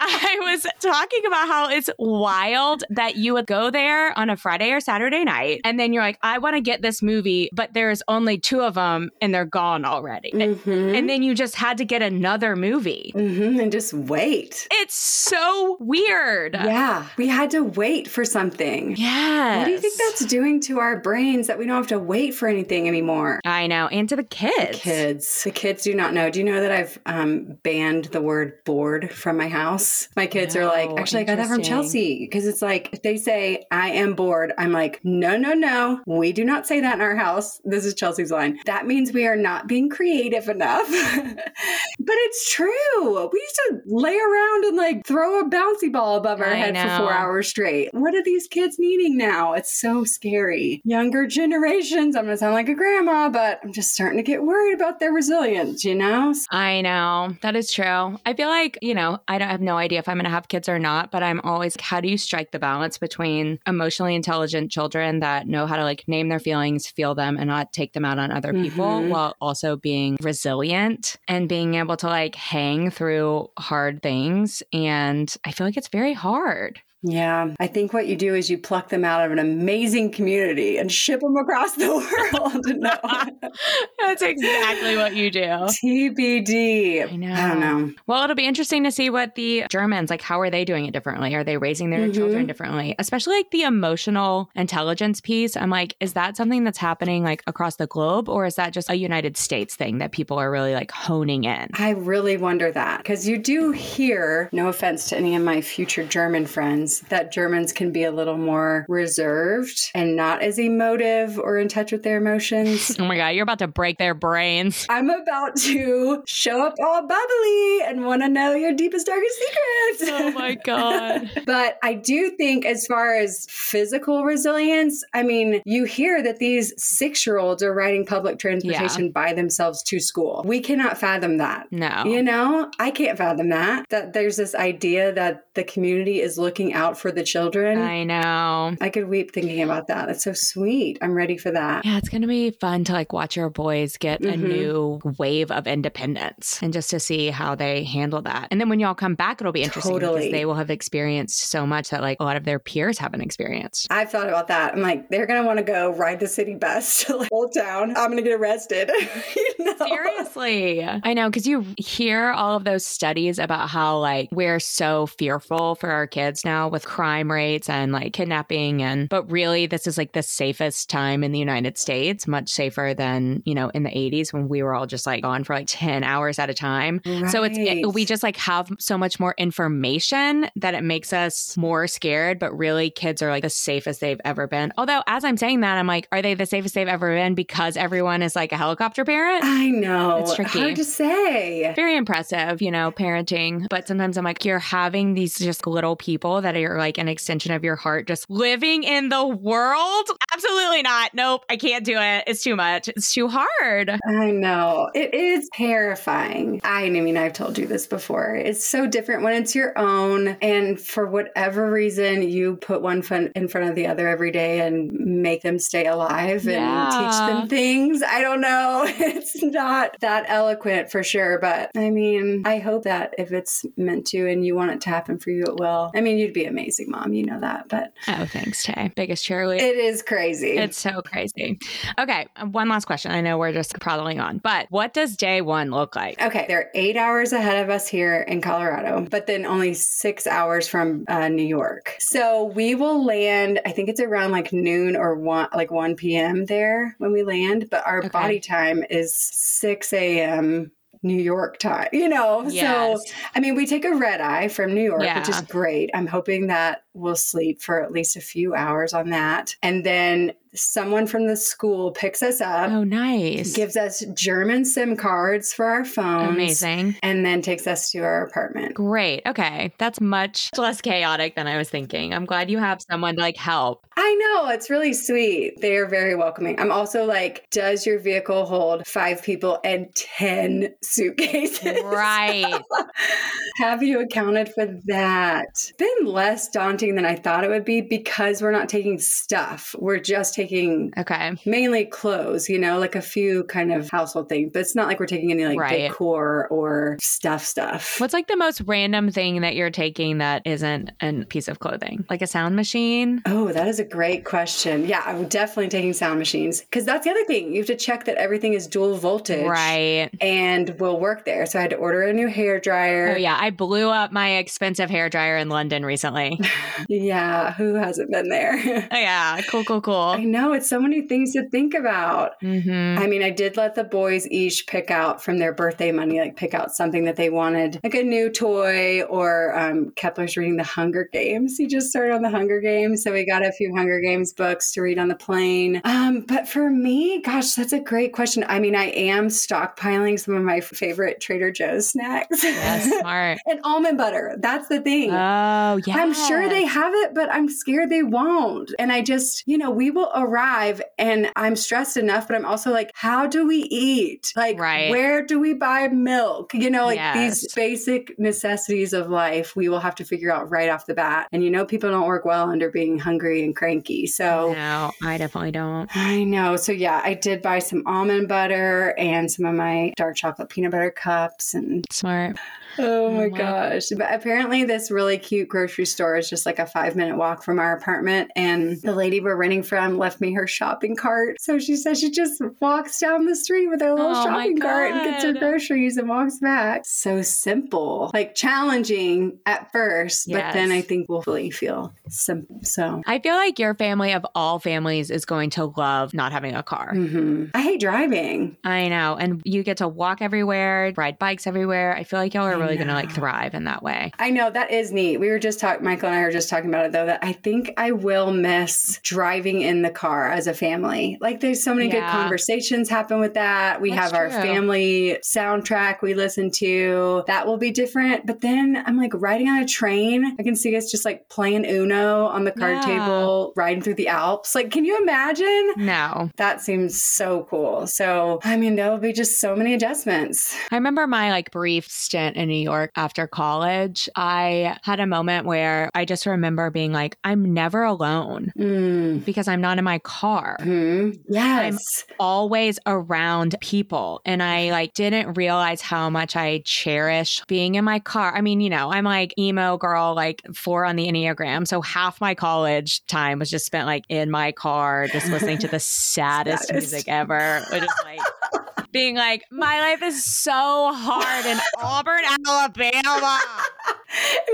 I 0.00 0.38
was 0.52 0.66
talking 0.80 1.26
about 1.26 1.48
how 1.48 1.68
it's 1.70 1.90
wild 1.98 2.84
that 2.90 3.16
you 3.16 3.34
would 3.34 3.46
go 3.46 3.70
there 3.70 4.16
on 4.18 4.30
a 4.30 4.36
Friday 4.36 4.70
or 4.70 4.80
Saturday 4.80 5.24
night, 5.24 5.60
and 5.64 5.78
then 5.78 5.92
you're 5.92 6.02
like, 6.02 6.18
I 6.22 6.38
want 6.38 6.56
to 6.56 6.60
get 6.60 6.82
this 6.82 7.02
movie, 7.02 7.50
but 7.52 7.74
there's 7.74 8.02
only 8.08 8.38
two 8.38 8.60
of 8.60 8.74
them 8.74 9.10
and 9.20 9.34
they're 9.34 9.44
gone 9.44 9.84
already. 9.84 10.30
Mhm. 10.32 10.96
And 10.96 11.08
then 11.08 11.22
you 11.22 11.34
just 11.34 11.54
had 11.56 11.78
to 11.78 11.84
get 11.84 12.02
another 12.02 12.56
movie. 12.56 13.12
Mhm, 13.14 13.60
and 13.60 13.72
just 13.72 13.92
wait. 13.92 14.66
It's 14.70 14.94
so 14.94 15.76
weird. 15.80 16.54
Yeah, 16.54 17.04
we 17.16 17.26
had 17.26 17.50
to 17.50 17.62
wait 17.64 18.08
for 18.08 18.24
something. 18.24 18.94
Yes. 18.96 19.58
What 19.58 19.64
do 19.66 19.70
you 19.72 19.78
think 19.78 19.94
that's 19.98 20.24
doing 20.26 20.60
to 20.62 20.78
our 20.80 20.98
brains 21.00 21.46
that 21.48 21.58
we 21.58 21.66
don't 21.66 21.76
have 21.76 21.86
to 21.88 21.98
wait 21.98 22.34
for 22.34 22.48
anything 22.48 22.86
anymore? 22.88 23.40
I 23.44 23.66
know. 23.66 23.88
And 23.88 24.08
to 24.08 24.16
the 24.16 24.24
kids. 24.24 24.78
The 24.78 24.78
Kids. 24.78 25.44
The 25.44 25.50
kids 25.50 25.82
do 25.82 25.94
not 25.94 26.14
know. 26.14 26.30
Do 26.30 26.38
you 26.38 26.44
know 26.44 26.60
that 26.60 26.72
I've 26.72 26.98
um, 27.06 27.58
banned 27.62 28.06
the 28.06 28.20
word 28.22 28.54
bored 28.64 29.12
from 29.12 29.36
my 29.36 29.48
house? 29.48 29.87
My 30.16 30.26
kids 30.26 30.56
are 30.56 30.66
like, 30.66 30.90
actually, 30.98 31.22
I 31.22 31.24
got 31.24 31.36
that 31.36 31.48
from. 31.48 31.62
Chelsea. 31.68 32.20
Because 32.20 32.46
it's 32.46 32.62
like, 32.62 32.90
if 32.92 33.02
they 33.02 33.16
say, 33.16 33.64
I 33.70 33.90
am 33.90 34.14
bored, 34.14 34.52
I'm 34.58 34.72
like, 34.72 35.00
no, 35.04 35.36
no, 35.36 35.52
no. 35.52 36.00
We 36.06 36.32
do 36.32 36.44
not 36.44 36.66
say 36.66 36.80
that 36.80 36.94
in 36.94 37.00
our 37.00 37.16
house. 37.16 37.60
This 37.64 37.84
is 37.84 37.94
Chelsea's 37.94 38.30
line. 38.30 38.58
That 38.66 38.86
means 38.86 39.12
we 39.12 39.26
are 39.26 39.36
not 39.36 39.66
being 39.66 39.88
creative 39.88 40.48
enough. 40.48 40.88
but 40.88 42.16
it's 42.16 42.50
true. 42.52 43.30
We 43.32 43.40
used 43.40 43.60
to 43.68 43.80
lay 43.86 44.18
around 44.18 44.64
and 44.64 44.76
like 44.76 45.06
throw 45.06 45.40
a 45.40 45.48
bouncy 45.48 45.92
ball 45.92 46.16
above 46.16 46.40
our 46.40 46.48
I 46.48 46.54
head 46.54 46.76
for 46.76 47.04
four 47.04 47.12
hours 47.12 47.48
straight. 47.48 47.92
What 47.92 48.14
are 48.14 48.22
these 48.22 48.46
kids 48.48 48.78
needing 48.78 49.16
now? 49.16 49.54
It's 49.54 49.78
so 49.78 50.04
scary. 50.04 50.80
Younger 50.84 51.26
generations, 51.26 52.16
I'm 52.16 52.24
going 52.24 52.34
to 52.34 52.38
sound 52.38 52.54
like 52.54 52.68
a 52.68 52.74
grandma, 52.74 53.28
but 53.28 53.60
I'm 53.62 53.72
just 53.72 53.92
starting 53.92 54.18
to 54.18 54.22
get 54.22 54.42
worried 54.42 54.74
about 54.74 55.00
their 55.00 55.12
resilience, 55.12 55.84
you 55.84 55.94
know? 55.94 56.34
I 56.50 56.80
know. 56.80 57.36
That 57.42 57.56
is 57.56 57.72
true. 57.72 58.18
I 58.24 58.34
feel 58.34 58.48
like, 58.48 58.78
you 58.82 58.94
know, 58.94 59.18
I 59.28 59.38
don't 59.38 59.48
have 59.48 59.60
no 59.60 59.77
idea 59.78 59.98
if 59.98 60.08
I'm 60.08 60.16
going 60.16 60.24
to 60.24 60.30
have 60.30 60.48
kids 60.48 60.68
or 60.68 60.78
not, 60.78 61.10
but 61.10 61.22
I'm 61.22 61.40
always, 61.40 61.76
how 61.80 62.00
do 62.00 62.08
you 62.08 62.18
strike 62.18 62.50
the 62.50 62.58
balance 62.58 62.98
between 62.98 63.58
emotionally 63.66 64.14
intelligent 64.14 64.70
children 64.70 65.20
that 65.20 65.46
know 65.46 65.66
how 65.66 65.76
to 65.76 65.84
like 65.84 66.04
name 66.06 66.28
their 66.28 66.38
feelings, 66.38 66.86
feel 66.86 67.14
them, 67.14 67.36
and 67.36 67.48
not 67.48 67.72
take 67.72 67.92
them 67.94 68.04
out 68.04 68.18
on 68.18 68.30
other 68.30 68.52
people 68.52 69.02
Mhm. 69.02 69.08
while 69.08 69.36
also 69.40 69.76
being 69.76 70.16
resilient 70.20 71.16
and 71.26 71.48
being 71.48 71.74
able 71.74 71.96
to 71.96 72.06
like 72.06 72.34
hang 72.34 72.90
through 72.90 73.48
hard 73.58 74.02
things? 74.02 74.62
And 74.72 75.34
I 75.44 75.52
feel 75.52 75.66
like 75.66 75.76
it's 75.76 75.88
very 75.88 76.12
hard. 76.12 76.80
Yeah, 77.02 77.54
I 77.60 77.68
think 77.68 77.92
what 77.92 78.08
you 78.08 78.16
do 78.16 78.34
is 78.34 78.50
you 78.50 78.58
pluck 78.58 78.88
them 78.88 79.04
out 79.04 79.24
of 79.24 79.30
an 79.30 79.38
amazing 79.38 80.10
community 80.10 80.78
and 80.78 80.90
ship 80.90 81.20
them 81.20 81.36
across 81.36 81.74
the 81.76 81.86
world. 82.34 82.64
no. 82.66 83.48
That's 84.00 84.22
exactly 84.22 84.96
what 84.96 85.14
you 85.14 85.30
do. 85.30 85.40
TBD. 85.40 87.10
I 87.12 87.16
know. 87.16 87.32
I 87.32 87.48
don't 87.48 87.60
know. 87.60 87.92
Well, 88.06 88.24
it'll 88.24 88.36
be 88.36 88.46
interesting 88.46 88.84
to 88.84 88.90
see 88.90 89.10
what 89.10 89.34
the 89.34 89.64
Germans 89.70 90.10
like. 90.10 90.22
How 90.22 90.40
are 90.40 90.50
they 90.50 90.64
doing 90.64 90.86
it 90.86 90.92
differently? 90.92 91.34
Are 91.34 91.44
they 91.44 91.56
raising 91.56 91.90
their 91.90 92.08
Mhm. 92.08 92.14
children 92.14 92.46
differently? 92.46 92.94
Especially 92.98 93.36
like 93.36 93.50
the 93.50 93.62
emotional 93.62 94.50
intelligence 94.54 95.20
piece. 95.20 95.56
I'm 95.56 95.70
like, 95.70 95.94
is 96.00 96.14
that 96.14 96.36
something 96.36 96.64
that's 96.64 96.78
happening 96.78 97.22
like 97.22 97.42
across 97.46 97.76
the 97.76 97.86
globe, 97.86 98.28
or 98.28 98.46
is 98.46 98.56
that 98.56 98.72
just 98.72 98.90
a 98.90 98.96
United 98.96 99.36
States 99.36 99.76
thing 99.76 99.98
that 99.98 100.12
people 100.12 100.38
are 100.38 100.50
really 100.50 100.74
like 100.74 100.90
honing 100.90 101.44
in? 101.44 101.68
I 101.74 101.90
really 101.90 102.36
wonder 102.36 102.70
that 102.72 102.98
because 102.98 103.28
you 103.28 103.38
do 103.38 103.70
hear, 103.72 104.48
no 104.52 104.68
offense 104.68 105.08
to 105.10 105.16
any 105.16 105.36
of 105.36 105.42
my 105.42 105.60
future 105.60 106.04
German 106.04 106.46
friends, 106.46 106.87
that 107.08 107.32
Germans 107.32 107.72
can 107.72 107.92
be 107.92 108.04
a 108.04 108.10
little 108.10 108.36
more 108.38 108.84
reserved 108.88 109.90
and 109.94 110.16
not 110.16 110.42
as 110.42 110.58
emotive 110.58 111.38
or 111.38 111.58
in 111.58 111.68
touch 111.68 111.92
with 111.92 112.02
their 112.02 112.18
emotions. 112.18 112.96
Oh 112.98 113.04
my 113.04 113.16
god, 113.16 113.28
you're 113.28 113.44
about 113.44 113.60
to 113.60 113.68
break 113.68 113.98
their 113.98 114.14
brains. 114.14 114.84
I'm 114.88 115.08
about 115.08 115.56
to 115.56 116.22
show 116.26 116.66
up 116.66 116.74
all 116.82 117.06
bubbly 117.06 117.80
and 117.84 118.04
want 118.04 118.22
to 118.22 118.28
know 118.28 118.54
your 118.54 118.72
deepest, 118.72 119.06
darkest 119.06 119.38
secrets. 119.38 120.12
Oh 120.20 120.30
my 120.32 120.54
god. 120.54 121.30
But 121.46 121.78
I 121.82 121.94
do 121.94 122.30
think, 122.30 122.66
as 122.66 122.86
far 122.86 123.14
as 123.14 123.46
physical 123.48 124.24
resilience, 124.24 125.02
I 125.14 125.22
mean, 125.22 125.62
you 125.64 125.84
hear 125.84 126.22
that 126.22 126.38
these 126.38 126.74
six 126.76 127.26
year 127.26 127.38
olds 127.38 127.62
are 127.62 127.72
riding 127.72 128.04
public 128.04 128.38
transportation 128.38 129.10
by 129.12 129.32
themselves 129.32 129.82
to 129.84 130.00
school. 130.00 130.42
We 130.44 130.60
cannot 130.60 130.98
fathom 130.98 131.38
that. 131.38 131.70
No. 131.70 132.04
You 132.04 132.22
know, 132.22 132.70
I 132.78 132.90
can't 132.90 133.16
fathom 133.16 133.48
that. 133.50 133.86
That 133.90 134.12
there's 134.12 134.36
this 134.36 134.54
idea 134.54 135.12
that 135.12 135.46
the 135.54 135.64
community 135.64 136.20
is 136.20 136.38
looking 136.38 136.74
out 136.78 136.96
for 136.98 137.10
the 137.12 137.22
children. 137.24 137.78
I 137.78 138.04
know. 138.04 138.76
I 138.80 138.88
could 138.88 139.08
weep 139.08 139.32
thinking 139.32 139.62
about 139.62 139.88
that. 139.88 140.06
That's 140.06 140.24
so 140.24 140.32
sweet. 140.32 140.98
I'm 141.02 141.12
ready 141.12 141.36
for 141.36 141.50
that. 141.50 141.84
Yeah, 141.84 141.98
it's 141.98 142.08
going 142.08 142.22
to 142.22 142.28
be 142.28 142.50
fun 142.52 142.84
to 142.84 142.92
like 142.92 143.12
watch 143.12 143.36
our 143.36 143.50
boys 143.50 143.96
get 143.96 144.20
a 144.22 144.28
Mhm. 144.32 144.38
new 144.48 145.00
wave 145.18 145.50
of 145.50 145.66
independence 145.66 146.60
and 146.62 146.72
just 146.72 146.90
to 146.90 147.00
see 147.00 147.30
how 147.30 147.54
they 147.54 147.82
handle 147.84 148.22
that. 148.22 148.48
And 148.50 148.60
then 148.60 148.68
when 148.68 148.78
y'all 148.80 148.94
come 148.94 149.14
back, 149.14 149.40
it'll 149.40 149.52
be 149.52 149.62
interesting 149.62 149.92
Totally. 149.92 150.20
because 150.20 150.32
they 150.32 150.44
will 150.44 150.54
have 150.54 150.70
experienced 150.70 151.50
so 151.50 151.66
much 151.66 151.90
that 151.90 152.00
like 152.02 152.18
a 152.20 152.24
lot 152.24 152.36
of 152.36 152.44
their 152.44 152.58
peers 152.60 152.98
haven't 152.98 153.20
experienced. 153.22 153.88
I've 153.90 154.10
thought 154.10 154.28
about 154.28 154.48
that. 154.48 154.74
I'm 154.74 154.80
like, 154.82 155.08
they're 155.08 155.26
gonna 155.26 155.44
want 155.44 155.58
to 155.58 155.64
go 155.64 155.90
ride 155.92 156.20
the 156.20 156.28
city 156.28 156.54
bus 156.54 157.04
to 157.06 157.16
like 157.16 157.28
Old 157.32 157.52
Town. 157.54 157.90
I'm 157.96 158.10
gonna 158.10 158.22
get 158.22 158.38
arrested. 158.38 158.90
you 159.36 159.54
know? 159.64 159.74
Seriously. 159.86 160.82
I 160.84 161.14
know 161.14 161.28
because 161.28 161.46
you 161.46 161.64
hear 161.78 162.30
all 162.30 162.56
of 162.56 162.64
those 162.64 162.84
studies 162.86 163.38
about 163.38 163.68
how 163.68 163.98
like 163.98 164.28
we're 164.32 164.60
so 164.60 165.06
fearful 165.06 165.74
for 165.74 165.90
our 165.90 166.06
kids 166.06 166.44
now 166.44 166.67
with 166.70 166.84
crime 166.84 167.30
rates 167.30 167.68
and 167.68 167.92
like 167.92 168.12
kidnapping 168.12 168.82
and 168.82 169.08
but 169.08 169.30
really 169.30 169.66
this 169.66 169.86
is 169.86 169.98
like 169.98 170.12
the 170.12 170.22
safest 170.22 170.90
time 170.90 171.24
in 171.24 171.32
the 171.32 171.38
United 171.38 171.78
States, 171.78 172.26
much 172.26 172.48
safer 172.48 172.94
than, 172.96 173.42
you 173.44 173.54
know, 173.54 173.70
in 173.70 173.82
the 173.82 173.90
80s 173.90 174.32
when 174.32 174.48
we 174.48 174.62
were 174.62 174.74
all 174.74 174.86
just 174.86 175.06
like 175.06 175.22
gone 175.22 175.44
for 175.44 175.54
like 175.54 175.66
10 175.68 176.04
hours 176.04 176.38
at 176.38 176.50
a 176.50 176.54
time. 176.54 177.00
So 177.28 177.44
it's 177.44 177.58
it, 177.58 177.86
we 177.92 178.04
just 178.04 178.22
like 178.22 178.36
have 178.36 178.70
so 178.78 178.98
much 178.98 179.20
more 179.20 179.34
information 179.38 180.48
that 180.56 180.74
it 180.74 180.82
makes 180.82 181.12
us 181.12 181.56
more 181.56 181.86
scared, 181.86 182.38
but 182.38 182.56
really 182.56 182.90
kids 182.90 183.22
are 183.22 183.30
like 183.30 183.42
the 183.42 183.50
safest 183.50 184.00
they've 184.00 184.20
ever 184.24 184.46
been. 184.46 184.72
Although 184.76 185.02
as 185.06 185.24
I'm 185.24 185.36
saying 185.36 185.60
that, 185.60 185.78
I'm 185.78 185.86
like, 185.86 186.08
are 186.12 186.22
they 186.22 186.34
the 186.34 186.46
safest 186.46 186.74
they've 186.74 186.88
ever 186.88 187.14
been 187.14 187.34
because 187.34 187.76
everyone 187.76 188.22
is 188.22 188.34
like 188.36 188.52
a 188.52 188.56
helicopter 188.56 189.04
parent? 189.04 189.44
I 189.44 189.68
know. 189.68 190.18
It's 190.18 190.34
tricky. 190.34 190.60
Hard 190.60 190.76
to 190.76 190.84
say. 190.84 191.72
very 191.74 191.96
impressive, 191.96 192.60
you 192.62 192.70
know, 192.70 192.90
parenting. 192.90 193.66
But 193.68 193.88
sometimes 193.88 194.16
I'm 194.16 194.24
like, 194.24 194.44
you're 194.44 194.58
having 194.58 195.14
these 195.14 195.38
just 195.38 195.66
little 195.66 195.96
people 195.96 196.40
that 196.42 196.56
are 196.64 196.78
like 196.78 196.98
an 196.98 197.08
extension 197.08 197.52
of 197.52 197.64
your 197.64 197.76
heart 197.76 198.06
just 198.06 198.28
living 198.30 198.84
in 198.84 199.08
the 199.08 199.26
world. 199.26 200.10
Absolutely 200.32 200.82
not. 200.82 201.14
Nope. 201.14 201.44
I 201.48 201.56
can't 201.56 201.84
do 201.84 201.98
it. 201.98 202.24
It's 202.26 202.42
too 202.42 202.56
much. 202.56 202.88
It's 202.88 203.12
too 203.12 203.28
hard. 203.28 203.90
I 204.06 204.30
know. 204.30 204.90
It 204.94 205.14
is 205.14 205.48
terrifying. 205.52 206.60
I 206.64 206.88
mean, 206.90 207.16
I've 207.16 207.32
told 207.32 207.58
you 207.58 207.66
this 207.66 207.86
before. 207.86 208.34
It's 208.34 208.64
so 208.64 208.86
different 208.86 209.22
when 209.22 209.34
it's 209.42 209.54
your 209.54 209.76
own. 209.78 210.28
And 210.42 210.80
for 210.80 211.06
whatever 211.06 211.70
reason, 211.70 212.22
you 212.22 212.56
put 212.56 212.82
one 212.82 213.02
foot 213.02 213.32
in 213.34 213.48
front 213.48 213.68
of 213.68 213.74
the 213.74 213.86
other 213.86 214.08
every 214.08 214.30
day 214.30 214.60
and 214.66 214.90
make 214.92 215.42
them 215.42 215.58
stay 215.58 215.86
alive 215.86 216.46
and 216.46 216.92
teach 216.92 217.18
them 217.18 217.48
things. 217.48 218.02
I 218.02 218.20
don't 218.20 218.40
know. 218.40 218.86
It's 219.18 219.42
not 219.42 219.96
that 220.00 220.26
eloquent 220.28 220.90
for 220.90 221.02
sure. 221.02 221.38
But 221.40 221.70
I 221.76 221.90
mean, 221.90 222.42
I 222.44 222.58
hope 222.58 222.84
that 222.84 223.14
if 223.18 223.32
it's 223.32 223.64
meant 223.76 224.06
to 224.08 224.28
and 224.28 224.44
you 224.44 224.54
want 224.54 224.72
it 224.72 224.80
to 224.82 224.90
happen 224.90 225.18
for 225.18 225.30
you, 225.30 225.44
it 225.44 225.56
will. 225.56 225.90
I 225.94 226.00
mean, 226.00 226.18
you'd 226.18 226.32
be 226.32 226.44
amazing, 226.48 226.90
mom. 226.90 227.12
You 227.12 227.24
know 227.26 227.38
that. 227.40 227.68
But 227.68 227.92
Oh, 228.08 228.26
thanks, 228.26 228.64
Tay. 228.64 228.90
Biggest 228.96 229.24
cheerleader. 229.26 229.60
it 229.60 229.76
is 229.76 230.02
crazy. 230.02 230.56
It's 230.58 230.80
so 230.80 231.02
crazy. 231.02 231.58
Okay, 231.98 232.26
one 232.50 232.68
last 232.68 232.86
question. 232.86 233.12
I 233.12 233.20
know 233.20 233.38
we're 233.38 233.52
just 233.52 233.78
prattling 233.80 234.18
on, 234.20 234.38
but 234.38 234.66
what 234.70 234.94
does 234.94 235.16
day 235.16 235.40
one 235.40 235.70
look 235.70 235.94
like? 235.94 236.20
Okay, 236.20 236.44
they're 236.48 236.70
eight 236.74 236.96
hours 236.96 237.32
ahead 237.32 237.62
of 237.62 237.70
us 237.70 237.86
here 237.86 238.22
in 238.22 238.40
Colorado, 238.40 239.06
but 239.10 239.26
then 239.26 239.44
only 239.46 239.74
six 239.74 240.26
hours 240.26 240.66
from 240.66 241.04
uh, 241.08 241.28
New 241.28 241.46
York. 241.46 241.94
So 242.00 242.44
we 242.46 242.74
will 242.74 243.04
land. 243.04 243.60
I 243.66 243.70
think 243.72 243.88
it's 243.88 244.00
around 244.00 244.30
like 244.32 244.52
noon 244.52 244.96
or 244.96 245.14
one, 245.14 245.48
like 245.54 245.70
one 245.70 245.94
p.m. 245.94 246.46
there 246.46 246.94
when 246.98 247.12
we 247.12 247.22
land. 247.22 247.68
But 247.70 247.86
our 247.86 247.98
Okay. 247.98 248.08
body 248.10 248.40
time 248.40 248.84
is 248.90 249.14
six 249.14 249.92
a.m. 249.92 250.70
New 251.02 251.20
York 251.20 251.58
time. 251.58 251.88
You 251.92 252.08
know, 252.08 252.44
Yes. 252.48 253.02
so 253.06 253.12
I 253.34 253.40
mean, 253.40 253.54
we 253.54 253.66
take 253.66 253.84
a 253.84 253.94
red 253.94 254.20
eye 254.20 254.48
from 254.48 254.74
New 254.74 254.82
York, 254.82 255.00
which 255.00 255.28
is 255.28 255.40
great. 255.42 255.90
I'm 255.94 256.06
hoping 256.06 256.48
that 256.48 256.84
we'll 256.94 257.16
sleep 257.16 257.62
for 257.62 257.82
at 257.82 257.92
least 257.92 258.16
a 258.16 258.20
few 258.20 258.54
hours 258.54 258.92
on 258.92 259.10
that. 259.10 259.54
And 259.62 259.84
then 259.84 260.32
someone 260.54 261.06
from 261.06 261.26
the 261.26 261.36
school 261.36 261.90
picks 261.92 262.22
us 262.22 262.40
up, 262.40 262.70
Oh, 262.70 262.84
nice. 262.84 263.54
gives 263.54 263.76
us 263.76 264.04
German 264.14 264.64
SIM 264.64 264.96
cards 264.96 265.52
for 265.52 265.66
our 265.66 265.84
phones, 265.84 266.30
Amazing. 266.30 266.96
and 267.02 267.24
then 267.24 267.42
takes 267.42 267.66
us 267.66 267.90
to 267.92 267.98
our 268.00 268.24
apartment. 268.24 268.74
Great. 268.74 269.22
Okay. 269.26 269.72
That's 269.78 270.00
much 270.00 270.50
less 270.56 270.80
chaotic 270.80 271.36
than 271.36 271.46
I 271.46 271.56
was 271.56 271.68
thinking. 271.70 272.12
I'm 272.14 272.24
glad 272.26 272.50
you 272.50 272.58
have 272.58 272.80
someone 272.90 273.16
to 273.16 273.20
like 273.20 273.36
help. 273.36 273.84
I 273.96 274.14
know, 274.14 274.48
it's 274.50 274.70
really 274.70 274.92
sweet. 274.92 275.60
They 275.60 275.76
are 275.76 275.86
very 275.86 276.14
welcoming. 276.14 276.58
I'm 276.60 276.70
also 276.70 277.04
like, 277.04 277.46
does 277.50 277.84
your 277.84 277.98
vehicle 277.98 278.46
hold 278.46 278.86
five 278.86 279.22
people 279.22 279.58
and 279.64 279.92
10 279.96 280.72
suitcases? 280.82 281.82
Right. 281.84 282.62
Have 283.56 283.82
you 283.82 284.00
accounted 284.00 284.50
for 284.54 284.66
that? 284.86 285.46
Been 285.78 286.04
less 286.06 286.48
daunting 286.48 286.94
than 286.94 287.04
I 287.04 287.16
thought 287.16 287.42
it 287.42 287.48
would 287.50 287.64
be 287.64 287.80
because 287.80 288.40
we're 288.40 288.52
not 288.52 288.68
taking 288.68 288.98
stuff. 289.00 289.74
We're 289.78 289.98
just 289.98 290.34
taking 290.38 290.92
Okay. 290.96 291.32
mainly 291.44 291.84
clothes, 291.84 292.48
you 292.48 292.58
know, 292.58 292.78
like 292.78 292.94
a 292.94 293.02
few 293.02 293.44
kind 293.44 293.72
of 293.72 293.90
household 293.90 294.28
things, 294.28 294.50
but 294.52 294.60
it's 294.60 294.74
not 294.74 294.86
like 294.86 295.00
we're 295.00 295.06
taking 295.06 295.30
any 295.32 295.44
like 295.46 295.58
Right. 295.58 295.88
decor 295.88 296.46
or 296.50 296.96
stuff 297.00 297.44
stuff. 297.44 298.00
What's 298.00 298.14
like 298.14 298.28
the 298.28 298.36
most 298.36 298.62
random 298.66 299.10
thing 299.10 299.40
that 299.40 299.54
you're 299.56 299.70
taking 299.70 300.18
that 300.18 300.42
isn't 300.44 300.90
a 301.00 301.24
piece 301.24 301.48
of 301.48 301.58
clothing? 301.58 302.04
Like 302.08 302.22
a 302.22 302.26
sound 302.26 302.54
machine? 302.56 303.20
Oh, 303.26 303.52
that 303.52 303.66
is 303.68 303.80
a 303.80 303.84
great 303.84 304.24
question. 304.24 304.86
Yeah, 304.86 305.02
I'm 305.04 305.26
definitely 305.28 305.68
taking 305.68 305.92
sound 305.92 306.18
machines 306.18 306.60
because 306.60 306.84
that's 306.84 307.04
the 307.04 307.10
other 307.10 307.24
thing. 307.24 307.52
You 307.52 307.58
have 307.58 307.66
to 307.66 307.76
check 307.76 308.04
that 308.04 308.16
everything 308.16 308.52
is 308.54 308.66
dual 308.66 308.96
voltage. 308.96 309.46
Right. 309.46 310.10
And 310.20 310.78
will 310.78 311.00
work 311.00 311.24
there. 311.24 311.44
So 311.46 311.58
I 311.58 311.62
had 311.62 311.70
to 311.70 311.76
order 311.76 312.02
a 312.02 312.12
new 312.12 312.28
hair 312.28 312.60
dryer. 312.60 313.14
Oh, 313.14 313.18
yeah. 313.18 313.36
I 313.40 313.50
blew 313.50 313.88
up 313.90 314.12
my 314.12 314.36
expensive 314.36 314.88
hair 314.90 315.08
dryer 315.10 315.36
in 315.36 315.48
London 315.48 315.84
recently. 315.84 316.40
Yeah, 316.88 317.52
who 317.54 317.74
hasn't 317.74 318.10
been 318.10 318.28
there? 318.28 318.54
oh, 318.90 318.96
yeah. 318.96 319.40
Cool, 319.50 319.64
cool, 319.64 319.80
cool. 319.80 320.16
Know 320.30 320.52
it's 320.52 320.68
so 320.68 320.80
many 320.80 321.02
things 321.02 321.32
to 321.32 321.48
think 321.48 321.74
about. 321.74 322.40
Mm-hmm. 322.42 323.02
I 323.02 323.06
mean, 323.06 323.22
I 323.22 323.30
did 323.30 323.56
let 323.56 323.74
the 323.74 323.84
boys 323.84 324.28
each 324.28 324.66
pick 324.66 324.90
out 324.90 325.22
from 325.22 325.38
their 325.38 325.52
birthday 325.52 325.92
money, 325.92 326.20
like 326.20 326.36
pick 326.36 326.54
out 326.54 326.72
something 326.72 327.04
that 327.04 327.16
they 327.16 327.30
wanted, 327.30 327.80
like 327.82 327.94
a 327.94 328.02
new 328.02 328.30
toy, 328.30 329.02
or 329.02 329.58
um, 329.58 329.92
Kepler's 329.96 330.36
reading 330.36 330.56
the 330.56 330.64
Hunger 330.64 331.08
Games. 331.12 331.56
He 331.56 331.66
just 331.66 331.90
started 331.90 332.14
on 332.14 332.22
the 332.22 332.30
Hunger 332.30 332.60
Games. 332.60 333.02
So 333.02 333.12
we 333.12 333.26
got 333.26 333.44
a 333.44 333.52
few 333.52 333.74
Hunger 333.74 334.00
Games 334.00 334.32
books 334.32 334.72
to 334.72 334.82
read 334.82 334.98
on 334.98 335.08
the 335.08 335.16
plane. 335.16 335.80
Um, 335.84 336.24
but 336.26 336.48
for 336.48 336.70
me, 336.70 337.20
gosh, 337.22 337.54
that's 337.54 337.72
a 337.72 337.80
great 337.80 338.12
question. 338.12 338.44
I 338.48 338.58
mean, 338.60 338.74
I 338.74 338.86
am 338.86 339.28
stockpiling 339.28 340.18
some 340.18 340.34
of 340.34 340.42
my 340.42 340.60
favorite 340.60 341.20
Trader 341.20 341.50
Joe's 341.50 341.90
snacks. 341.90 342.42
Yes, 342.42 343.00
smart. 343.00 343.38
and 343.46 343.60
almond 343.64 343.98
butter. 343.98 344.36
That's 344.40 344.68
the 344.68 344.80
thing. 344.80 345.10
Oh, 345.10 345.80
yeah. 345.86 345.96
I'm 345.96 346.14
sure 346.14 346.48
they 346.48 346.64
have 346.64 346.92
it, 346.94 347.14
but 347.14 347.32
I'm 347.32 347.48
scared 347.48 347.90
they 347.90 348.02
won't. 348.02 348.74
And 348.78 348.92
I 348.92 349.02
just, 349.02 349.44
you 349.46 349.58
know, 349.58 349.70
we 349.70 349.90
will 349.90 350.10
arrive 350.22 350.82
and 350.98 351.30
I'm 351.36 351.56
stressed 351.56 351.96
enough, 351.96 352.26
but 352.28 352.36
I'm 352.36 352.44
also 352.44 352.70
like, 352.70 352.90
how 352.94 353.26
do 353.26 353.46
we 353.46 353.58
eat? 353.70 354.32
Like, 354.36 354.58
Right. 354.58 354.90
where 354.90 355.24
do 355.24 355.38
we 355.38 355.54
buy 355.54 355.88
milk? 355.88 356.54
You 356.54 356.70
know, 356.70 356.86
like 356.86 356.96
Yes. 356.96 357.40
these 357.42 357.54
basic 357.54 358.18
necessities 358.18 358.92
of 358.92 359.08
life, 359.08 359.54
we 359.56 359.68
will 359.68 359.80
have 359.80 359.94
to 359.96 360.04
figure 360.04 360.32
out 360.32 360.50
right 360.50 360.68
off 360.68 360.86
the 360.86 360.94
bat. 360.94 361.28
And 361.32 361.42
you 361.44 361.50
know, 361.50 361.64
people 361.64 361.90
don't 361.90 362.06
work 362.06 362.24
well 362.24 362.50
under 362.50 362.70
being 362.70 362.98
hungry 362.98 363.44
and 363.44 363.54
cranky. 363.54 364.06
So. 364.06 364.52
No, 364.52 364.90
I 365.02 365.18
definitely 365.18 365.52
don't. 365.52 365.88
I 365.96 366.24
know. 366.24 366.56
So 366.56 366.72
yeah, 366.72 367.00
I 367.04 367.14
did 367.14 367.42
buy 367.42 367.58
some 367.60 367.82
almond 367.86 368.28
butter 368.28 368.94
and 368.98 369.30
some 369.30 369.44
of 369.46 369.54
my 369.54 369.92
dark 369.96 370.16
chocolate 370.16 370.48
peanut 370.48 370.70
butter 370.72 370.90
cups 370.90 371.54
and 371.54 371.84
Smart. 371.90 372.36
Oh 372.78 373.10
my 373.10 373.28
wow. 373.28 373.38
gosh. 373.38 373.88
But 373.96 374.12
apparently, 374.12 374.64
this 374.64 374.90
really 374.90 375.18
cute 375.18 375.48
grocery 375.48 375.86
store 375.86 376.16
is 376.16 376.28
just 376.28 376.46
like 376.46 376.58
a 376.58 376.66
five 376.66 376.96
minute 376.96 377.16
walk 377.16 377.42
from 377.42 377.58
our 377.58 377.76
apartment. 377.76 378.30
And 378.36 378.80
the 378.82 378.94
lady 378.94 379.20
we're 379.20 379.36
renting 379.36 379.62
from 379.62 379.98
left 379.98 380.20
me 380.20 380.32
her 380.34 380.46
shopping 380.46 380.96
cart. 380.96 381.36
So 381.40 381.58
she 381.58 381.76
says 381.76 382.00
she 382.00 382.10
just 382.10 382.42
walks 382.60 382.98
down 382.98 383.26
the 383.26 383.36
street 383.36 383.68
with 383.68 383.80
her 383.80 383.92
little 383.94 384.10
Oh 384.10 384.24
shopping 384.24 384.58
cart 384.58 384.92
and 384.92 385.02
gets 385.02 385.24
her 385.24 385.32
groceries 385.32 385.96
and 385.96 386.08
walks 386.08 386.38
back. 386.38 386.82
So 386.84 387.22
simple, 387.22 388.10
like 388.14 388.34
challenging 388.34 389.38
at 389.46 389.70
first, 389.72 390.28
but 390.30 390.52
then 390.52 390.70
I 390.72 390.80
think 390.80 391.08
we'll 391.08 391.22
really 391.26 391.50
feel 391.50 391.92
simple. 392.08 392.60
So. 392.62 393.02
I 393.06 393.18
feel 393.18 393.34
like 393.34 393.58
your 393.58 393.74
family 393.74 394.12
of 394.12 394.26
all 394.34 394.58
families 394.58 395.10
is 395.10 395.24
going 395.24 395.50
to 395.50 395.66
love 395.76 396.14
not 396.14 396.32
having 396.32 396.54
a 396.54 396.62
car. 396.62 396.92
mhm. 396.94 397.50
I 397.54 397.62
hate 397.62 397.80
driving. 397.80 398.56
I 398.64 398.88
know. 398.88 399.16
And 399.16 399.42
you 399.44 399.62
get 399.62 399.78
to 399.78 399.88
walk 399.88 400.22
everywhere, 400.22 400.92
ride 400.96 401.18
bikes 401.18 401.46
everywhere. 401.46 401.94
I 401.96 402.04
feel 402.04 402.18
like 402.18 402.34
y'all 402.34 402.44
are 402.46 402.58
I 402.68 402.72
really 402.72 402.84
going 402.84 402.88
to 402.88 402.94
like 402.94 403.10
thrive 403.12 403.54
in 403.54 403.64
that 403.64 403.82
way. 403.82 404.12
I 404.18 404.30
know 404.30 404.50
that 404.50 404.70
is 404.70 404.92
neat. 404.92 405.18
We 405.18 405.28
were 405.30 405.38
just 405.38 405.58
talking, 405.60 405.84
Michael 405.84 406.08
and 406.08 406.18
I 406.18 406.22
were 406.22 406.30
just 406.30 406.48
talking 406.48 406.68
about 406.68 406.86
it 406.86 406.92
though, 406.92 407.06
that 407.06 407.20
I 407.22 407.32
think 407.32 407.70
I 407.76 407.92
will 407.92 408.30
miss 408.32 409.00
driving 409.02 409.62
in 409.62 409.82
the 409.82 409.90
car 409.90 410.30
as 410.30 410.46
a 410.46 410.54
family. 410.54 411.16
Like 411.20 411.40
there's 411.40 411.62
so 411.62 411.74
many 411.74 411.88
good 411.88 412.02
conversations 412.04 412.88
happen 412.88 413.20
with 413.20 413.34
that. 413.34 413.80
We 413.80 413.90
That's 413.90 414.12
have 414.12 414.14
our 414.14 414.28
true. 414.28 414.40
family 414.40 415.18
soundtrack 415.24 416.02
we 416.02 416.14
listen 416.14 416.50
to. 416.52 417.24
That 417.26 417.46
will 417.46 417.56
be 417.56 417.70
different. 417.70 418.26
But 418.26 418.40
then 418.40 418.82
I'm 418.86 418.96
like 418.98 419.12
riding 419.14 419.48
on 419.48 419.62
a 419.62 419.66
train. 419.66 420.36
I 420.38 420.42
can 420.42 420.54
see 420.56 420.76
us 420.76 420.90
just 420.90 421.04
like 421.04 421.28
playing 421.28 421.64
Uno 421.64 422.26
on 422.26 422.44
the 422.44 422.52
card 422.52 422.76
Yeah. 422.76 422.98
table, 422.98 423.52
riding 423.56 423.82
through 423.82 423.94
the 423.94 424.08
Alps. 424.08 424.54
Like, 424.54 424.70
can 424.70 424.84
you 424.84 425.00
imagine? 425.00 425.72
No. 425.76 426.30
That 426.36 426.60
seems 426.60 427.00
so 427.00 427.46
cool. 427.50 427.86
So, 427.86 428.40
I 428.44 428.56
mean, 428.56 428.76
there 428.76 428.90
will 428.90 428.98
be 428.98 429.12
just 429.12 429.40
so 429.40 429.56
many 429.56 429.74
adjustments. 429.74 430.54
I 430.70 430.74
remember 430.76 431.06
my 431.06 431.30
like 431.30 431.50
brief 431.50 431.88
stint 431.90 432.36
in 432.36 432.48
New 432.48 432.57
York 432.62 432.90
after 432.96 433.26
college. 433.26 434.08
I 434.16 434.76
had 434.82 435.00
a 435.00 435.06
moment 435.06 435.46
where 435.46 435.90
I 435.94 436.04
just 436.04 436.26
remember 436.26 436.70
being 436.70 436.92
like, 436.92 437.16
I'm 437.24 437.52
never 437.54 437.82
alone 437.84 438.52
Mm. 438.58 439.24
because 439.24 439.48
I'm 439.48 439.60
not 439.60 439.78
in 439.78 439.84
my 439.84 439.98
car. 440.00 440.56
Hmm. 440.60 441.10
Yes. 441.28 442.04
I'm 442.08 442.14
always 442.20 442.78
around 442.86 443.56
people 443.60 444.20
and 444.24 444.42
I 444.42 444.70
like 444.70 444.94
didn't 444.94 445.34
realize 445.34 445.80
how 445.80 446.10
much 446.10 446.36
I 446.36 446.62
cherish 446.64 447.42
being 447.46 447.74
in 447.76 447.84
my 447.84 447.98
car. 447.98 448.34
I 448.34 448.40
mean, 448.40 448.60
you 448.60 448.70
know, 448.70 448.90
I'm 448.92 449.04
like 449.04 449.34
emo 449.38 449.76
girl 449.76 450.14
like 450.14 450.42
4 450.54 450.84
on 450.84 450.96
the 450.96 451.06
Enneagram, 451.08 451.66
so 451.66 451.80
half 451.80 452.20
my 452.20 452.34
college 452.34 453.04
time 453.06 453.38
was 453.38 453.50
just 453.50 453.66
spent 453.66 453.86
like 453.86 454.04
in 454.08 454.30
my 454.30 454.52
car 454.52 455.06
just 455.08 455.28
listening 455.28 455.58
to 455.58 455.68
the 455.68 455.80
saddest 455.80 456.18
Saddest. 456.18 456.72
music 456.72 457.04
ever, 457.08 457.62
which 457.72 457.82
is 457.82 457.88
like 458.04 458.20
being 458.92 459.16
like 459.16 459.44
my 459.50 459.80
life 459.80 460.02
is 460.02 460.24
so 460.24 460.92
hard 460.94 461.46
in 461.46 461.58
Auburn, 461.82 462.22
Alabama. 462.46 463.38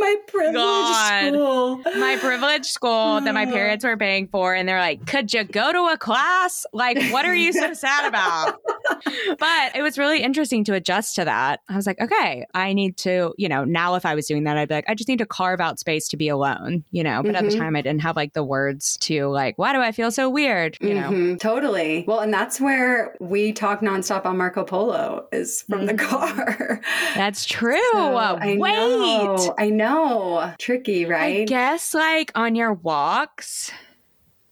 my 0.01 0.17
privileged 0.27 0.55
God. 0.57 1.29
school. 1.29 1.83
my 1.99 2.17
privileged 2.21 2.67
school 2.67 3.21
that 3.21 3.35
my 3.35 3.47
parents 3.47 3.85
were 3.85 3.97
paying 3.97 4.27
for 4.29 4.55
and 4.55 4.69
they're 4.69 4.79
like 4.81 5.05
could 5.07 5.33
you 5.33 5.45
go 5.45 5.73
to 5.73 5.93
a 5.93 5.97
class 5.99 6.67
like 6.73 7.01
what 7.11 7.25
are 7.25 7.35
you 7.35 7.53
so 7.53 7.73
sad 7.73 8.07
about 8.07 8.57
but 9.39 9.77
it 9.77 9.83
was 9.83 9.97
really 9.99 10.23
interesting 10.23 10.65
to 10.65 10.75
adjust 10.75 11.15
to 11.15 11.25
that 11.25 11.61
i 11.69 11.77
was 11.77 11.87
like 11.87 12.01
okay 12.01 12.45
i 12.55 12.73
need 12.73 12.97
to 12.97 13.33
you 13.39 13.49
know 13.49 13.65
now 13.65 13.95
if 13.95 14.05
i 14.05 14.15
was 14.15 14.27
doing 14.27 14.45
that 14.45 14.57
i'd 14.57 14.69
be 14.69 14.75
like 14.75 14.85
i 14.89 14.95
just 14.95 15.09
need 15.09 15.19
to 15.19 15.27
carve 15.27 15.61
out 15.61 15.79
space 15.79 16.09
to 16.09 16.17
be 16.17 16.29
alone 16.29 16.83
you 16.91 17.03
know 17.03 17.23
but 17.23 17.35
at 17.35 17.45
the 17.45 17.51
Mhm. 17.51 17.59
time 17.59 17.77
i 17.77 17.81
didn't 17.83 18.03
have 18.03 18.17
like 18.17 18.33
the 18.33 18.45
words 18.45 18.97
to 18.99 19.27
like 19.29 19.57
why 19.59 19.73
do 19.73 19.81
i 19.81 19.93
feel 19.93 20.11
so 20.11 20.29
weird 20.29 20.77
you 20.81 20.95
know 20.95 21.11
Mhm, 21.11 21.39
totally. 21.39 22.05
Well, 22.09 22.21
and 22.21 22.33
that's 22.33 22.61
where 22.61 23.15
we 23.21 23.53
talk 23.53 23.81
nonstop 23.81 24.14
on 24.25 24.37
Marco 24.39 24.65
Polo 24.65 25.27
is 25.33 25.63
from 25.63 25.87
the 25.87 25.95
Mhm. 25.95 25.99
car. 25.99 26.81
that's 27.15 27.45
true 27.57 27.77
So, 27.93 28.17
I 28.17 28.57
wait 28.59 28.73
know, 28.73 29.55
I 29.59 29.71
know. 29.71 30.53
Tricky, 30.59 31.05
right? 31.07 31.43
I 31.43 31.45
guess 31.45 31.93
like 31.95 32.31
on 32.35 32.55
your 32.55 32.73
walks 32.73 33.71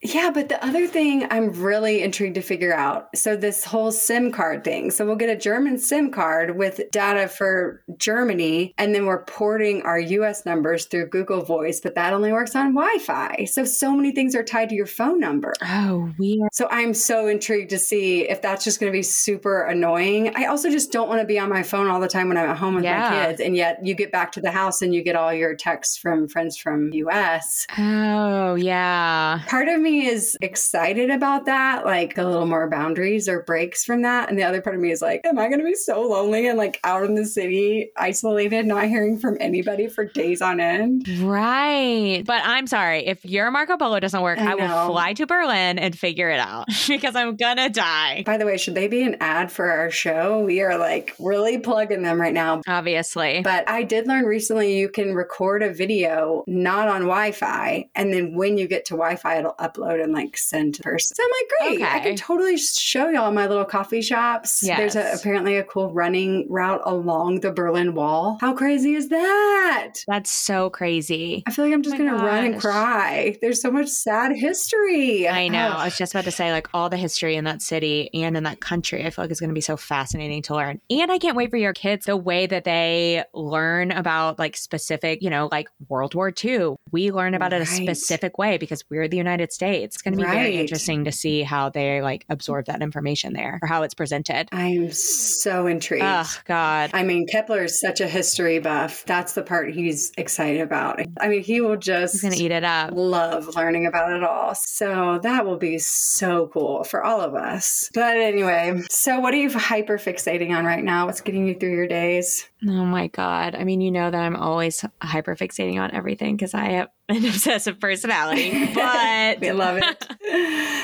Yeah, 0.05 0.31
but 0.35 0.49
the 0.49 0.65
other 0.65 0.87
thing 0.87 1.27
I'm 1.31 1.51
really 1.53 2.03
intrigued 2.03 2.35
to 2.35 2.43
figure 2.43 2.75
out 2.75 3.17
so, 3.17 3.37
this 3.37 3.65
whole 3.65 3.93
SIM 3.93 4.33
card 4.33 4.65
thing. 4.65 4.91
So, 4.91 5.07
we'll 5.07 5.17
get 5.17 5.29
a 5.29 5.37
German 5.37 5.79
SIM 5.79 6.11
card 6.11 6.57
with 6.57 6.81
data 6.91 7.29
for 7.29 7.83
Germany, 7.99 8.75
and 8.79 8.95
then 8.95 9.07
we're 9.07 9.25
porting 9.25 9.83
our 9.83 9.99
US 10.01 10.45
numbers 10.45 10.87
through 10.87 11.07
Google 11.09 11.43
Voice, 11.45 11.81
but 11.81 11.95
that 11.95 12.13
only 12.13 12.33
works 12.33 12.57
on 12.57 12.75
Wi 12.75 12.99
Fi. 12.99 13.45
So, 13.45 13.65
so 13.65 13.93
many 13.95 14.11
things 14.13 14.35
are 14.35 14.43
tied 14.43 14.71
to 14.71 14.75
your 14.75 14.87
phone 14.87 15.21
number. 15.21 15.53
oh 15.63 16.11
weird 16.19 16.49
So, 16.53 16.67
I'm 16.71 16.95
so 16.95 17.29
intrigued 17.29 17.71
to 17.71 17.79
see 17.79 18.29
if 18.29 18.43
that's 18.43 18.65
just 18.65 18.81
going 18.81 18.91
to 18.93 18.97
be 18.97 19.03
super 19.05 19.63
annoying. 19.63 20.35
I 20.37 20.47
also 20.47 20.69
just 20.69 20.91
don't 20.91 21.09
want 21.09 21.21
to 21.21 21.27
be 21.27 21.39
on 21.39 21.49
my 21.49 21.63
phone 21.63 21.89
all 21.89 22.01
the 22.01 22.09
time 22.09 22.29
when 22.29 22.37
I'm 22.37 22.51
at 22.51 22.59
home 22.59 22.75
with 22.75 22.85
Yeah. 22.85 23.09
my 23.09 23.27
kids, 23.27 23.41
and 23.41 23.55
yet 23.57 23.79
you 23.87 23.95
get 23.95 24.11
back 24.11 24.33
to 24.33 24.41
the 24.41 24.51
house 24.51 24.83
and 24.83 24.93
you 24.95 25.03
get 25.05 25.15
all 25.15 25.33
your 25.33 25.55
texts 25.55 25.97
from 25.97 26.27
friends 26.29 26.57
from 26.57 26.93
US 26.93 27.67
oh 27.79 28.55
yeah 28.57 29.41
part 29.47 29.69
of 29.69 29.81
me 29.81 29.92
is 30.01 30.37
excited 30.41 31.11
about 31.11 31.47
that, 31.47 31.85
like 31.85 32.17
a 32.19 32.25
little 32.25 32.47
more 32.47 32.69
boundaries 32.69 33.29
or 33.29 33.43
breaks 33.43 33.85
from 33.85 34.03
that. 34.03 34.29
And 34.29 34.39
the 34.39 34.45
other 34.45 34.61
part 34.61 34.77
of 34.77 34.83
me 34.83 34.91
is 34.91 35.03
like, 35.03 35.23
am 35.25 35.39
I 35.39 35.49
going 35.49 35.59
to 35.59 35.65
be 35.65 35.75
so 35.75 36.03
lonely 36.03 36.49
and 36.49 36.59
like 36.59 36.81
out 36.85 37.05
in 37.05 37.15
the 37.15 37.25
city, 37.25 37.91
isolated, 37.97 38.67
not 38.67 38.87
hearing 38.87 39.19
from 39.19 39.37
anybody 39.41 39.89
for 39.89 40.05
days 40.05 40.41
on 40.41 40.61
end? 40.61 41.07
Right. 41.21 42.23
But 42.25 42.43
I'm 42.45 42.67
sorry. 42.67 43.07
If 43.07 43.25
your 43.25 43.51
Marco 43.51 43.77
Polo 43.77 44.01
doesn't 44.01 44.23
work, 44.23 44.39
I 44.39 44.53
I, 44.53 44.55
will 44.55 44.93
fly 44.93 45.13
to 45.15 45.27
Berlin 45.27 45.79
and 45.79 45.99
figure 45.99 46.31
it 46.31 46.41
out 46.41 46.69
because 46.89 47.17
I'm 47.17 47.37
going 47.37 47.57
to 47.57 47.69
die. 47.69 48.23
By 48.25 48.37
the 48.37 48.47
way, 48.47 48.57
should 48.57 48.75
they 48.75 48.89
be 48.89 49.03
an 49.03 49.17
ad 49.21 49.51
for 49.51 49.71
our 49.71 49.91
show? 49.91 50.41
We 50.45 50.61
are 50.63 50.79
like 50.79 51.15
really 51.19 51.59
plugging 51.59 52.03
them 52.03 52.21
right 52.21 52.35
now. 52.35 52.63
Obviously. 52.67 53.41
But 53.43 53.69
I 53.69 53.83
did 53.83 54.07
learn 54.07 54.25
recently 54.25 54.79
you 54.79 54.89
can 54.89 55.15
record 55.15 55.63
a 55.63 55.73
video 55.73 56.45
not 56.47 56.89
on 56.89 57.03
Wi 57.03 57.33
Fi, 57.33 57.89
and 57.95 58.13
then 58.13 58.35
when 58.35 58.59
you 58.59 58.67
get 58.67 58.85
to 58.87 58.95
Wi 58.95 59.17
Fi, 59.17 59.39
it'll 59.39 59.55
upload 59.55 59.82
upload 59.83 60.03
and 60.03 60.13
like 60.13 60.37
send 60.37 60.75
to 60.77 60.83
person. 60.83 61.17
So 61.17 61.23
I'm 61.23 61.31
like, 61.31 61.79
great. 61.79 61.93
I 61.93 62.01
can 62.01 62.17
totally 62.17 62.57
show 62.57 63.09
y'all 63.09 63.33
my 63.33 63.47
little 63.47 63.65
coffee 63.65 64.03
shops. 64.03 64.61
There's 64.61 64.97
a, 64.97 65.13
apparently 65.13 65.57
a 65.57 65.65
cool 65.65 65.93
running 65.93 66.47
route 66.49 66.83
along 66.85 67.41
the 67.41 67.53
Berlin 67.53 67.95
Wall. 67.95 68.39
How 68.41 68.55
crazy 68.55 68.95
is 68.95 69.09
that? 69.09 69.95
That's 70.07 70.31
so 70.31 70.71
crazy. 70.71 71.43
I 71.47 71.53
feel 71.53 71.65
like 71.65 71.75
I'm 71.75 71.81
oh 71.81 71.83
just 71.83 71.95
Oh 71.95 71.99
gonna 71.99 72.25
run 72.25 72.45
and 72.45 72.61
cry. 72.61 73.37
There's 73.41 73.61
so 73.61 73.71
much 73.71 73.89
sad 73.89 74.33
history. 74.35 75.29
I 75.29 75.49
know. 75.49 75.69
I 75.69 75.85
was 75.87 75.97
just 75.97 76.15
about 76.15 76.25
to 76.25 76.31
say, 76.31 76.53
like, 76.53 76.69
all 76.75 76.89
the 76.89 76.97
history 76.97 77.37
in 77.37 77.45
that 77.45 77.63
city 77.63 78.11
and 78.15 78.37
in 78.37 78.45
that 78.45 78.61
country, 78.61 79.05
I 79.05 79.11
feel 79.11 79.25
like 79.25 79.31
it's 79.31 79.41
going 79.41 79.51
to 79.51 79.55
be 79.55 79.61
so 79.61 79.77
fascinating 79.77 80.43
to 80.43 80.55
learn. 80.55 80.81
And 80.91 81.11
I 81.11 81.19
can't 81.19 81.37
wait 81.37 81.51
for 81.51 81.57
your 81.57 81.73
kids, 81.73 82.07
the 82.07 82.17
way 82.17 82.47
that 82.47 82.65
they 82.65 83.25
learn 83.35 83.91
about, 83.91 84.39
like, 84.39 84.57
specific, 84.57 85.23
you 85.23 85.31
know, 85.31 85.49
like 85.51 85.69
World 85.89 86.15
War 86.15 86.33
II. 86.45 86.77
We 86.91 87.11
learn 87.11 87.35
about 87.35 87.53
it 87.53 87.63
a 87.63 87.67
specific 87.67 88.39
way 88.39 88.59
because 88.59 88.85
we're 88.91 89.09
the 89.09 89.17
United 89.17 89.53
States. 89.53 89.72
It's 89.79 90.01
going 90.03 90.13
to 90.15 90.19
be 90.19 90.25
Right. 90.25 90.35
very 90.35 90.57
interesting 90.57 91.05
to 91.05 91.13
see 91.13 91.43
how 91.43 91.69
they, 91.69 92.03
like, 92.03 92.25
absorb 92.29 92.67
that 92.67 92.83
information 92.83 93.33
there 93.33 93.59
or 93.63 93.69
how 93.69 93.83
it's 93.83 93.95
presented. 93.95 94.49
I'm 94.53 94.91
so 94.93 95.67
intrigued. 95.67 96.05
Oh, 96.07 96.31
God. 96.47 96.91
I 96.93 97.03
mean, 97.03 97.27
Kepler 97.27 97.65
is 97.65 97.81
such 97.81 98.01
a 98.01 98.07
history 98.07 98.59
buff. 98.59 99.05
That's 99.07 99.33
the 99.35 99.43
part 99.43 99.73
he's 99.73 100.13
excited 100.19 100.61
about. 100.61 101.01
I 101.21 101.29
mean, 101.29 101.43
he 101.43 101.61
will 101.61 101.77
just 101.77 102.21
He's 102.23 102.35
to 102.37 102.43
eat 102.43 102.51
it 102.53 102.65
up. 102.65 102.91
love 102.93 103.55
learning 103.57 103.87
about 103.87 104.13
it 104.13 104.23
all. 104.23 104.55
So 104.55 105.19
that 105.23 105.45
will 105.47 105.57
be 105.59 105.79
so 105.79 106.49
cool 106.53 106.85
for 106.85 107.03
all 107.05 107.21
of 107.21 107.35
us. 107.35 107.91
But 107.95 108.17
anyway, 108.17 108.83
so 108.91 109.21
what 109.21 109.35
are 109.35 109.39
you 109.39 109.51
hyper 109.51 109.99
fixating 109.99 110.51
on 110.51 110.65
right 110.65 110.85
now? 110.85 111.07
What's 111.07 111.21
getting 111.21 111.47
you 111.47 111.55
through 111.55 111.75
your 111.75 111.89
days? 111.89 112.49
Oh 112.67 112.85
my 112.85 113.09
God. 113.09 113.55
I 113.55 113.65
mean, 113.65 113.81
you 113.81 113.91
know 113.91 114.11
that 114.11 114.21
I'm 114.23 114.37
always 114.37 114.85
hyper 115.03 115.35
fixating 115.37 115.81
on 115.81 115.93
everything 115.93 116.37
because 116.37 116.55
I 116.55 116.67
have 116.71 116.89
an 117.17 117.25
obsessive 117.27 117.79
personality, 117.81 118.67
but 118.75 119.41
we 119.41 119.53
love 119.53 119.79
it. 119.81 120.07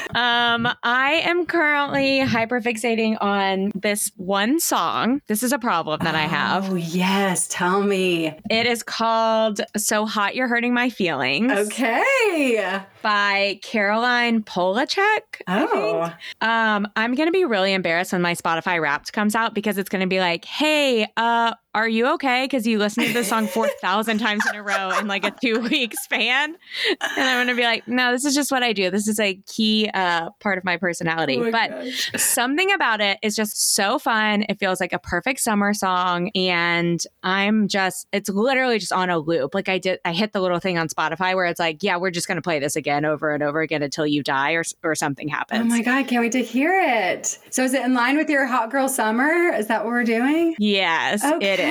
um, 0.16 0.68
I 0.82 1.22
am 1.24 1.46
currently 1.46 2.20
hyperfixating 2.20 3.16
on 3.20 3.72
this 3.74 4.10
one 4.16 4.60
song. 4.60 5.20
This 5.26 5.42
is 5.42 5.52
a 5.52 5.58
problem 5.58 6.00
that 6.02 6.14
I 6.14 6.22
have. 6.22 6.70
Oh, 6.70 6.74
yes. 6.76 7.48
Tell 7.48 7.82
me. 7.82 8.36
It 8.50 8.66
is 8.66 8.82
called 8.82 9.60
So 9.76 10.06
Hot 10.06 10.34
You're 10.34 10.48
Hurting 10.48 10.74
My 10.74 10.90
Feelings 10.90 11.52
Okay. 11.52 12.74
by 13.02 13.58
Caroline 13.62 14.42
Polachek. 14.42 15.20
Oh, 15.46 16.12
Um, 16.40 16.86
I'm 16.96 17.14
gonna 17.14 17.30
be 17.30 17.44
really 17.44 17.72
embarrassed 17.72 18.12
when 18.12 18.22
my 18.22 18.34
Spotify 18.34 18.80
Wrapped 18.80 19.12
comes 19.12 19.34
out 19.34 19.54
because 19.54 19.78
it's 19.78 19.88
gonna 19.88 20.06
be 20.06 20.20
like, 20.20 20.44
"Hey, 20.44 21.06
uh, 21.16 21.54
are 21.78 21.88
you 21.88 22.06
okay? 22.14 22.44
Because 22.44 22.66
you 22.66 22.78
listened 22.78 23.06
to 23.06 23.12
this 23.12 23.28
song 23.28 23.46
four 23.46 23.68
thousand 23.80 24.18
times 24.26 24.44
in 24.48 24.56
a 24.56 24.62
row 24.62 24.90
in 24.98 25.06
like 25.06 25.24
a 25.24 25.30
two 25.42 25.60
week 25.60 25.94
span." 26.02 26.56
And 27.00 27.00
I'm 27.28 27.46
gonna 27.46 27.56
be 27.56 27.62
like, 27.62 27.86
"No, 27.88 28.12
this 28.12 28.24
is 28.24 28.34
just 28.34 28.50
what 28.50 28.62
I 28.62 28.72
do. 28.72 28.90
This 28.90 29.06
is 29.08 29.18
a 29.20 29.34
key 29.46 29.88
uh, 29.94 30.30
part 30.40 30.58
of 30.58 30.64
my 30.64 30.76
personality." 30.76 31.36
Oh 31.38 31.44
my 31.44 31.50
but 31.50 31.70
gosh. 31.70 32.10
something 32.16 32.72
about 32.72 33.00
it 33.00 33.18
is 33.22 33.34
just 33.36 33.74
so 33.74 33.98
fun. 33.98 34.44
It 34.48 34.58
feels 34.58 34.80
like 34.80 34.92
a 34.92 34.98
perfect 34.98 35.40
summer 35.40 35.72
song, 35.72 36.30
and 36.34 37.00
I'm 37.22 37.68
just—it's 37.68 38.28
literally 38.28 38.78
just 38.78 38.92
on 38.92 39.08
a 39.10 39.18
loop. 39.18 39.54
Like 39.54 39.68
I 39.68 39.78
did, 39.78 40.00
I 40.04 40.12
hit 40.12 40.32
the 40.32 40.40
little 40.40 40.58
thing 40.58 40.78
on 40.78 40.88
Spotify 40.88 41.34
where 41.34 41.46
it's 41.46 41.60
like, 41.60 41.82
"Yeah, 41.82 41.96
we're 41.96 42.10
just 42.10 42.26
gonna 42.28 42.42
play 42.42 42.58
this 42.58 42.76
again 42.76 43.04
over 43.04 43.32
and 43.32 43.42
over 43.42 43.60
again 43.60 43.82
until 43.82 44.06
you 44.06 44.22
die 44.22 44.52
or 44.52 44.64
or 44.82 44.94
something 44.94 45.28
happens." 45.28 45.60
Oh 45.60 45.64
my 45.64 45.82
God, 45.82 46.06
can't 46.08 46.22
wait 46.22 46.32
to 46.32 46.42
hear 46.42 46.72
it. 46.80 47.38
So, 47.50 47.62
is 47.62 47.72
it 47.74 47.84
in 47.84 47.94
line 47.94 48.16
with 48.16 48.28
your 48.28 48.46
hot 48.46 48.70
girl 48.70 48.88
summer? 48.88 49.52
Is 49.54 49.68
that 49.68 49.84
what 49.84 49.92
we're 49.92 50.04
doing? 50.04 50.54
Yes, 50.58 51.24
Okay. 51.24 51.52
it 51.54 51.60
is. 51.60 51.67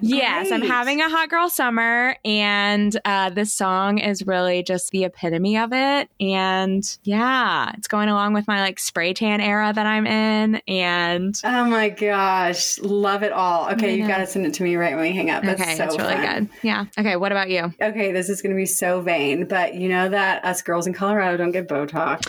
Yes, 0.00 0.50
I'm 0.50 0.62
having 0.62 1.00
a 1.00 1.08
hot 1.08 1.28
girl 1.28 1.48
summer, 1.48 2.16
and 2.24 2.98
uh, 3.04 3.30
this 3.30 3.52
song 3.52 3.98
is 3.98 4.26
really 4.26 4.62
just 4.62 4.90
the 4.90 5.04
epitome 5.04 5.58
of 5.58 5.72
it. 5.72 6.10
And 6.20 6.98
yeah, 7.04 7.72
it's 7.76 7.88
going 7.88 8.08
along 8.08 8.34
with 8.34 8.46
my 8.46 8.60
like 8.60 8.78
spray 8.78 9.12
tan 9.14 9.40
era 9.40 9.72
that 9.74 9.86
I'm 9.86 10.06
in. 10.06 10.60
And 10.68 11.40
Oh 11.44 11.64
my 11.64 11.88
gosh, 11.88 12.78
love 12.80 13.22
it 13.22 13.32
all. 13.32 13.70
Okay, 13.72 13.96
you 13.96 14.06
got 14.06 14.18
to 14.18 14.26
send 14.26 14.46
it 14.46 14.54
to 14.54 14.62
me 14.62 14.76
right 14.76 14.94
when 14.94 15.02
we 15.02 15.12
hang 15.12 15.30
up. 15.30 15.42
That's 15.42 15.60
okay, 15.60 15.76
so 15.76 15.84
it's 15.84 15.98
really 15.98 16.14
fun. 16.14 16.44
good. 16.44 16.50
Yeah. 16.62 16.84
Okay, 16.98 17.16
what 17.16 17.32
about 17.32 17.50
you? 17.50 17.72
Okay, 17.80 18.12
this 18.12 18.28
is 18.28 18.42
going 18.42 18.54
to 18.54 18.56
be 18.56 18.66
so 18.66 19.00
vain, 19.00 19.46
but 19.46 19.74
you 19.74 19.88
know 19.88 20.08
that 20.08 20.44
us 20.44 20.62
girls 20.62 20.86
in 20.86 20.92
Colorado 20.92 21.36
don't 21.36 21.52
get 21.52 21.68
Botox, 21.68 22.28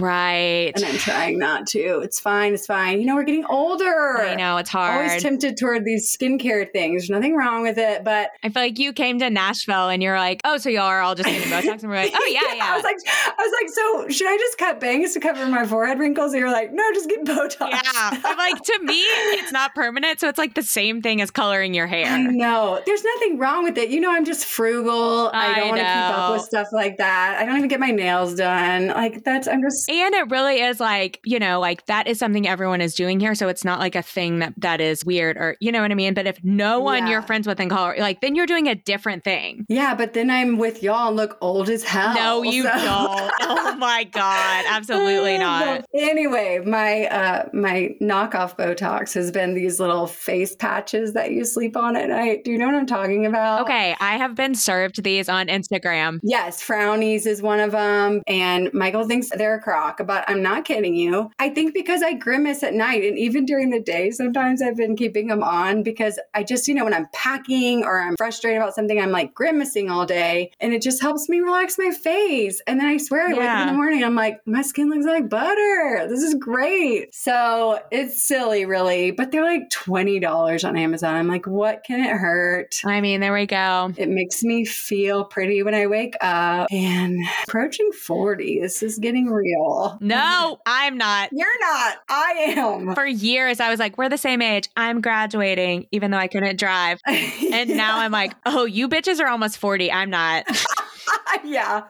Right. 0.00 0.72
and 0.74 0.84
I'm 0.84 0.96
trying 0.96 1.38
not 1.38 1.66
to. 1.68 2.00
It's 2.00 2.20
fine. 2.20 2.54
It's 2.54 2.66
fine. 2.66 3.00
You 3.00 3.06
know, 3.06 3.14
we're 3.14 3.24
getting 3.24 3.44
older. 3.46 4.18
I 4.18 4.34
know 4.34 4.56
it's 4.56 4.70
hard. 4.70 5.06
Always 5.06 5.22
tempted 5.22 5.56
toward 5.56 5.84
these 5.84 6.14
skincare 6.16 6.70
things. 6.70 7.02
There's 7.02 7.10
nothing 7.10 7.36
wrong 7.36 7.62
with 7.62 7.78
it, 7.78 8.04
but 8.04 8.30
I 8.42 8.48
feel 8.48 8.62
like 8.62 8.78
you 8.78 8.92
came 8.92 9.18
to 9.20 9.30
Nashville 9.30 9.88
and 9.88 10.02
you're 10.02 10.18
like, 10.18 10.40
oh, 10.44 10.58
so 10.58 10.68
y'all 10.68 10.84
are 10.84 11.00
all 11.00 11.14
just 11.14 11.28
getting 11.28 11.48
Botox, 11.50 11.82
and 11.82 11.90
we're 11.90 11.96
like, 11.96 12.12
oh 12.14 12.26
yeah, 12.30 12.40
I 12.48 12.54
yeah. 12.56 12.74
was 12.74 12.84
like, 12.84 12.96
I 13.06 13.34
was 13.38 13.52
like, 13.60 13.70
so 13.70 14.08
should 14.08 14.28
I 14.28 14.36
just 14.36 14.58
cut 14.58 14.80
bangs 14.80 15.12
to 15.14 15.20
cover 15.20 15.46
my 15.46 15.66
forehead 15.66 15.98
wrinkles? 15.98 16.32
And 16.32 16.40
you're 16.40 16.50
like, 16.50 16.72
no, 16.72 16.82
just 16.92 17.08
get 17.08 17.24
Botox. 17.24 17.70
Yeah, 17.70 18.20
I'm 18.24 18.36
like 18.36 18.62
to 18.62 18.78
me, 18.82 19.00
it's 19.00 19.52
not 19.52 19.74
permanent, 19.74 20.20
so 20.20 20.28
it's 20.28 20.38
like 20.38 20.54
the 20.54 20.62
same 20.62 21.02
thing 21.02 21.20
as 21.20 21.30
coloring 21.30 21.74
your 21.74 21.86
hair. 21.86 22.06
I 22.06 22.22
know. 22.22 22.80
There's 22.86 23.04
nothing 23.04 23.38
wrong 23.38 23.64
with 23.64 23.78
it. 23.78 23.90
You 23.90 24.00
know, 24.00 24.12
I'm 24.12 24.24
just 24.24 24.44
frugal. 24.44 25.30
I, 25.32 25.52
I 25.52 25.58
don't 25.58 25.68
want 25.68 25.80
to 25.80 25.86
keep 25.86 26.18
up 26.18 26.32
with 26.32 26.42
stuff 26.42 26.68
like 26.72 26.98
that. 26.98 27.38
I 27.38 27.44
don't 27.44 27.56
even 27.56 27.68
get 27.68 27.80
my 27.80 27.90
nails 27.90 28.34
done. 28.34 28.88
Like 28.88 29.24
that's 29.24 29.48
I'm 29.48 29.62
just 29.62 29.89
And 29.90 30.14
it 30.14 30.30
really 30.30 30.60
is 30.60 30.78
like, 30.78 31.18
you 31.24 31.38
know, 31.40 31.58
like 31.58 31.84
that 31.86 32.06
is 32.06 32.18
something 32.18 32.46
everyone 32.46 32.80
is 32.80 32.94
doing 32.94 33.18
here. 33.18 33.34
So 33.34 33.48
it's 33.48 33.64
not 33.64 33.80
like 33.80 33.96
a 33.96 34.02
thing 34.02 34.38
that 34.38 34.54
that 34.58 34.80
is 34.80 35.04
weird 35.04 35.36
or, 35.36 35.56
you 35.60 35.72
know 35.72 35.82
what 35.82 35.90
I 35.90 35.94
mean? 35.94 36.14
But 36.14 36.26
if 36.28 36.38
no 36.44 36.78
one 36.80 37.04
Yeah. 37.06 37.10
you're 37.14 37.22
friends 37.22 37.46
with 37.46 37.58
in 37.58 37.68
Colorado, 37.68 38.00
like 38.00 38.20
then 38.20 38.34
you're 38.36 38.46
doing 38.46 38.68
a 38.68 38.74
different 38.76 39.24
thing. 39.24 39.66
yeah, 39.68 39.94
but 39.96 40.12
then 40.12 40.30
I'm 40.30 40.58
with 40.58 40.82
y'all 40.82 41.08
and 41.08 41.16
look 41.16 41.36
old 41.40 41.68
as 41.68 41.82
hell. 41.82 42.14
no, 42.14 42.42
you 42.42 42.62
so- 42.62 42.68
don't. 42.70 43.32
Oh 43.52 43.74
my 43.76 44.04
God. 44.04 44.64
Absolutely 44.68 45.38
not. 45.48 45.84
Anyway, 45.94 46.60
my 46.64 47.06
uh 47.06 47.48
my 47.52 47.94
knockoff 48.00 48.56
Botox 48.56 49.14
has 49.14 49.30
been 49.32 49.54
these 49.54 49.80
little 49.80 50.06
face 50.06 50.54
patches 50.54 51.14
that 51.14 51.32
you 51.32 51.44
sleep 51.44 51.76
on 51.76 51.96
at 51.96 52.08
night. 52.10 52.44
Do 52.44 52.52
you 52.52 52.58
know 52.58 52.66
what 52.66 52.74
I'm 52.74 52.86
talking 52.86 53.26
about? 53.26 53.62
Okay. 53.62 53.96
I 53.98 54.16
have 54.18 54.34
been 54.36 54.54
served 54.54 55.02
these 55.02 55.28
on 55.28 55.46
Instagram. 55.48 56.20
Yes, 56.22 56.62
Frownies 56.64 57.26
is 57.26 57.42
one 57.42 57.58
of 57.60 57.72
them. 57.72 58.22
And 58.26 58.72
Michael 58.72 59.04
thinks 59.04 59.30
they're 59.30 59.56
a 59.56 59.60
crock, 59.70 60.00
but 60.04 60.24
I'm 60.26 60.42
not 60.42 60.64
kidding 60.64 60.96
you. 60.96 61.30
I 61.38 61.48
think 61.48 61.74
because 61.74 62.02
I 62.02 62.14
grimace 62.14 62.64
at 62.64 62.74
night 62.74 63.04
and 63.04 63.16
even 63.16 63.44
during 63.44 63.70
the 63.70 63.78
day, 63.78 64.10
sometimes 64.10 64.60
I've 64.62 64.76
been 64.76 64.96
keeping 64.96 65.28
them 65.28 65.44
on 65.44 65.84
because 65.84 66.18
I 66.34 66.42
just, 66.42 66.66
you 66.66 66.74
know, 66.74 66.82
when 66.82 66.92
I'm 66.92 67.06
packing 67.12 67.84
or 67.84 68.00
I'm 68.00 68.16
frustrated 68.16 68.60
about 68.60 68.74
something, 68.74 69.00
I'm 69.00 69.12
like 69.12 69.32
grimacing 69.32 69.88
all 69.88 70.06
day 70.06 70.50
and 70.58 70.72
it 70.72 70.82
just 70.82 71.00
helps 71.00 71.28
me 71.28 71.38
relax 71.38 71.78
my 71.78 71.92
face. 71.92 72.60
And 72.66 72.80
then 72.80 72.88
I 72.88 72.96
swear, 72.96 73.28
I 73.28 73.32
wake 73.32 73.42
up 73.42 73.60
in 73.60 73.68
the 73.68 73.74
morning, 73.74 74.02
I'm 74.02 74.16
like, 74.16 74.40
my 74.44 74.62
skin 74.62 74.90
looks 74.90 75.06
like 75.06 75.28
butter. 75.28 76.06
This 76.08 76.22
is 76.22 76.34
great. 76.34 77.14
So 77.14 77.78
it's 77.92 78.20
silly, 78.20 78.66
really, 78.66 79.12
but 79.12 79.30
they're 79.30 79.44
like 79.44 79.70
$20 79.70 80.68
on 80.68 80.76
Amazon. 80.76 81.14
I'm 81.14 81.28
like, 81.28 81.46
what 81.46 81.84
can 81.84 82.00
it 82.00 82.10
hurt? 82.10 82.80
I 82.84 83.00
mean, 83.00 83.20
there 83.20 83.32
we 83.32 83.46
go. 83.46 83.92
It 83.96 84.08
makes 84.08 84.42
me 84.42 84.64
feel 84.64 85.24
pretty 85.24 85.62
when 85.62 85.74
I 85.74 85.86
wake 85.86 86.16
up 86.20 86.66
and 86.72 87.16
approaching 87.44 87.92
40. 87.92 88.60
This 88.60 88.82
is 88.82 88.98
getting 88.98 89.26
real. 89.26 89.59
No, 90.00 90.16
mm-hmm. 90.16 90.62
I'm 90.66 90.98
not. 90.98 91.30
You're 91.32 91.60
not. 91.60 91.98
I 92.08 92.54
am. 92.56 92.94
For 92.94 93.06
years, 93.06 93.60
I 93.60 93.70
was 93.70 93.78
like, 93.78 93.98
we're 93.98 94.08
the 94.08 94.18
same 94.18 94.42
age. 94.42 94.68
I'm 94.76 95.00
graduating, 95.00 95.86
even 95.92 96.10
though 96.10 96.18
I 96.18 96.28
couldn't 96.28 96.58
drive. 96.58 97.00
And 97.06 97.70
now 97.70 97.98
I'm 97.98 98.12
like, 98.12 98.32
oh, 98.46 98.64
you 98.64 98.88
bitches 98.88 99.20
are 99.20 99.28
almost 99.28 99.58
40. 99.58 99.90
I'm 99.92 100.10
not. 100.10 100.46
yeah. 101.44 101.82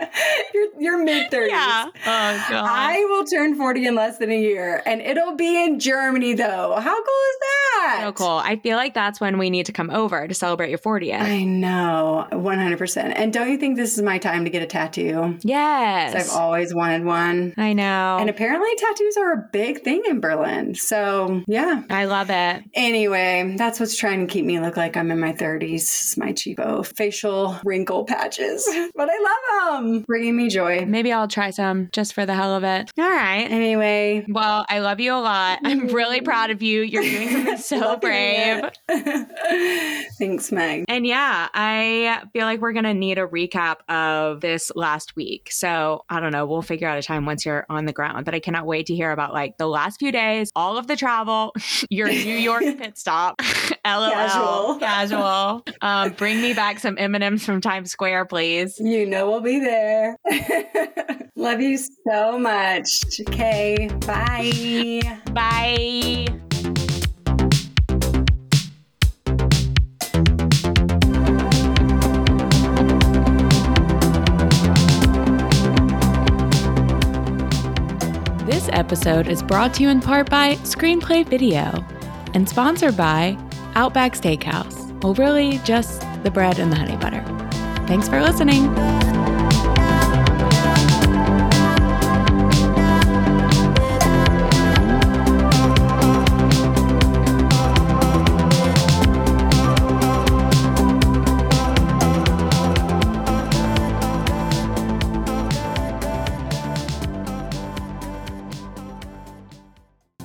You're, 0.55 0.68
you're 0.79 1.05
mid 1.05 1.31
30s. 1.31 1.49
yeah. 1.49 1.85
Oh, 1.87 2.47
God. 2.51 2.66
I 2.68 3.05
will 3.09 3.25
turn 3.25 3.57
40 3.57 3.87
in 3.87 3.95
less 3.95 4.18
than 4.18 4.31
a 4.31 4.41
year 4.41 4.83
and 4.87 5.01
it'll 5.01 5.37
be 5.37 5.62
in 5.64 5.79
Germany 5.79 6.35
though. 6.35 6.77
How 6.79 6.95
cool 6.95 7.25
is 7.31 7.37
that? 7.41 8.01
so 8.01 8.12
cool. 8.12 8.29
I 8.29 8.57
feel 8.57 8.77
like 8.77 8.95
that's 8.95 9.21
when 9.21 9.39
we 9.39 9.51
need 9.51 9.66
to 9.66 9.73
come 9.73 9.91
over 9.91 10.27
to 10.27 10.35
celebrate 10.35 10.71
your 10.71 10.79
40th. 10.79 11.21
I 11.21 11.45
know, 11.45 12.27
100%. 12.31 13.12
And 13.16 13.33
don't 13.33 13.51
you 13.51 13.57
think 13.57 13.77
this 13.77 13.97
is 13.97 14.03
my 14.03 14.18
time 14.18 14.45
to 14.45 14.51
get 14.51 14.62
a 14.62 14.66
tattoo? 14.66 15.39
yes. 15.43 16.14
I've 16.14 16.39
always 16.39 16.75
wanted 16.75 17.05
one. 17.05 17.55
I 17.57 17.73
know. 17.73 18.18
And 18.21 18.29
apparently, 18.29 18.68
tattoos 18.77 19.16
are 19.16 19.33
a 19.33 19.49
big 19.53 19.83
thing 19.83 20.03
in 20.09 20.21
Berlin. 20.21 20.75
So, 20.75 21.43
yeah. 21.47 21.83
I 21.91 22.05
love 22.05 22.31
it. 22.31 22.64
Anyway, 22.75 23.55
that's 23.57 23.81
what's 23.81 23.97
trying 23.97 24.27
to 24.27 24.33
keep 24.33 24.45
me 24.45 24.61
look 24.61 24.77
like 24.77 24.97
I'm 24.97 25.11
in 25.11 25.18
my 25.21 25.33
30s. 25.33 25.75
It's 25.75 26.16
my 26.16 26.33
cheapo 26.33 26.85
facial 26.97 27.59
wrinkle 27.64 28.05
patches. 28.05 28.68
But 28.95 29.09
I 29.11 29.72
love 29.72 29.82
them. 29.82 30.02
Bringing 30.02 30.36
me 30.36 30.48
joy. 30.48 30.84
Maybe 30.86 31.12
I'll 31.12 31.26
try 31.26 31.50
some 31.50 31.88
just 31.92 32.14
for 32.14 32.24
the 32.24 32.34
hell 32.34 32.54
of 32.54 32.62
it. 32.62 32.90
All 32.96 33.11
right. 33.11 33.50
Anyway. 33.50 34.24
Well, 34.28 34.64
I 34.68 34.78
love 34.78 35.00
you 35.00 35.12
a 35.12 35.18
lot. 35.18 35.58
I'm 35.64 35.88
really 35.88 36.20
proud 36.30 36.50
of 36.50 36.62
you. 36.62 36.82
You're 36.82 37.02
doing 37.02 37.28
something 37.30 37.56
so 37.56 37.96
brave. 37.96 38.70
Thanks, 40.18 40.52
Meg. 40.52 40.84
And 40.88 41.06
yeah, 41.06 41.48
I 41.52 42.22
feel 42.32 42.44
like 42.44 42.61
we're 42.61 42.72
going 42.72 42.84
to 42.84 42.94
need 42.94 43.18
a 43.18 43.26
recap 43.26 43.78
of 43.88 44.40
this 44.42 44.70
last 44.76 45.16
week. 45.16 45.48
So 45.50 46.04
I 46.08 46.20
don't 46.20 46.30
know. 46.30 46.46
We'll 46.46 46.62
figure 46.62 46.86
out 46.86 46.98
a 46.98 47.02
time 47.02 47.26
once 47.26 47.44
you're 47.44 47.66
on 47.68 47.86
the 47.86 47.92
ground. 47.92 48.24
But 48.24 48.34
I 48.34 48.40
cannot 48.40 48.64
wait 48.66 48.86
to 48.86 48.94
hear 48.94 49.11
about 49.11 49.32
like 49.32 49.58
the 49.58 49.66
last 49.66 49.98
few 49.98 50.12
days, 50.12 50.50
all 50.54 50.78
of 50.78 50.86
the 50.86 50.94
travel, 50.94 51.52
your 51.90 52.08
New 52.08 52.36
York 52.36 52.62
pit 52.62 52.96
stop, 52.96 53.40
LOL. 53.87 54.11
Casual. 54.11 54.78
Casual. 54.78 55.64
Um, 55.81 56.12
bring 56.12 56.43
me 56.43 56.53
back 56.53 56.78
some 56.78 56.97
M&Ms 56.99 57.45
from 57.45 57.61
Times 57.61 57.91
Square, 57.91 58.26
please. 58.26 58.78
You 58.78 59.07
know 59.07 59.31
we'll 59.31 59.41
be 59.41 59.59
there. 59.59 60.16
Love 61.37 61.61
you 61.61 61.78
so 61.78 62.39
much. 62.39 63.03
Okay, 63.28 63.89
bye. 64.07 65.01
Bye. 65.33 66.26
This 78.45 78.68
episode 78.72 79.28
is 79.28 79.43
brought 79.43 79.72
to 79.74 79.83
you 79.83 79.89
in 79.89 80.01
part 80.01 80.28
by 80.28 80.57
Screenplay 80.57 81.26
Video 81.26 81.85
and 82.35 82.49
sponsored 82.49 82.97
by 82.97 83.39
Outback 83.75 84.12
Steakhouse. 84.12 84.91
Well, 85.03 85.14
really, 85.14 85.59
just 85.59 86.03
the 86.23 86.31
bread 86.31 86.59
and 86.59 86.71
the 86.73 86.77
honey 86.77 86.97
butter. 86.97 87.25
Thanks 87.87 88.09
for 88.09 88.21
listening. 88.21 88.75